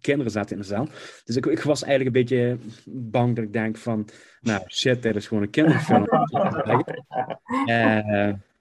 [0.01, 0.89] kinderen zaten in de zaal.
[1.25, 4.09] Dus ik, ik was eigenlijk een beetje bang dat ik denk van,
[4.41, 6.07] nou shit, dit is gewoon een kinderfilm.
[7.67, 8.33] uh,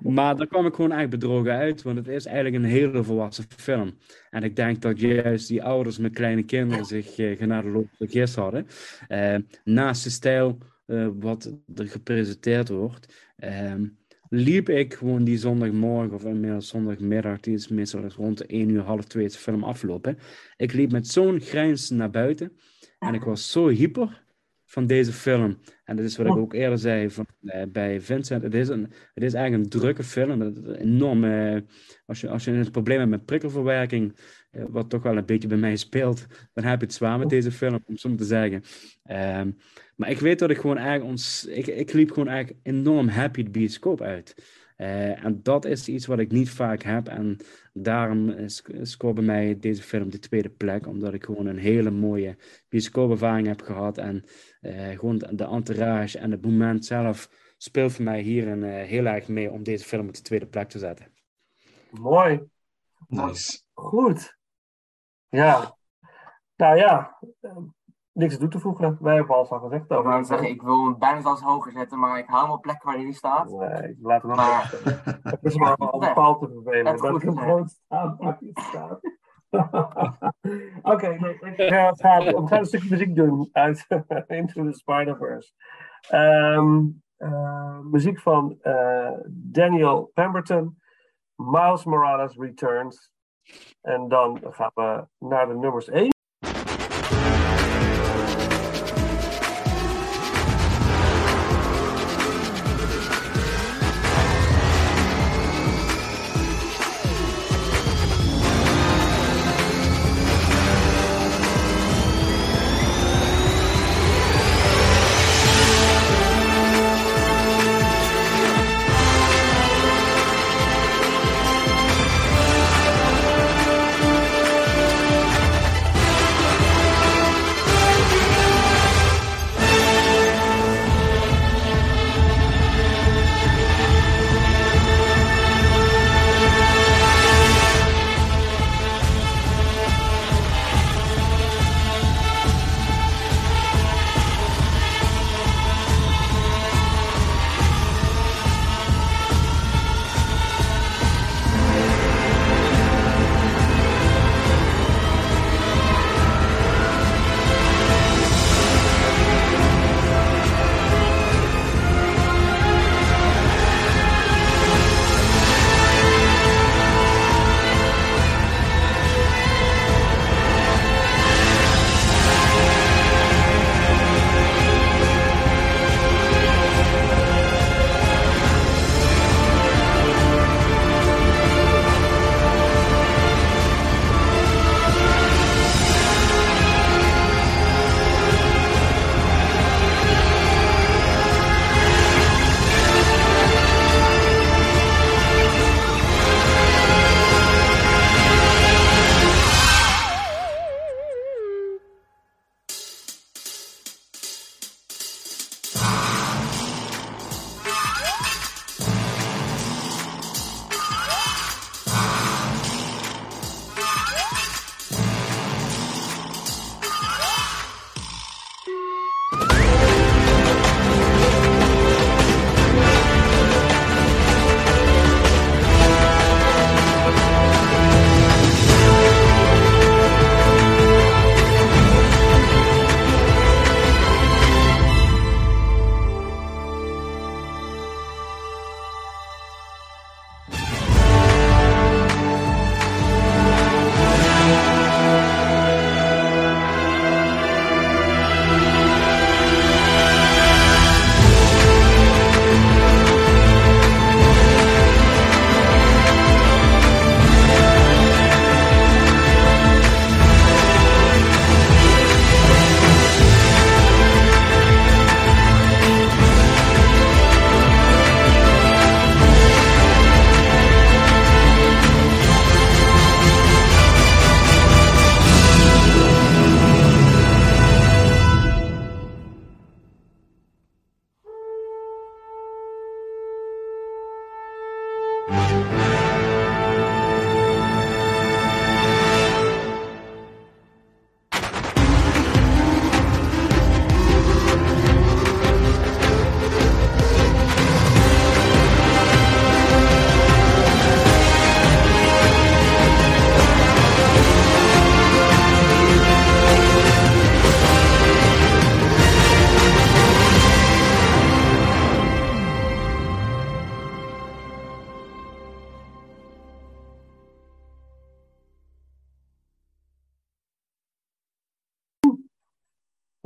[0.00, 3.44] maar daar kwam ik gewoon echt bedrogen uit, want het is eigenlijk een hele volwassen
[3.56, 3.98] film.
[4.30, 8.66] En ik denk dat juist die ouders met kleine kinderen zich uh, genadeloos vergist hadden.
[9.08, 16.14] Uh, naast de stijl uh, wat er gepresenteerd wordt, um, liep ik gewoon die zondagmorgen
[16.14, 20.18] of inmiddels zondagmiddag, die is meestal rond de 1 uur, half 2 de film aflopen.
[20.56, 22.52] Ik liep met zo'n grijns naar buiten
[22.98, 24.23] en ik was zo hyper
[24.74, 25.58] van deze film.
[25.84, 28.42] En dat is wat ik ook eerder zei van, uh, bij Vincent.
[28.42, 30.42] Het is, een, het is eigenlijk een drukke film.
[30.78, 31.24] Enorm.
[31.24, 31.60] Uh,
[32.06, 34.16] als, je, als je een probleem hebt met prikkelverwerking,
[34.52, 37.28] uh, wat toch wel een beetje bij mij speelt, dan heb je het zwaar met
[37.28, 38.62] deze film, om zo te zeggen.
[39.40, 39.56] Um,
[39.96, 41.46] maar ik weet dat ik gewoon eigenlijk ons.
[41.46, 44.34] Ik, ik liep gewoon eigenlijk enorm happy de bioscoop uit.
[44.76, 47.08] Uh, en dat is iets wat ik niet vaak heb.
[47.08, 47.36] En
[47.72, 48.48] daarom
[48.82, 50.86] scoort bij mij deze film de tweede plek.
[50.86, 52.36] Omdat ik gewoon een hele mooie
[52.68, 53.98] bioscoopervaring heb gehad.
[53.98, 54.24] En
[54.60, 59.04] uh, gewoon de, de entourage en het moment zelf speelt voor mij hierin uh, heel
[59.04, 61.12] erg mee om deze film op de tweede plek te zetten.
[61.90, 62.40] Mooi.
[63.08, 63.62] Nice.
[63.72, 64.36] Goed.
[65.28, 65.76] Ja.
[66.56, 67.18] Nou ja,
[68.14, 68.96] niks toe te voegen.
[69.00, 70.24] Wij hebben alles al gezegd Ik over.
[70.24, 72.94] zeggen, ik wil hem bijna zelfs hoger zetten, maar ik hou hem op plek waar
[72.94, 73.50] hij nu staat.
[73.50, 74.70] Nee, we nog Maar-
[75.22, 76.84] Het is maar al paal te vervelen.
[76.84, 77.38] Dat het gezegd.
[77.38, 79.00] gewoon staat waar hij staat.
[80.94, 83.86] Oké, we gaan een stukje muziek doen uit
[84.26, 85.52] Into the Spider-Verse.
[86.08, 86.82] Ehm,
[87.16, 90.78] Eh, muziek van eh, Daniel Pemberton.
[91.34, 93.12] Miles Morales Returns.
[93.80, 96.13] En dan gaan we naar de nummers 1.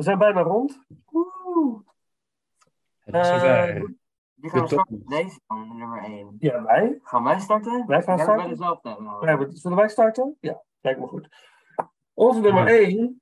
[0.08, 0.78] Zijn bijna rond.
[1.12, 1.80] Oeh.
[2.98, 3.94] Het is zover.
[4.34, 6.36] Die gaan we starten met deze van nummer 1.
[6.38, 6.98] Ja, wij.
[7.02, 7.86] Gaan wij starten?
[7.86, 8.22] Wij gaan Ja,
[8.54, 9.18] starten.
[9.20, 10.36] Wij hebben- Zullen wij starten?
[10.40, 11.28] Ja, kijk maar goed.
[12.14, 13.20] Onze nummer 1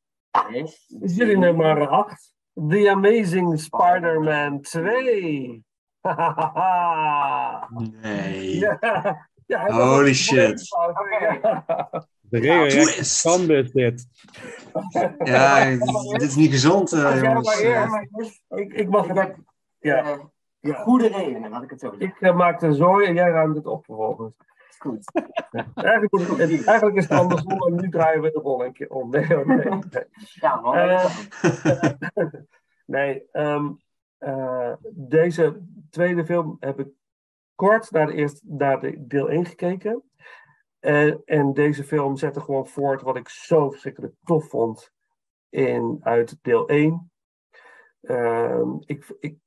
[0.50, 2.34] Is is jullie nummer 8.
[2.68, 5.64] The Amazing Spider-Man 2.
[6.00, 7.68] Hahaha.
[8.02, 8.58] Nee.
[9.46, 9.70] ja.
[9.70, 10.68] Holy shit.
[11.20, 11.64] Ja.
[12.30, 13.04] De Twist.
[13.04, 14.06] standbeeld dit.
[15.24, 15.64] Ja,
[16.10, 17.46] dit is niet gezond, eh, jongens.
[17.62, 18.06] maar Ja,
[18.48, 19.16] Ik, ik mag het.
[19.18, 19.36] heb
[19.78, 20.18] Ja, eh,
[20.60, 20.74] ja.
[20.74, 22.06] goede redenen, laat ik het zo zeggen.
[22.08, 24.34] Ik uh, maak de zooi en jij ruimt het op vervolgens.
[24.68, 25.12] Is goed.
[25.74, 29.10] Eigenlijk, het- eigenlijk is het andersom en nu draaien we de rol een keer om.
[29.10, 29.68] Nee, hoor, nee.
[29.68, 30.04] nee.
[30.34, 30.74] Ja, man.
[30.76, 31.04] Eh,
[32.86, 33.70] Nee, ehm,
[34.18, 35.60] eh, deze
[35.90, 36.88] tweede film heb ik
[37.54, 40.02] kort naar, de eerste, naar de deel 1 gekeken.
[40.86, 44.92] Eh, en deze film zette gewoon voort wat ik zo verschrikkelijk tof vond
[45.48, 47.10] in, uit deel 1.
[48.00, 49.38] Ehm, ik, ik,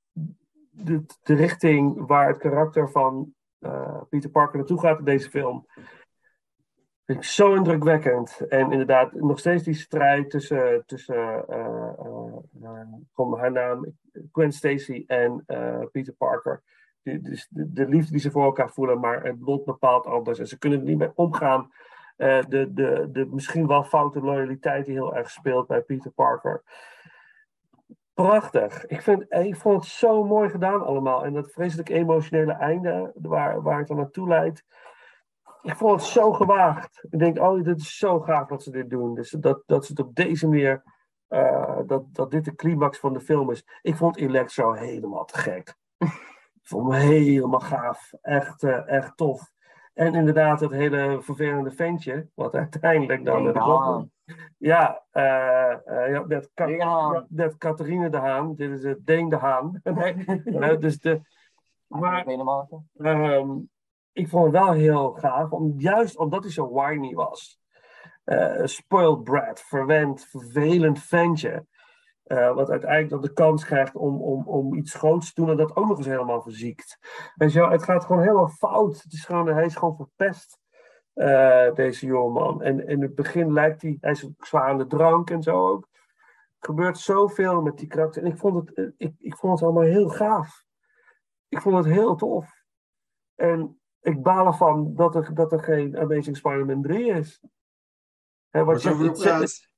[0.69, 5.65] de, de richting waar het karakter van eh, Peter Parker naartoe gaat in deze film.
[7.05, 8.47] Vind ik zo indrukwekkend.
[8.47, 11.45] En inderdaad, nog steeds die strijd tussen, tussen
[13.13, 13.97] van haar naam,
[14.31, 15.45] Gwen Stacy en
[15.91, 16.63] Peter Parker.
[17.17, 20.39] Dus de, de liefde die ze voor elkaar voelen, maar het lot bepaalt anders.
[20.39, 21.71] En ze kunnen er niet mee omgaan.
[22.17, 26.63] Eh, de, de, de misschien wel foute loyaliteit die heel erg speelt bij Peter Parker.
[28.13, 28.85] Prachtig.
[28.85, 31.25] Ik, vind, ik vond het zo mooi gedaan allemaal.
[31.25, 34.63] En dat vreselijk emotionele einde waar, waar het dan naartoe leidt.
[35.61, 37.03] Ik vond het zo gewaagd.
[37.09, 39.15] Ik denk, oh, dit is zo gaaf dat ze dit doen.
[39.15, 40.83] Dus dat, dat ze het op deze manier,
[41.27, 43.65] eh, dat, dat dit de climax van de film is.
[43.81, 45.75] Ik vond Electro helemaal te gek.
[46.69, 48.13] Ik vond hem helemaal gaaf.
[48.21, 49.51] Echt, eh, echt tof.
[49.93, 53.43] En inderdaad, het hele vervelende ventje, wat uiteindelijk dan...
[53.43, 54.11] De Haan.
[54.57, 58.55] Ja, eh, eh, ja Catharine de Haan.
[58.55, 59.79] Dit is het Deen de Haan.
[59.83, 61.21] nee, eh, dus de,
[61.87, 62.25] maar.
[62.97, 63.49] Ehm,
[64.11, 67.59] ik vond het wel heel gaaf, om, juist omdat hij zo whiny was.
[68.63, 71.65] Spoiled brat, verwend, vervelend ventje.
[72.29, 75.57] Eh, wat uiteindelijk dan de kans krijgt om, om, om iets groots te doen en
[75.57, 76.97] dat ook nog eens helemaal verziekt.
[77.35, 79.01] Weet je wel, het gaat gewoon helemaal fout.
[79.03, 80.59] Het is gewoon, hij is gewoon verpest,
[81.13, 82.61] eh, deze jongeman.
[82.61, 85.67] En in het begin lijkt hij, hij is ook zwaar aan de drank en zo
[85.67, 85.87] ook.
[86.59, 88.23] Er gebeurt zoveel met die karakter.
[88.23, 90.63] En ik vond het, eh, ik, ik vond het allemaal heel gaaf.
[91.47, 92.63] Ik vond het heel tof.
[93.35, 97.43] En ik baal ervan dat er, dat er geen Amazing Spider-Man 3 is.
[98.49, 99.68] Hè, wat je- gepraat.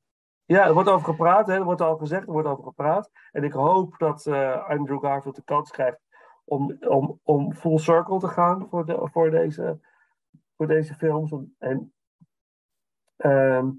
[0.45, 3.09] Ja, er wordt over gepraat, hè, er wordt al gezegd, er wordt over gepraat.
[3.31, 5.99] En ik hoop dat eh, Andrew Garfield de kans krijgt
[6.43, 9.79] om, om, om full circle te gaan voor, de, voor, deze,
[10.57, 11.33] voor deze films.
[11.57, 11.93] En
[13.17, 13.69] ehm,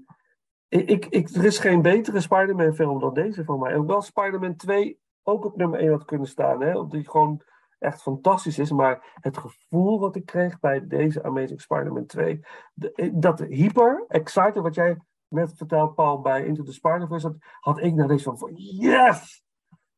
[0.67, 3.75] ik, ik, er is geen betere Spider-Man film dan deze van mij.
[3.75, 6.61] Hoewel Spider-Man 2 ook op nummer 1 had kunnen staan.
[6.61, 7.41] Hè, omdat die gewoon
[7.79, 8.71] echt fantastisch is.
[8.71, 12.45] Maar het gevoel wat ik kreeg bij deze Amazing Spider-Man 2.
[12.73, 14.97] de- dat hyper excited wat jij
[15.33, 19.43] net verteld, Paul, bij Into the Spider-Verse, had ik naar deze van, yes!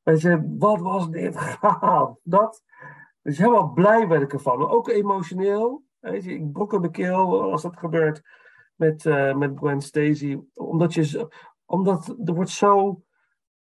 [0.04, 2.18] Weet je, wat was dit gaaf?
[2.24, 2.64] Dat,
[3.22, 4.70] dus helemaal blij ben ik ervan.
[4.70, 5.84] Ook emotioneel.
[6.00, 8.22] Weet ik brok in mijn keel als dat gebeurt
[8.76, 10.40] met, eh, met Gwen Stacy.
[10.54, 11.28] Omdat je,
[11.66, 13.02] omdat er wordt zo,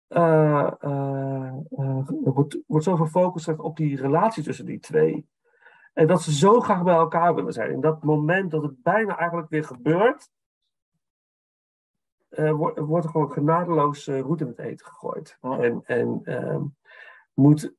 [0.06, 5.28] eh, er wordt, wordt zo gefocust op die relatie tussen die twee.
[5.92, 7.70] En dat ze zo graag bij elkaar willen zijn.
[7.70, 10.30] In dat moment dat het bijna eigenlijk weer gebeurt,
[12.30, 15.38] eh, wordt, wordt er gewoon genadeloos eh, roet in het eten gegooid.
[15.40, 16.62] En, en ehm,
[17.34, 17.74] moet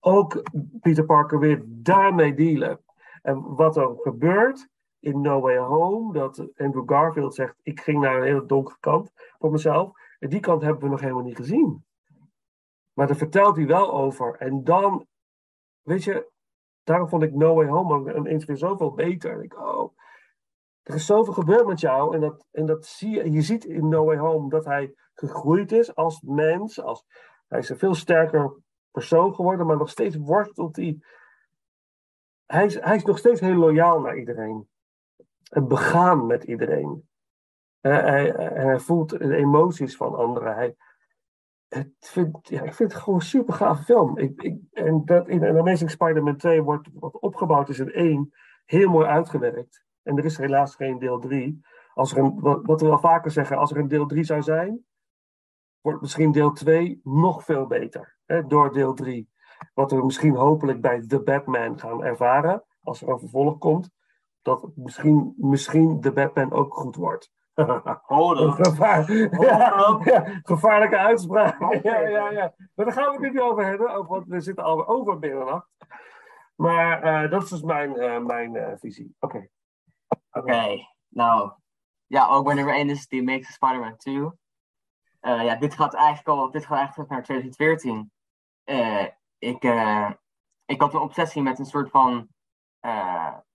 [0.00, 0.42] ook
[0.80, 2.80] Peter Parker weer daarmee dealen.
[3.22, 4.68] En wat er gebeurt
[4.98, 9.12] in No Way Home, dat Andrew Garfield zegt: Ik ging naar een hele donkere kant
[9.38, 9.90] voor mezelf.
[10.18, 11.84] En die kant hebben we nog helemaal niet gezien.
[12.92, 14.36] Maar daar vertelt hij wel over.
[14.36, 15.06] En dan,
[15.82, 16.30] weet je,
[16.84, 19.32] daarom vond ik No Way Home ineens weer zoveel beter.
[19.32, 19.96] En ik, oh,
[20.86, 22.14] er is zoveel gebeurd met jou.
[22.14, 23.30] En dat, en dat zie je.
[23.30, 26.82] Je ziet in No Way Home dat hij gegroeid is als mens.
[26.82, 27.04] Als,
[27.48, 28.56] hij is een veel sterker
[28.90, 30.98] persoon geworden, maar nog steeds worstelt hij.
[32.46, 34.68] Hij is, hij is nog steeds heel loyaal naar iedereen.
[35.50, 37.08] En begaan met iedereen.
[37.80, 40.54] Eh, hij, en hij voelt de emoties van anderen.
[40.54, 40.76] Hij,
[41.68, 44.18] het vind, ja, ik vind het gewoon een super gave film.
[44.18, 48.30] Ik, en dat in Amazing Spider-Man 2 wordt wat opgebouwd is in één
[48.64, 49.85] heel mooi uitgewerkt.
[50.06, 51.60] En er is helaas geen deel 3.
[51.94, 54.84] Als er een, wat, we wel vaker zeggen, als er een deel 3 zou zijn,
[55.80, 58.16] wordt misschien deel 2 nog veel beter.
[58.24, 59.30] Hè, door deel 3.
[59.74, 63.90] Wat we misschien hopelijk bij The Batman gaan ervaren, als er een vervolg komt,
[64.42, 67.32] dat misschien, misschien The Batman ook goed wordt.
[68.54, 69.12] Gevaar,
[69.46, 71.82] ja, ja, gevaarlijke uitspraak.
[71.82, 72.54] Ja, ja, ja.
[72.74, 75.68] Maar daar gaan we het niet over hebben, ook, want we zitten al over middernacht.
[76.56, 79.16] Maar eh, dat is dus mijn, eh, mijn eh, visie.
[79.20, 79.48] Oké.
[80.36, 81.52] Oké, nou.
[82.06, 84.30] Ja, ook bij nummer 1 is The Amazing Spider-Man 2.
[85.20, 88.12] Eh, ja, dit gaat eigenlijk al, dit gaat eigenlijk naar 2014.
[88.64, 89.06] Eh,
[89.38, 90.10] ik, eh,
[90.64, 92.28] ik had een obsessie met een soort van.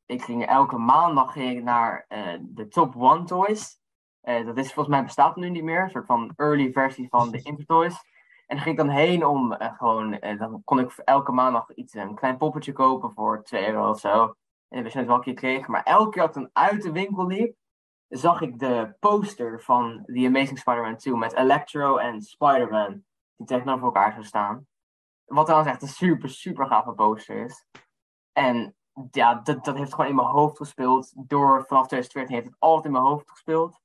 [0.05, 2.05] ik ging elke maandag ging naar
[2.39, 3.79] de Top One Toys.
[4.21, 5.81] Dat is volgens mij bestaat nu niet meer.
[5.81, 7.95] Een soort van early versie van de Intertoys.
[8.47, 10.19] En ging ik dan heen om gewoon.
[10.37, 14.35] dan kon ik elke maandag iets, een klein poppetje kopen voor 2 euro of zo.
[14.71, 15.67] En we zijn het wel een keer kreeg.
[15.67, 17.55] Maar elke keer dat ik uit de winkel liep,
[18.07, 23.03] zag ik de poster van The Amazing Spider-Man 2 met Electro en Spider-Man.
[23.35, 24.67] Die tegenover elkaar zo staan.
[25.25, 27.65] Wat trouwens echt een super, super gave poster is.
[28.31, 28.75] En
[29.11, 31.13] ja, dat, dat heeft gewoon in mijn hoofd gespeeld.
[31.15, 33.79] Door vanaf 2014 heeft het altijd in mijn hoofd gespeeld.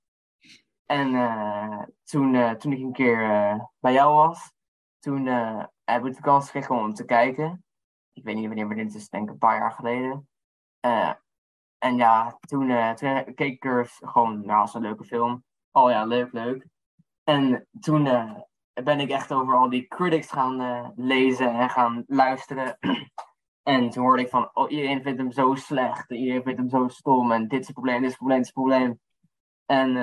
[0.87, 4.53] En eh, toen, eh, toen ik een keer eh, bij jou was,
[4.99, 7.65] toen eh, heb ik de kans gekregen om te kijken.
[8.13, 10.29] Ik weet niet wanneer, maar dit is denk ik een paar jaar geleden.
[10.87, 11.13] Eh,
[11.79, 12.95] en ja, toen, eh,
[13.35, 15.45] keek ik gewoon, nou, als een leuke film.
[15.73, 16.67] Oh ja, leuk, leuk.
[17.25, 18.33] En toen eh,
[18.85, 22.79] ben ik echt over al die critics gaan lezen en gaan luisteren.
[23.73, 26.11] en toen hoorde ik van, oh, iedereen vindt hem zo slecht.
[26.11, 27.33] Iedereen vindt hem zo stom.
[27.33, 29.01] En dit is het probleem, dit is het probleem, dit is het probleem.
[29.67, 29.95] En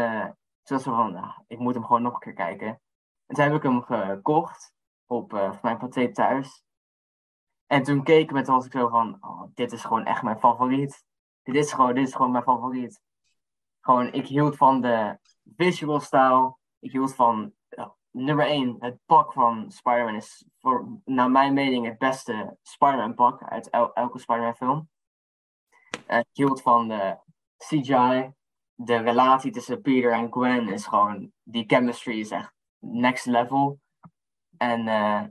[0.64, 2.68] toen was ik van, nou, ik moet hem gewoon nog een keer kijken.
[3.26, 4.74] En toen heb ik hem gekocht
[5.06, 5.32] op
[5.62, 6.64] mijn paté thuis.
[7.68, 10.40] En toen keek ik met was ik zo van, oh, dit is gewoon echt mijn
[10.40, 11.04] favoriet.
[11.44, 13.02] Dit is gewoon, dit is gewoon mijn favoriet.
[13.82, 15.18] Gewoon, ik hield van de
[15.56, 16.56] visual style.
[16.80, 21.86] Ik hield van, ja, nummer 1, het pak van Spider-Man is voor, naar mijn mening
[21.86, 24.90] het beste Spider-Man pak uit el- elke Spider-Man film.
[26.06, 27.18] Eh, ik hield van de
[27.58, 28.32] CGI.
[28.76, 33.80] De relatie tussen Peter en Gwen is gewoon, die chemistry is echt next level.
[34.58, 35.24] En eh,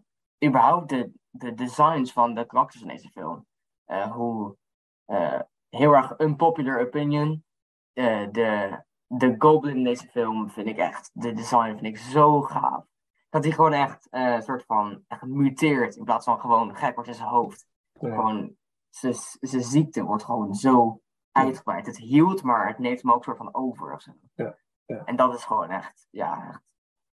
[0.49, 3.47] überhaupt de, de designs van de karakters in deze film.
[3.85, 4.57] Eh, hoe
[5.05, 7.45] eh, heel erg unpopular opinion.
[7.93, 12.43] Eh, de, de Goblin in deze film vind ik echt, de design vind ik zo
[12.43, 12.85] gaaf.
[13.29, 17.11] Dat hij gewoon echt een soort van echt muteert in plaats van gewoon gek wordt
[17.11, 17.67] in zijn hoofd.
[17.93, 18.15] Ja.
[18.15, 18.57] Gewoon,
[18.91, 21.87] zijn zijn ziekte wordt gewoon zo uitgebreid.
[21.87, 24.13] Het hield, maar het neemt hem ook soort van over of zo.
[24.35, 25.05] Ja, ja.
[25.05, 26.63] En dat is gewoon echt, ja, echt,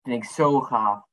[0.03, 1.08] vind ik zo gaaf.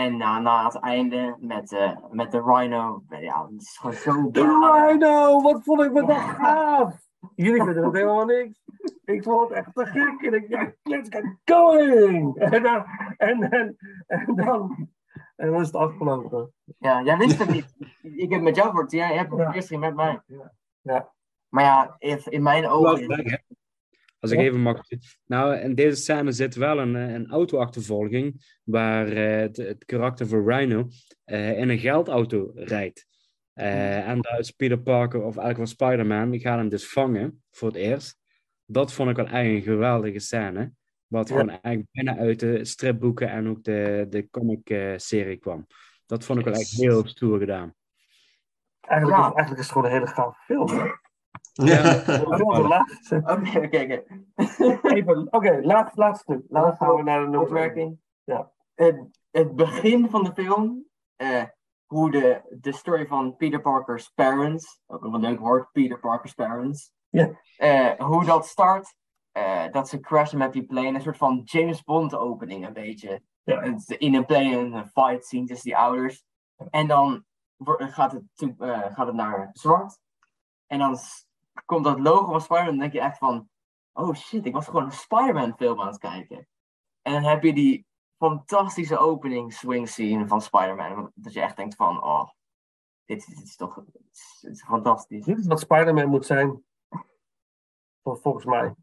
[0.00, 4.30] En na, na het einde met, eh, met de Rhino, ja, het is gewoon zo
[4.30, 6.94] De Rhino, wat vond ik me dat gaaf!
[7.34, 8.60] Jullie vinden het helemaal niks.
[9.04, 10.22] Ik vond het echt te gek.
[10.22, 12.36] En ik dacht, let's get going!
[12.36, 12.84] En dan,
[13.16, 13.76] en, en,
[14.06, 14.88] en dan,
[15.36, 16.52] en dan is het afgelopen.
[16.78, 17.74] Ja, jij wist het niet.
[18.02, 20.20] Ik heb met jou voor jij hebt het eerst met mij.
[20.82, 21.12] Ja.
[21.48, 23.42] Maar ja, in, in mijn ogen.
[24.20, 24.80] Als ik even mag.
[25.26, 28.58] Nou, in deze scène zit wel een, eh, een auto-achtervolging.
[28.64, 30.88] Waar eh, het, het karakter van Rhino
[31.24, 33.06] eh, in een geldauto rijdt.
[33.54, 37.68] En daar is Peter Parker, of eigenlijk wel Spider-Man, die gaat hem dus vangen voor
[37.68, 38.18] het eerst.
[38.64, 40.72] Dat vond ik wel eigenlijk een geweldige scène.
[41.06, 41.34] Wat Ja.
[41.34, 45.66] gewoon eigenlijk bijna uit de stripboeken en ook de, de comic-serie kwam.
[46.06, 47.74] Dat vond ik wel echt heel stoer gedaan.
[48.80, 49.26] Eigenlijk, Ja.
[49.28, 50.68] is, eigenlijk is het gewoon een hele gave film.
[50.68, 50.90] hè?
[51.52, 52.02] Ja.
[52.68, 53.08] Laat.
[53.10, 54.04] Oké, oké,
[55.30, 55.60] oké.
[55.62, 56.42] Laatste, laatste stuk.
[56.48, 57.98] Dan gaan we naar de nummer Opmerking.
[58.24, 58.50] Ja.
[58.74, 60.84] Het, het begin van de film,
[61.16, 61.42] eh,
[61.86, 66.92] hoe de, de story van Peter Parker's parents, ook een leuk woord, Peter Parker's parents,
[67.08, 67.30] Ja.
[67.56, 68.94] eh, hoe dat start,
[69.32, 73.22] eh, dat ze crashen met die plane, een soort van James Bond opening een beetje.
[73.42, 73.62] Ja.
[73.86, 76.24] In een plane, een fight scene tussen die ouders.
[76.70, 77.24] En dan
[77.76, 79.98] gaat het, to- eh, gaat het naar zwart.
[80.66, 80.96] En dan
[81.64, 82.70] komt dat logo van Spider-Man.
[82.70, 83.48] Dan denk je echt van...
[83.92, 86.48] Oh shit, ik was gewoon een Spider-Man film aan het kijken.
[87.02, 87.86] En dan heb je die
[88.18, 91.10] fantastische opening swing scene van Spider-Man.
[91.14, 92.02] Dat je echt denkt van...
[92.04, 92.28] Oh,
[93.04, 93.74] dit, dit is toch...
[93.92, 95.24] Dit is, fantastisch.
[95.24, 96.64] Dit is wat Spider-Man moet zijn.
[98.02, 98.74] Vol- Volgens mij.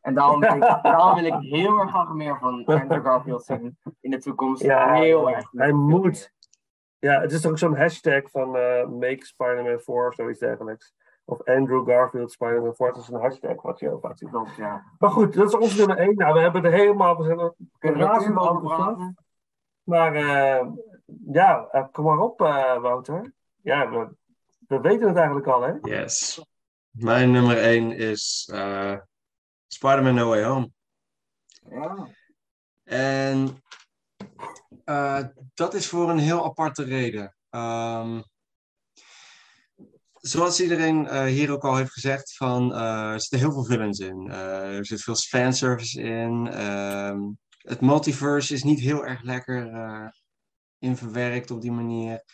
[0.00, 3.78] En daarom, wil ik- daarom wil ik heel erg graag meer van Andrew Garfield zien
[4.00, 4.62] in de toekomst.
[4.62, 5.50] Ja, heel erg.
[5.50, 6.32] hij moet.
[6.98, 10.94] Ja, het is ook zo'n hashtag van eh, Make Spider-Man 4 of zoiets dergelijks.
[11.30, 12.86] Of Andrew Garfield Spider-Man 4.
[12.86, 14.30] Dat is een hashtag wat je heel vaak ziet.
[14.56, 14.84] Ja.
[14.98, 16.14] Maar goed, dat is ons nummer 1.
[16.14, 17.16] Nou, we hebben er helemaal...
[17.16, 19.16] We zijn er er razend over praten?
[19.82, 20.66] Maar eh,
[21.32, 23.32] ja, eh, kom maar op, eh, Wouter.
[23.62, 24.08] Ja, we,
[24.68, 25.72] we weten het eigenlijk al, hè?
[25.82, 26.44] Yes.
[26.90, 28.96] Mijn nummer 1 is eh,
[29.66, 30.70] Spider-Man No Way Home.
[31.70, 32.08] Ja.
[32.84, 33.62] En
[34.84, 35.24] eh,
[35.54, 37.34] dat is voor een heel aparte reden.
[37.50, 38.20] Ehm,
[40.20, 43.98] zoals iedereen eh, hier ook al heeft gezegd, van, eh, er zitten heel veel villains
[43.98, 44.30] in.
[44.30, 46.48] Eh, er zit veel fanservice in.
[46.48, 47.20] Ehm,
[47.58, 49.70] het multiverse is niet heel erg lekker
[50.78, 52.24] in verwerkt op die manier.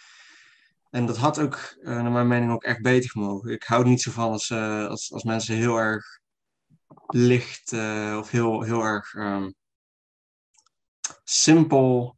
[0.90, 3.52] En dat had ook, naar mijn mening, ook echt beter gemogen.
[3.52, 6.04] Ik hou niet zo van als, als, als mensen heel erg
[7.06, 7.72] licht
[8.18, 9.50] of heel, heel erg ehm,
[11.24, 12.15] simpel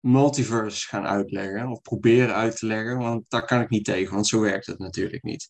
[0.00, 1.70] multiverse gaan uitleggen.
[1.70, 2.98] Of proberen uit te leggen.
[2.98, 5.48] Want daar kan ik niet tegen, want zo werkt het natuurlijk niet.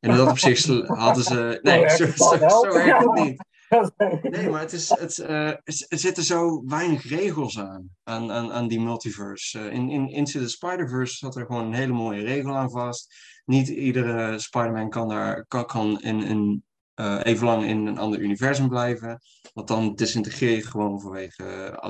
[0.00, 1.58] En dat opzicht sl- hadden ze.
[1.62, 2.50] Nee, zo, zo, wel.
[2.50, 3.36] zo werkt het niet.
[3.68, 3.92] Ja.
[4.22, 8.68] Nee, maar het is, het, eh, er zitten zo weinig regels aan, aan, aan, aan
[8.68, 9.58] die multiverse.
[9.58, 13.14] Eh, in, in Into the Spider-Verse zat er gewoon een hele mooie regel aan vast.
[13.44, 16.64] Niet iedere Spider-Man kan, daar, kan, kan in, in,
[16.94, 19.20] eh, even lang in een ander universum blijven.
[19.52, 21.88] Want dan disintegreer je gewoon vanwege uh,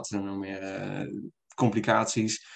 [1.59, 2.47] complicaties.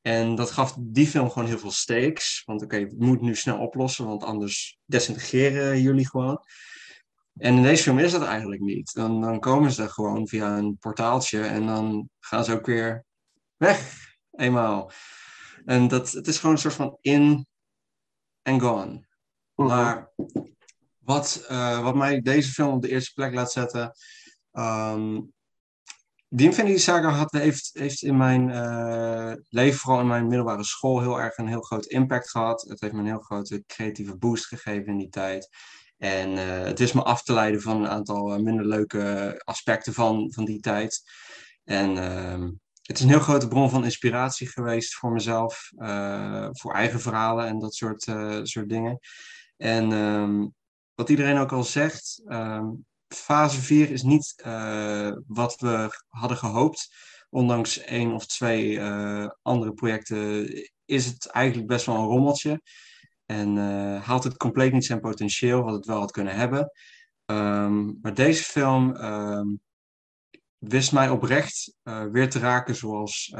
[0.00, 2.42] En dat gaf die film gewoon heel veel stakes.
[2.44, 6.44] Want oké, we moeten nu snel oplossen, want anders desintegreren jullie gewoon.
[7.36, 8.92] En in deze film is dat eigenlijk niet.
[8.92, 13.04] Dan, dan komen ze gewoon via een portaaltje en dan gaan ze ook weer
[13.56, 14.06] weg.
[14.30, 14.92] Eenmaal.
[15.64, 17.46] En dat, het is gewoon een soort van in
[18.42, 19.06] en gone.
[19.54, 19.68] Mhm.
[19.68, 20.12] Maar
[20.98, 23.92] wat, eh, wat mij deze film op de eerste plek laat zetten.
[24.52, 25.20] ehm
[26.28, 31.00] die Infinity Saga had, heeft, heeft in mijn eh, leven, vooral in mijn middelbare school,
[31.00, 32.62] heel erg een heel groot impact gehad.
[32.68, 35.48] Het heeft me een heel grote creatieve boost gegeven in die tijd.
[35.96, 39.92] En eh, het is me af te leiden van een aantal eh, minder leuke aspecten
[39.92, 41.02] van, van die tijd.
[41.64, 42.50] En ehm,
[42.82, 45.70] het is een heel grote bron van inspiratie geweest voor mezelf,
[46.52, 48.02] voor eigen verhalen en dat soort,
[48.42, 48.98] soort dingen.
[49.56, 50.46] En ehm,
[50.94, 52.66] wat iedereen ook al zegt, ehm,
[53.08, 56.94] fase 4 is niet eh, wat we hadden gehoopt.
[57.30, 60.48] Ondanks één of twee eh, andere projecten
[60.84, 62.62] is het eigenlijk best wel een rommeltje.
[63.26, 66.72] En eh, haalt het compleet niet zijn potentieel, wat het wel had kunnen hebben.
[67.24, 69.46] Ehm, maar deze film ehm,
[70.58, 71.74] wist mij oprecht
[72.10, 73.32] weer te raken zoals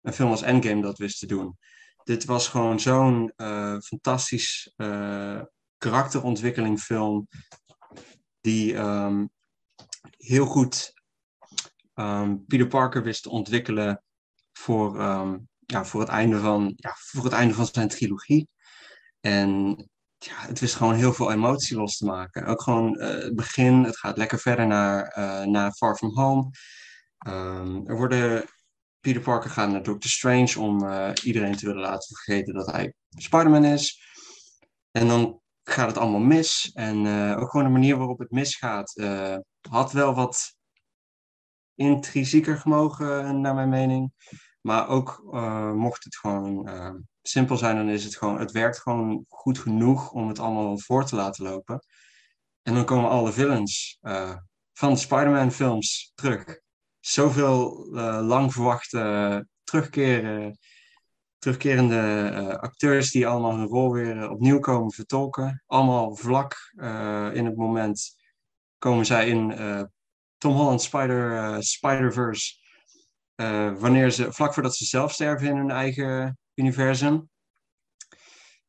[0.00, 1.58] een film als Endgame dat wist te doen.
[2.04, 3.32] Dit was gewoon zo'n
[3.82, 5.40] fantastisch eh,
[5.78, 7.28] karakterontwikkeling film
[8.44, 9.26] die ehm,
[10.16, 10.92] heel goed
[11.94, 14.02] ehm, Peter Parker wist te ontwikkelen
[14.52, 18.48] voor, ehm, ja, voor, het einde van, ja, voor het einde van zijn trilogie.
[19.20, 19.76] En
[20.18, 22.46] ja, het wist gewoon heel veel emotie los te maken.
[22.46, 26.50] Ook gewoon eh, het begin, het gaat lekker verder naar, eh, naar Far From Home.
[27.86, 28.44] Er worden,
[29.00, 32.94] Peter Parker gaat naar Doctor Strange om eh, iedereen te willen laten vergeten dat hij
[33.08, 34.00] Spider-Man is.
[34.90, 36.70] En dan gaat het allemaal mis.
[36.74, 39.36] En eh, ook gewoon de manier waarop het misgaat eh,
[39.68, 40.56] had wel wat
[41.74, 44.12] intrinsieker gemogen, naar mijn mening.
[44.60, 48.80] Maar ook eh, mocht het gewoon eh, simpel zijn, dan is het gewoon, het werkt
[48.80, 51.84] gewoon goed genoeg om het allemaal voor te laten lopen.
[52.62, 54.36] En dan komen alle villains eh,
[54.72, 56.60] van de Spider-Man films terug.
[57.00, 60.58] Zoveel eh, lang verwachte terugkeren,
[61.44, 65.62] terugkerende eh, acteurs die allemaal hun rol weer eh, opnieuw komen vertolken.
[65.66, 68.16] Allemaal vlak eh, in het moment
[68.78, 69.54] komen zij in
[70.38, 72.54] Tom Holland Spider, Spider-Verse.
[73.78, 77.28] wanneer ze, vlak voordat ze zelf sterven in hun eigen universum.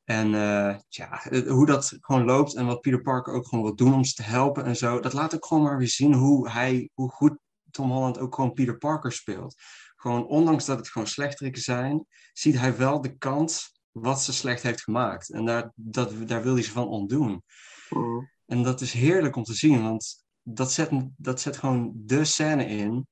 [0.03, 0.29] En
[0.87, 4.13] ja, hoe dat gewoon loopt en wat Peter Parker ook gewoon wil doen om ze
[4.13, 4.99] te helpen en zo.
[4.99, 7.37] Dat laat ook gewoon maar weer zien hoe hij, hoe goed
[7.71, 9.55] Tom Holland ook gewoon Peter Parker speelt.
[10.05, 14.63] Gewoon ondanks dat het gewoon slechteriken zijn, ziet hij wel de kant wat ze slecht
[14.63, 15.29] heeft gemaakt.
[15.29, 17.43] En daar, dat, daar wil hij ze van ontdoen.
[17.89, 18.25] Mhm.
[18.45, 22.65] En dat is heerlijk om te zien, want dat zet, dat zet gewoon de scène
[22.65, 23.07] in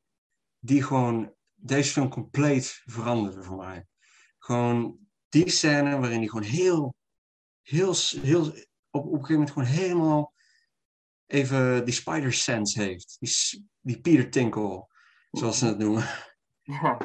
[0.59, 3.85] die gewoon deze film compleet veranderde voor mij.
[4.39, 4.97] Gewoon
[5.29, 6.95] die scène waarin hij gewoon heel,
[7.61, 8.45] heel, heel
[8.89, 10.33] op, op een gegeven moment gewoon helemaal
[11.25, 13.17] even die spider sense heeft.
[13.19, 14.87] Die, die Peter Tinkle,
[15.31, 16.31] zoals ze het noemen.
[16.63, 16.97] Ja.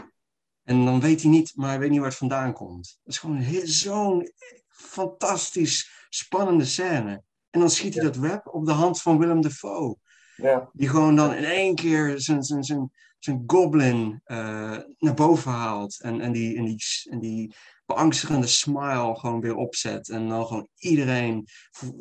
[0.64, 2.98] En dan weet hij niet, maar hij weet niet waar het vandaan komt.
[3.02, 4.32] Dat is gewoon zo'n
[4.68, 7.22] fantastisch spannende scène.
[7.50, 9.96] En dan schiet hij dat web op de hand van Willem Dafoe.
[10.36, 10.70] Ja.
[10.72, 16.00] Die gewoon dan in één keer zijn, zijn, zijn, zijn goblin eh, naar boven haalt.
[16.00, 17.54] En, en, die, en, die, en die
[17.86, 20.09] beangstigende smile gewoon weer opzet.
[20.09, 21.46] En dan gewoon iedereen,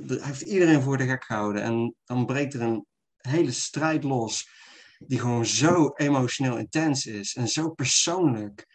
[0.08, 1.62] hij heeft iedereen voor de gek gehouden.
[1.62, 2.86] En dan breekt er een
[3.18, 4.50] hele strijd los.
[4.98, 7.36] Die gewoon zo emotioneel intens is.
[7.36, 8.66] En zo persoonlijk.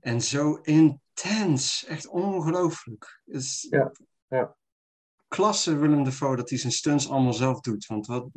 [0.00, 1.84] En zo intens.
[1.84, 3.22] Echt ongelooflijk.
[3.24, 3.92] Is Ja,
[4.28, 4.56] ja.
[5.28, 7.86] klasse Willem Dafoe dat hij zijn stunts allemaal zelf doet.
[7.86, 8.28] Want wat,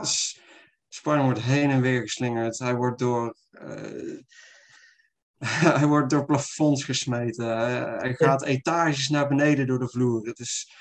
[0.00, 0.40] S-
[0.88, 2.58] Spider wordt heen en weer geslingerd.
[2.58, 4.18] Hij wordt door, eh,
[5.78, 7.46] hij wordt door plafonds gesmeten.
[7.58, 10.26] Hij, hij gaat etages naar beneden door de vloer.
[10.26, 10.72] Het is,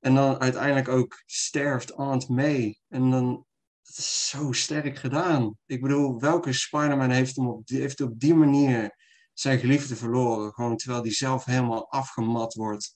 [0.00, 2.78] en dan uiteindelijk ook sterft Aunt May.
[2.88, 3.46] En dan
[3.86, 5.56] het is zo sterk gedaan.
[5.66, 8.96] Ik bedoel, welke Spider-Man heeft hem op die, heeft op die manier
[9.32, 10.52] zijn geliefde verloren?
[10.52, 12.94] Gewoon terwijl hij zelf helemaal afgemat wordt.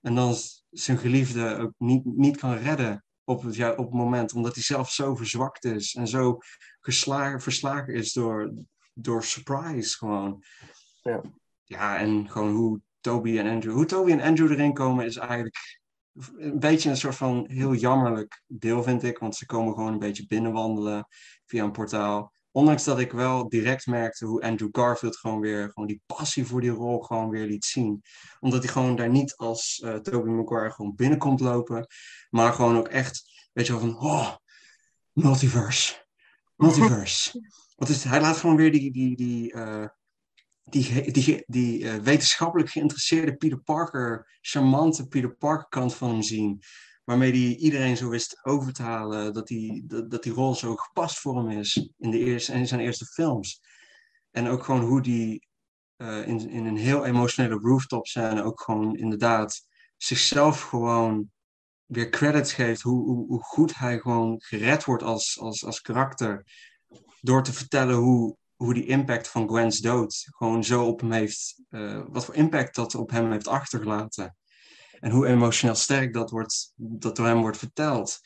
[0.00, 0.34] En dan
[0.70, 4.62] zijn geliefde ook niet, niet kan redden op het, ja, op het moment, omdat hij
[4.62, 6.38] zelf zo verzwakt is en zo
[6.80, 8.52] geslagen, verslagen is door,
[8.92, 10.42] door surprise gewoon.
[11.02, 11.22] Ja.
[11.64, 15.77] ja, en gewoon hoe Toby en Andrew, hoe Toby en Andrew erin komen is eigenlijk
[16.36, 19.98] een beetje een soort van heel jammerlijk deel, vind ik, want ze komen gewoon een
[19.98, 21.06] beetje binnenwandelen
[21.46, 22.32] via een portaal.
[22.50, 26.60] Ondanks dat ik wel direct merkte hoe Andrew Garfield gewoon weer gewoon die passie voor
[26.60, 28.02] die rol gewoon weer liet zien.
[28.40, 31.86] Omdat hij gewoon daar niet als eh Tobey Maguire gewoon binnenkomt lopen,
[32.30, 34.34] maar gewoon ook echt, weet je wel, van oh,
[35.12, 36.06] multiverse,
[36.56, 37.40] multiverse.
[37.76, 38.04] Wat is?
[38.04, 39.88] Hij laat gewoon weer die, die, die, eh,
[40.70, 46.62] die, die, die eh, wetenschappelijk geïnteresseerde Peter Parker, charmante Peter Parker kant van hem zien.
[47.04, 51.18] Waarmee hij iedereen zo wist over te halen dat die, dat, die rol zo gepast
[51.18, 53.60] voor hem is in, de eerste, zijn eerste films.
[54.30, 55.46] En ook gewoon hoe die
[55.96, 59.66] eh, in, in een heel emotionele rooftop scène ook gewoon inderdaad
[59.96, 61.30] zichzelf gewoon
[61.86, 66.44] weer credits geeft hoe, hoe, hoe goed hij gewoon gered wordt als, als, als karakter.
[67.20, 71.62] Door te vertellen hoe, hoe die impact van Gwen's dood gewoon zo op hem heeft,
[71.68, 74.36] eh, wat voor impact dat op hem heeft achtergelaten.
[75.00, 78.20] En hoe emotioneel sterk dat, wordt, dat door hem wordt verteld.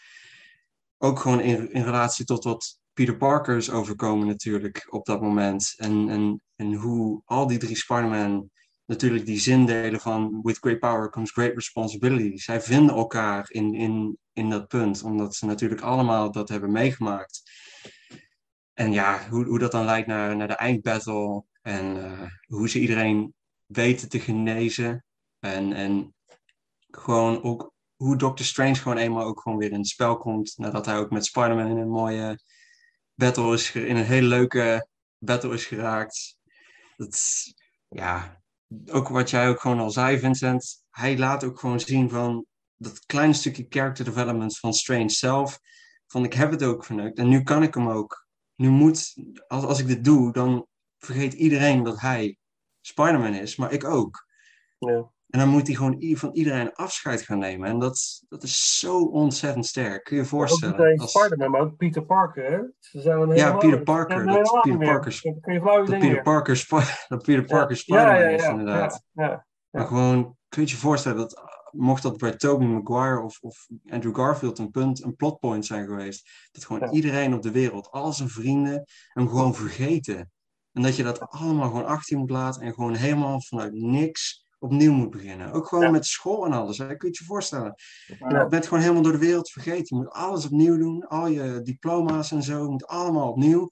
[0.99, 5.75] Ook gewoon in, in relatie tot wat Peter Parker is overkomen natuurlijk op dat moment.
[5.77, 8.51] En, en, en hoe al die drie Spider-Man
[8.87, 12.37] natuurlijk die zin delen van with great power comes great responsibility.
[12.37, 17.43] Zij vinden elkaar in, in, in dat punt, omdat ze natuurlijk allemaal dat hebben meegemaakt.
[18.75, 22.81] En ja, hoe, hoe dat dan leidt naar, naar de eindbattle en eh, hoe ze
[22.81, 23.35] iedereen
[23.67, 25.05] weten te genezen.
[25.39, 26.15] En, en
[26.91, 30.55] gewoon ook hoe Doctor Strange gewoon eenmaal ook gewoon weer in het spel komt.
[30.57, 32.39] Nadat hij ook met Spider-Man in een mooie
[33.15, 34.89] battle is, in een hele leuke
[35.19, 36.37] battle is geraakt.
[36.97, 37.19] Dat,
[37.89, 38.43] ja,
[38.91, 40.83] ook wat jij ook gewoon al zei, Vincent.
[40.91, 42.47] Hij laat ook gewoon zien van
[42.77, 45.59] dat kleine stukje character development van Strange zelf.
[46.07, 48.22] Van ik heb het ook verneukt en nu kan ik hem ook.
[48.63, 49.15] Nu moet,
[49.49, 50.67] als, als ik dit doe, dan
[50.99, 52.39] vergeet iedereen dat hij
[52.81, 54.27] Spider-Man is, maar ik ook.
[54.79, 55.11] Ja.
[55.29, 57.69] En dan moet hij gewoon van iedereen afscheid gaan nemen.
[57.69, 60.05] En dat, dat is zo ontzettend sterk.
[60.05, 60.99] Kun je je voorstellen?
[60.99, 62.51] Als- Spider-Man, maar ook Peter Parker.
[62.53, 62.59] Hè?
[62.79, 64.79] Ze zijn een Ja, Peter Parker, dat Peter.
[64.79, 65.21] Parker-
[65.91, 66.23] Dat Peter.
[66.23, 66.67] Parker,
[67.09, 69.05] dat Peter Parker Ja, Spider-Man ja, ja, is, inderdaad.
[69.71, 74.17] Maar gewoon, kun je je voorstellen dat mocht dat bij Tobey Maguire of, of Andrew
[74.17, 76.91] Garfield een punt, een plotpoint zijn geweest, dat gewoon Ja.
[76.91, 80.31] iedereen op de wereld, al zijn vrienden, hem gewoon vergeten.
[80.73, 84.47] En dat je dat allemaal gewoon achter je moet laten en gewoon helemaal vanuit niks
[84.59, 85.53] opnieuw moet beginnen.
[85.53, 85.91] Ook gewoon Ja.
[85.91, 86.79] met school en alles.
[86.79, 86.87] Hè?
[86.87, 87.75] Kun je het je voorstellen?
[88.07, 89.97] Je bent gewoon helemaal door de wereld vergeten.
[89.97, 91.07] Je moet alles opnieuw doen.
[91.09, 93.71] Al je diploma's en zo moet allemaal opnieuw.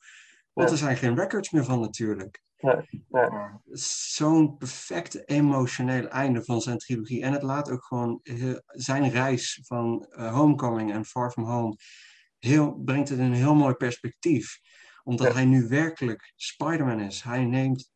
[0.53, 2.43] Want er zijn geen records meer van natuurlijk.
[2.61, 3.61] Ja.
[3.73, 7.23] Zo'n perfecte emotionele einde van zijn trilogie.
[7.23, 8.21] En het laat ook gewoon
[8.67, 11.77] zijn reis van eh, Homecoming en Far From Home.
[12.39, 14.59] Heel, brengt het in een heel mooi perspectief.
[15.03, 15.33] Omdat Ja.
[15.33, 17.23] hij nu werkelijk Spider-Man is.
[17.23, 17.91] Hij neemt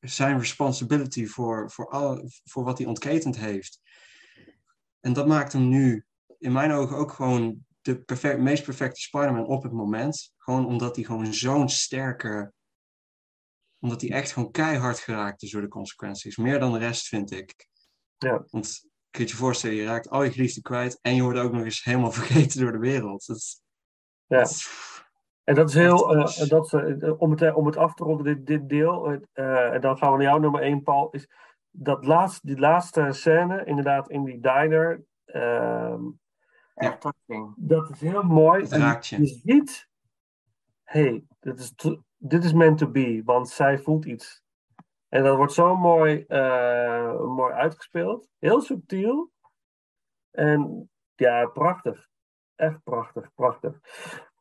[0.00, 3.80] zijn responsibility voor, voor, al, voor wat hij ontketend heeft.
[5.00, 6.04] En dat maakt hem nu
[6.38, 10.34] in mijn ogen ook gewoon de perfect, meest perfecte Spider-Man op het moment.
[10.36, 12.52] Gewoon omdat hij gewoon zo'n sterke...
[13.80, 16.36] Omdat hij echt gewoon keihard geraakt is door de consequenties.
[16.36, 17.68] Meer dan de rest, vind ik.
[18.16, 18.44] Ja.
[18.50, 18.80] Want
[19.10, 20.98] kun je je voorstellen, je raakt al je geliefden kwijt...
[21.02, 23.26] en je wordt ook nog eens helemaal vergeten door de wereld.
[23.26, 23.62] Dat,
[24.26, 24.38] Ja.
[24.38, 24.68] dat
[25.44, 28.24] En dat is heel, Echt, eh, dat, eh, om, het, om het af te ronden,
[28.24, 31.28] dit, dit deel, eh, en dan gaan we naar jouw nummer 1, Paul, is
[31.70, 36.02] dat laatste, die laatste scène, inderdaad in die diner, ehm,
[36.74, 37.54] Echt touching.
[37.56, 38.62] dat is heel mooi.
[38.62, 39.18] Het En raakt je.
[39.20, 39.88] je ziet,
[40.82, 41.72] hey, dit is,
[42.18, 44.42] dit is meant to be, want zij voelt iets.
[45.08, 49.30] En dat wordt zo mooi, eh, mooi uitgespeeld, heel subtiel.
[50.30, 52.06] En ja, prachtig.
[52.54, 53.78] Echt prachtig, prachtig.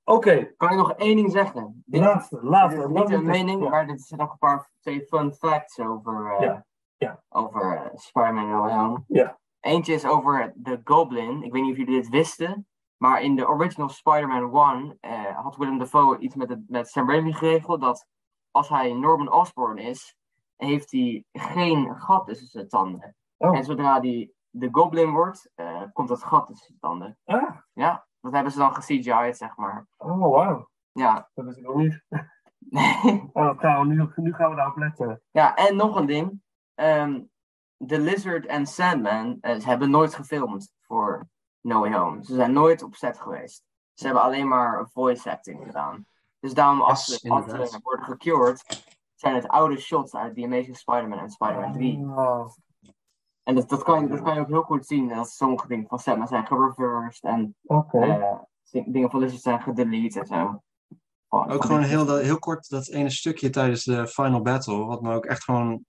[0.04, 1.84] Oké, Kan ik nog één ding zeggen?
[1.86, 2.82] Dit laatste, dit laatste.
[2.82, 3.70] is niet een ik- mening, ja.
[3.70, 6.66] maar dit zijn nog een paar twee fun facts over, eh, Ja,
[6.98, 7.24] ja.
[7.30, 9.04] over eh, Spider-Man No Home.
[9.08, 9.40] Ja.
[9.60, 11.44] Eentje is over de Goblin.
[11.44, 12.68] Ik weet niet of jullie dit wisten.
[12.98, 17.10] Maar in de original Spider-Man 1 eh, had Willem Dafoe iets met, het, met Sam
[17.10, 17.82] Raimi geregeld.
[17.82, 18.07] Dat
[18.52, 20.15] als hij Norman Osborn is,
[20.56, 23.15] heeft hij geen gat tussen zijn tanden.
[23.38, 23.57] Oh.
[23.57, 27.18] En zodra hij de Goblin wordt, eh, komt dat gat tussen zijn tanden.
[27.26, 29.88] Ah, Ja, dat hebben ze dan ge-CGI'd, zeg maar.
[29.98, 30.69] oh wauw.
[30.91, 31.30] Ja.
[31.34, 32.03] Dat ik nog niet.
[33.34, 35.22] Oh, gaan we nu, nu gaan we daarop letten.
[35.32, 36.41] ja, en nog een ding.
[36.76, 37.22] Ehm
[37.86, 41.28] The Lizard en Sandman eh, ze hebben nooit gefilmd voor
[41.68, 42.23] No Way Home.
[42.23, 43.64] Ze zijn nooit op set geweest.
[43.94, 46.06] Ze hebben alleen maar voice acting gedaan.
[46.39, 47.19] Dus daarom, als ze,
[47.84, 48.84] worden gecured,
[49.15, 51.98] zijn het oude shots uit The Amazing Spider-Man en Spider-Man 3.
[51.98, 52.49] Oh,
[53.44, 55.88] En dat, dat, kan je, dat kan je ook heel goed zien als sommige dingen
[55.88, 57.56] van Sandman zijn gereversed en
[58.02, 60.61] eh, dingen van Lizard zijn gedelete en zo.
[61.30, 65.14] Ook gewoon heel, dat- heel kort dat ene stukje tijdens de final battle, wat me
[65.15, 65.85] ook echt gewoon,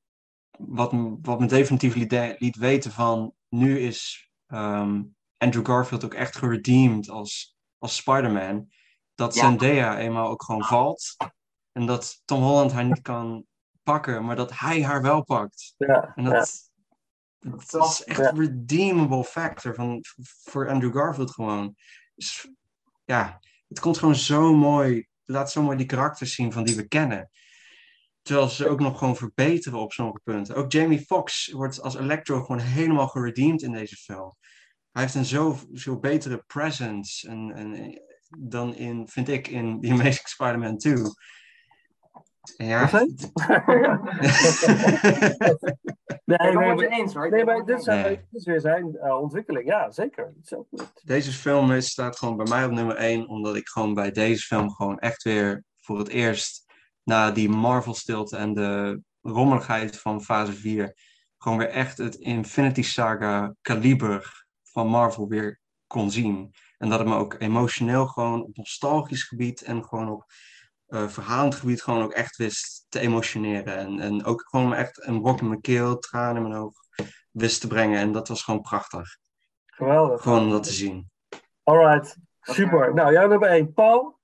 [0.59, 5.03] wat, me- wat me definitief liet, liet weten van, nu is ehm,
[5.39, 8.69] Andrew Garfield ook echt geredeemd als, als Spider-Man.
[9.15, 9.41] Dat Ja.
[9.41, 11.17] Zendaya eenmaal ook gewoon valt.
[11.73, 13.47] En dat Tom Holland haar niet kan
[13.83, 15.75] pakken, maar dat hij haar wel pakt.
[15.77, 16.31] Ja, En ja.
[16.31, 16.71] dat,
[17.71, 20.05] dat is echt een redeemable factor van,
[20.45, 21.77] voor Andrew Garfield gewoon.
[22.15, 22.51] Dus,
[23.05, 26.89] ja, het komt gewoon zo mooi, laat zo mooi die karakters zien van die we
[26.89, 27.31] kennen.
[28.23, 30.55] Terwijl ze ook nog gewoon verbeteren op sommige punten.
[30.55, 34.37] Ook Jamie Foxx wordt als Electro gewoon helemaal geredeemd in deze film.
[34.99, 38.01] Hij heeft een zo, zo betere presence en, en,
[38.39, 40.95] dan in, vind ik, in The Amazing Spider-Man 2.
[42.57, 42.89] Ja.
[46.25, 47.31] Nee, Ik ben nee, het eens hoor.
[47.31, 48.17] Nee, maar dit, zijn, Nee.
[48.17, 49.67] dit is weer zijn eh, ontwikkeling.
[49.69, 50.33] Ja, zeker.
[50.43, 50.91] Zo goed.
[51.05, 54.43] Deze film is- staat gewoon bij mij op nummer 1, omdat ik gewoon bij deze
[54.43, 56.65] film gewoon echt weer voor het eerst
[57.03, 60.97] na die Marvel-stilte en de rommeligheid van fase 4,
[61.39, 64.47] gewoon weer echt het Infinity Saga kaliber
[64.79, 66.55] van Marvel weer kon zien.
[66.79, 70.25] En dat het me ook emotioneel gewoon op nostalgisch gebied en gewoon op
[70.87, 73.77] eh verhalend gebied gewoon ook echt wist te emotioneren.
[73.77, 76.75] En, en ook gewoon echt een brok in mijn keel, tranen in mijn oog
[77.31, 77.99] wist te brengen.
[77.99, 79.19] En dat was gewoon prachtig.
[79.67, 80.23] Geweldig.
[80.23, 81.11] Gewoon om dat te zien.
[81.63, 82.95] Alright, super.
[82.95, 83.73] Nou, jij nummer 1.
[83.73, 84.19] Paul?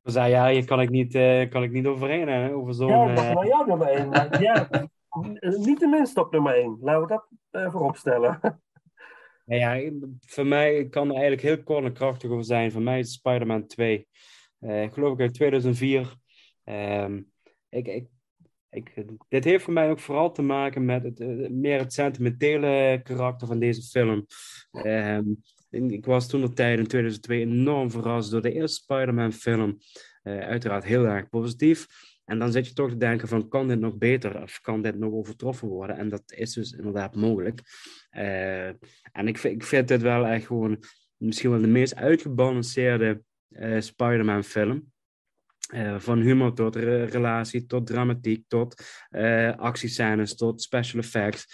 [0.00, 2.88] We zei, ja, hier kan ik niet, eh, kan ik niet overheen hè, over zo'n...
[2.88, 4.08] Ja, eh, mag naar jou nummer 1.
[4.08, 4.68] Maar ja,
[5.40, 6.78] niet de minste op nummer 1.
[6.80, 7.26] Laten we dat
[7.64, 8.60] even opstellen.
[9.46, 9.90] Nou ja,
[10.20, 12.72] voor mij kan er eigenlijk heel kort en krachtig over zijn.
[12.72, 14.08] Voor mij is Spider-Man 2.
[14.58, 16.14] Eh, geloof ik uit 2004.
[16.64, 17.22] Ehm,
[17.68, 18.08] ik, ik,
[18.70, 23.00] ik, dit heeft voor mij ook vooral te maken met het, eh, meer het sentimentele
[23.02, 24.26] karakter van deze film.
[24.70, 25.24] Ehm,
[25.70, 29.78] ik ik was toen de tijd in 2002 enorm verrast door de eerste Spider-Man film.
[30.22, 31.86] Eh, uiteraard heel erg positief.
[32.26, 34.42] En dan zit je toch te denken van, kan dit nog beter?
[34.42, 35.96] Of kan dit nog overtroffen worden?
[35.96, 37.60] En dat is dus inderdaad mogelijk.
[38.10, 38.66] Eh,
[39.12, 40.84] en ik, ik vind dit wel echt gewoon
[41.16, 44.92] misschien wel de meest uitgebalanceerde eh, Spider-Man film.
[45.66, 51.46] Eh, van humor tot re- relatie, tot dramatiek, tot eh actiescènes, tot special effects.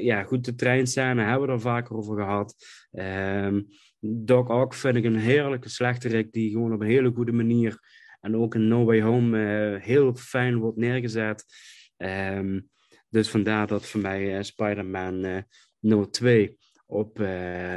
[0.00, 2.54] Ja, goed, de treinscène hebben we er vaker over gehad.
[2.90, 3.62] Ehm,
[4.00, 7.78] Doc Ock vind ik een heerlijke slechterik die gewoon op een hele goede manier
[8.20, 9.38] en ook in No Way Home
[9.74, 11.44] eh, heel fijn wordt neergezet.
[11.96, 12.60] Ehm,
[13.08, 15.42] dus vandaar dat voor mij eh, Spider-Man eh,
[15.78, 17.26] nummer 2 op eh,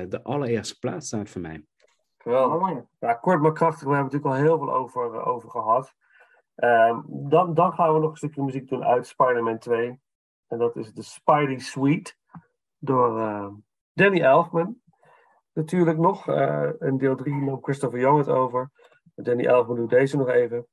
[0.09, 1.65] de allereerste plaats staat voor mij.
[2.17, 2.83] Geweldig.
[2.99, 3.87] Ja, kort maar krachtig.
[3.87, 5.93] We hebben natuurlijk al heel veel over, eh, over gehad.
[6.55, 9.99] Ehm, dan, dan gaan we nog een stukje muziek doen uit Spider-Man 2.
[10.47, 12.13] En dat is de Spidey Suite.
[12.77, 13.47] Door eh,
[13.93, 14.79] Danny Elfman.
[15.53, 16.27] Natuurlijk nog.
[16.27, 18.71] eh in deel 3 nam Christopher Young het over.
[19.15, 20.67] Danny Elfman doet deze nog even.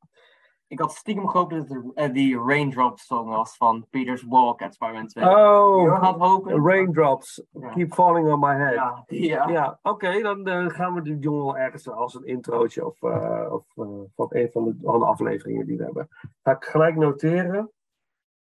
[0.69, 5.06] Ik had stiekem gehoopt dat het eh, die Raindrop song was van Peter's Walk Spider-Man
[5.06, 5.24] 2.
[5.24, 6.65] Oh, had hopen.
[6.66, 7.69] Raindrops Ja.
[7.69, 8.74] keep falling on my head.
[8.74, 9.48] Ja, ja.
[9.48, 13.52] Ja, oké, dan eh, gaan we die jongen wel ergens als een introotje of, eh,
[13.52, 16.09] of van een van de, van de afleveringen die we hebben.
[16.43, 17.73] Ga ik gelijk noteren.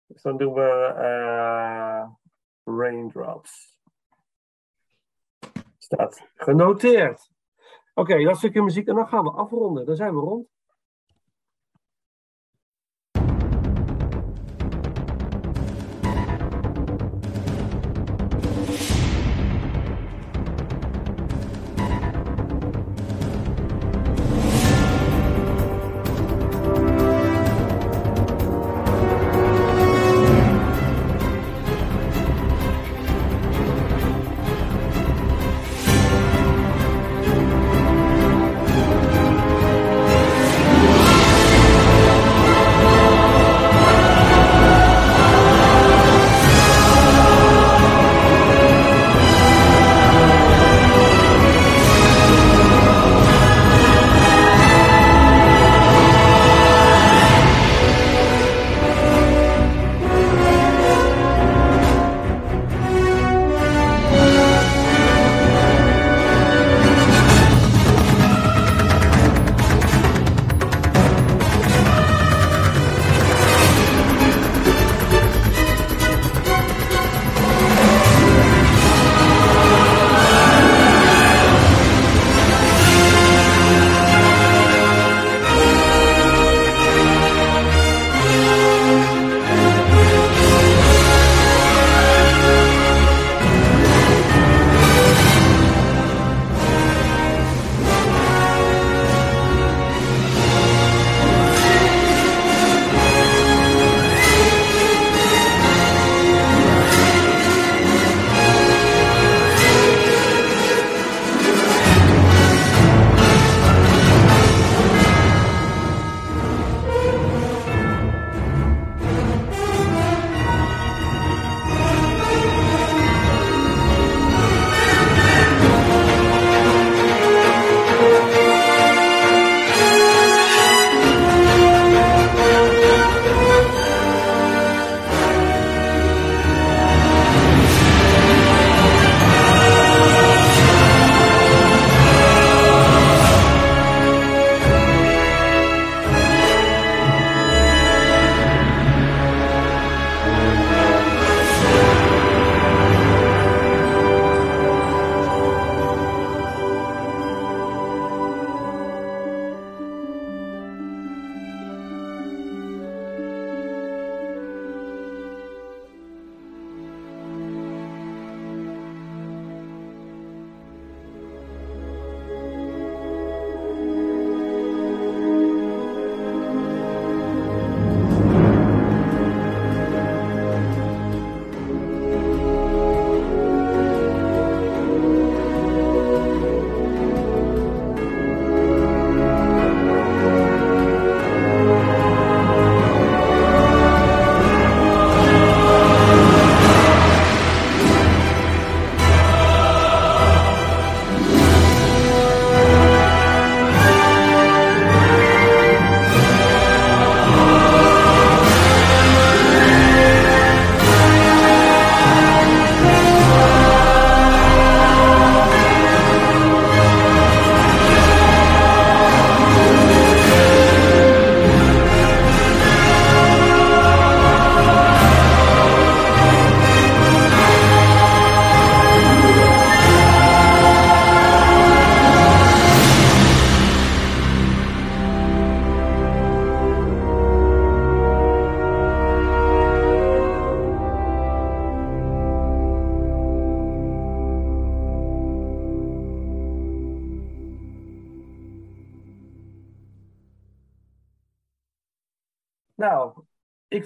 [0.06, 2.08] Dus dan doen we
[2.64, 3.78] Raindrops.
[5.78, 7.30] Staat genoteerd.
[7.98, 9.86] Oké, dat stukje muziek en dan gaan we afronden.
[9.86, 10.46] Dan zijn we rond.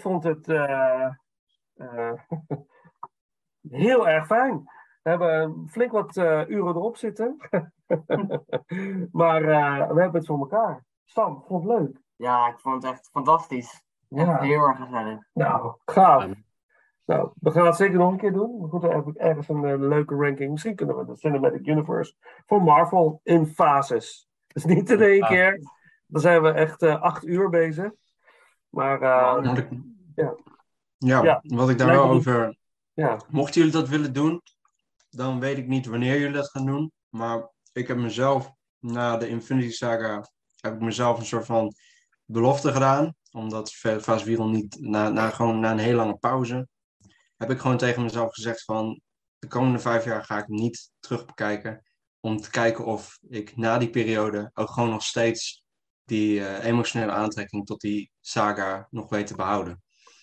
[0.01, 1.11] Ik vond het eh,
[1.75, 2.13] eh,
[3.71, 4.63] heel erg fijn.
[5.03, 7.37] We hebben flink wat eh, uren erop zitten.
[9.21, 10.85] maar eh, we hebben het voor elkaar.
[11.05, 12.01] Sam, vond het leuk.
[12.17, 13.85] Ja, ik vond het echt fantastisch.
[14.09, 14.41] Echt Ja.
[14.41, 15.19] heel erg gezellig.
[15.33, 16.27] Nou, gaaf.
[17.05, 18.61] Nou, we gaan het zeker nog een keer doen.
[18.61, 20.51] We moeten even ergens een leuke ranking.
[20.51, 22.15] Misschien kunnen we de Cinematic Universe
[22.47, 24.29] voor Marvel in fases.
[24.47, 25.29] Dus niet in één Ah.
[25.29, 25.59] keer.
[26.07, 27.93] Dan zijn we echt eh, acht uur bezig.
[28.71, 29.69] Maar eh, ik-
[30.15, 30.35] Ja.
[30.99, 31.41] Ja, Ja.
[31.43, 32.55] wat ik daar Lijkt wel
[32.93, 34.43] ja, Mochten jullie dat willen doen,
[35.11, 36.93] dan weet ik niet wanneer jullie dat gaan doen.
[37.09, 40.25] Maar ik heb mezelf, na de Infinity Saga,
[40.61, 41.73] heb ik mezelf een soort van
[42.25, 43.15] belofte gedaan.
[43.31, 46.69] Omdat Fa- Fase 4 niet, na, na, gewoon na een hele lange pauze,
[47.37, 49.01] heb ik gewoon tegen mezelf gezegd van,
[49.39, 51.85] de komende vijf jaar ga ik niet terug bekijken.
[52.21, 55.60] Om te kijken of ik na die periode ook gewoon nog steeds
[56.11, 59.83] die eh, emotionele aantrekking tot die saga nog weet te behouden.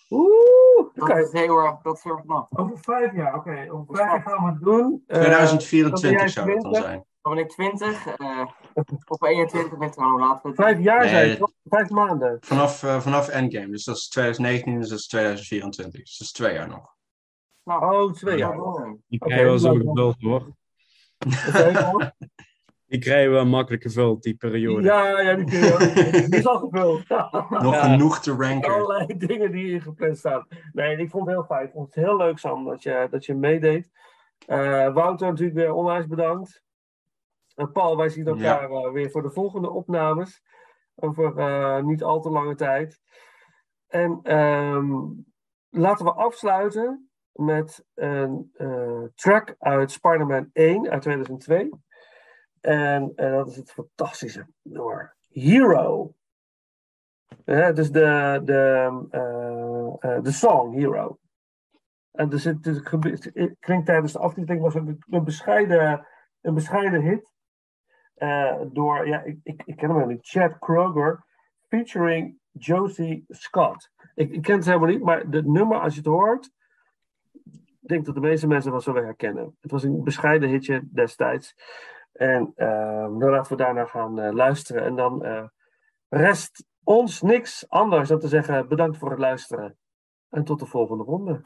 [0.10, 2.58] Oeh, Dat is heel erg, dat is heel erg knap.
[2.60, 3.68] Over vijf jaar, oké.
[3.72, 5.04] Over vijf jaar gaan we het doen.
[5.08, 6.84] Eh, 2024 zou dat dan 20?
[6.90, 7.06] zijn.
[7.22, 8.46] Dan ben ik 20, eh
[9.08, 11.56] of 21 ben ik gewoon hoe laat het Vijf jaar Nee, zijn dat- het?
[11.64, 12.38] Vijf maanden.
[12.42, 16.02] Vanaf, eh, vanaf Endgame, dus dat is 2019, dus dat is 2024.
[16.02, 16.96] Dus dat is twee jaar nog.
[17.64, 18.60] Oh, twee jaar.
[18.62, 20.56] Oké, krijgen wel zo nou, gevuld hoor.
[22.88, 24.82] Die krijgen wel makkelijk gevuld, die periode.
[24.84, 27.10] Ja, ja, die, kun je ook- die is al gevuld.
[27.64, 27.92] Nog Ja.
[27.92, 28.74] genoeg te ranken.
[28.74, 30.48] Allerlei dingen die hier gepland staan.
[30.72, 31.66] Nee, ik vond het heel fijn.
[31.66, 33.92] Ik vond het heel leuk, Sam, dat je, dat je meedeed.
[34.46, 36.64] Eh, Wouter natuurlijk weer onwijs bedankt.
[37.56, 40.42] En Paul, wij zien elkaar eh, weer voor de volgende opnames.
[40.96, 43.02] Over eh, niet al te lange tijd.
[43.88, 44.92] En ehm,
[45.70, 51.70] laten we afsluiten met een eh, track uit Spider-Man 1 uit 2002.
[52.68, 56.14] En eh, dat is het fantastische nummer Hero.
[57.46, 61.20] Ja, dus de, de, eh, eh, de song Hero.
[62.12, 62.82] En dus het,
[63.60, 66.08] klinkt tijdens de aftiteling was een, een, bescheiden,
[66.42, 67.32] een bescheiden hit.
[68.14, 71.24] eh, door, ja, ik, ik, ik ken hem helemaal niet, Chad Kroger,
[71.68, 73.92] featuring Josie Scott.
[74.16, 76.52] Ik, ik ken het helemaal niet, maar het nummer, als je het hoort,
[77.82, 79.58] ik denk dat de meeste mensen wel zullen herkennen.
[79.62, 81.56] Het was een bescheiden hitje destijds.
[82.18, 84.84] En ehm, dan laten we daarna gaan eh, luisteren.
[84.84, 85.44] En dan eh,
[86.10, 89.78] rest ons niks anders dan te zeggen bedankt voor het luisteren.
[90.30, 91.42] En tot de volgende ronde.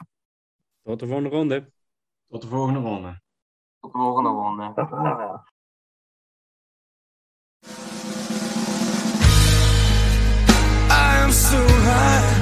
[0.82, 1.72] Tot de volgende ronde.
[2.28, 3.20] Tot de volgende ronde.
[3.80, 4.72] Tot de volgende ronde.
[10.90, 12.41] I am so high,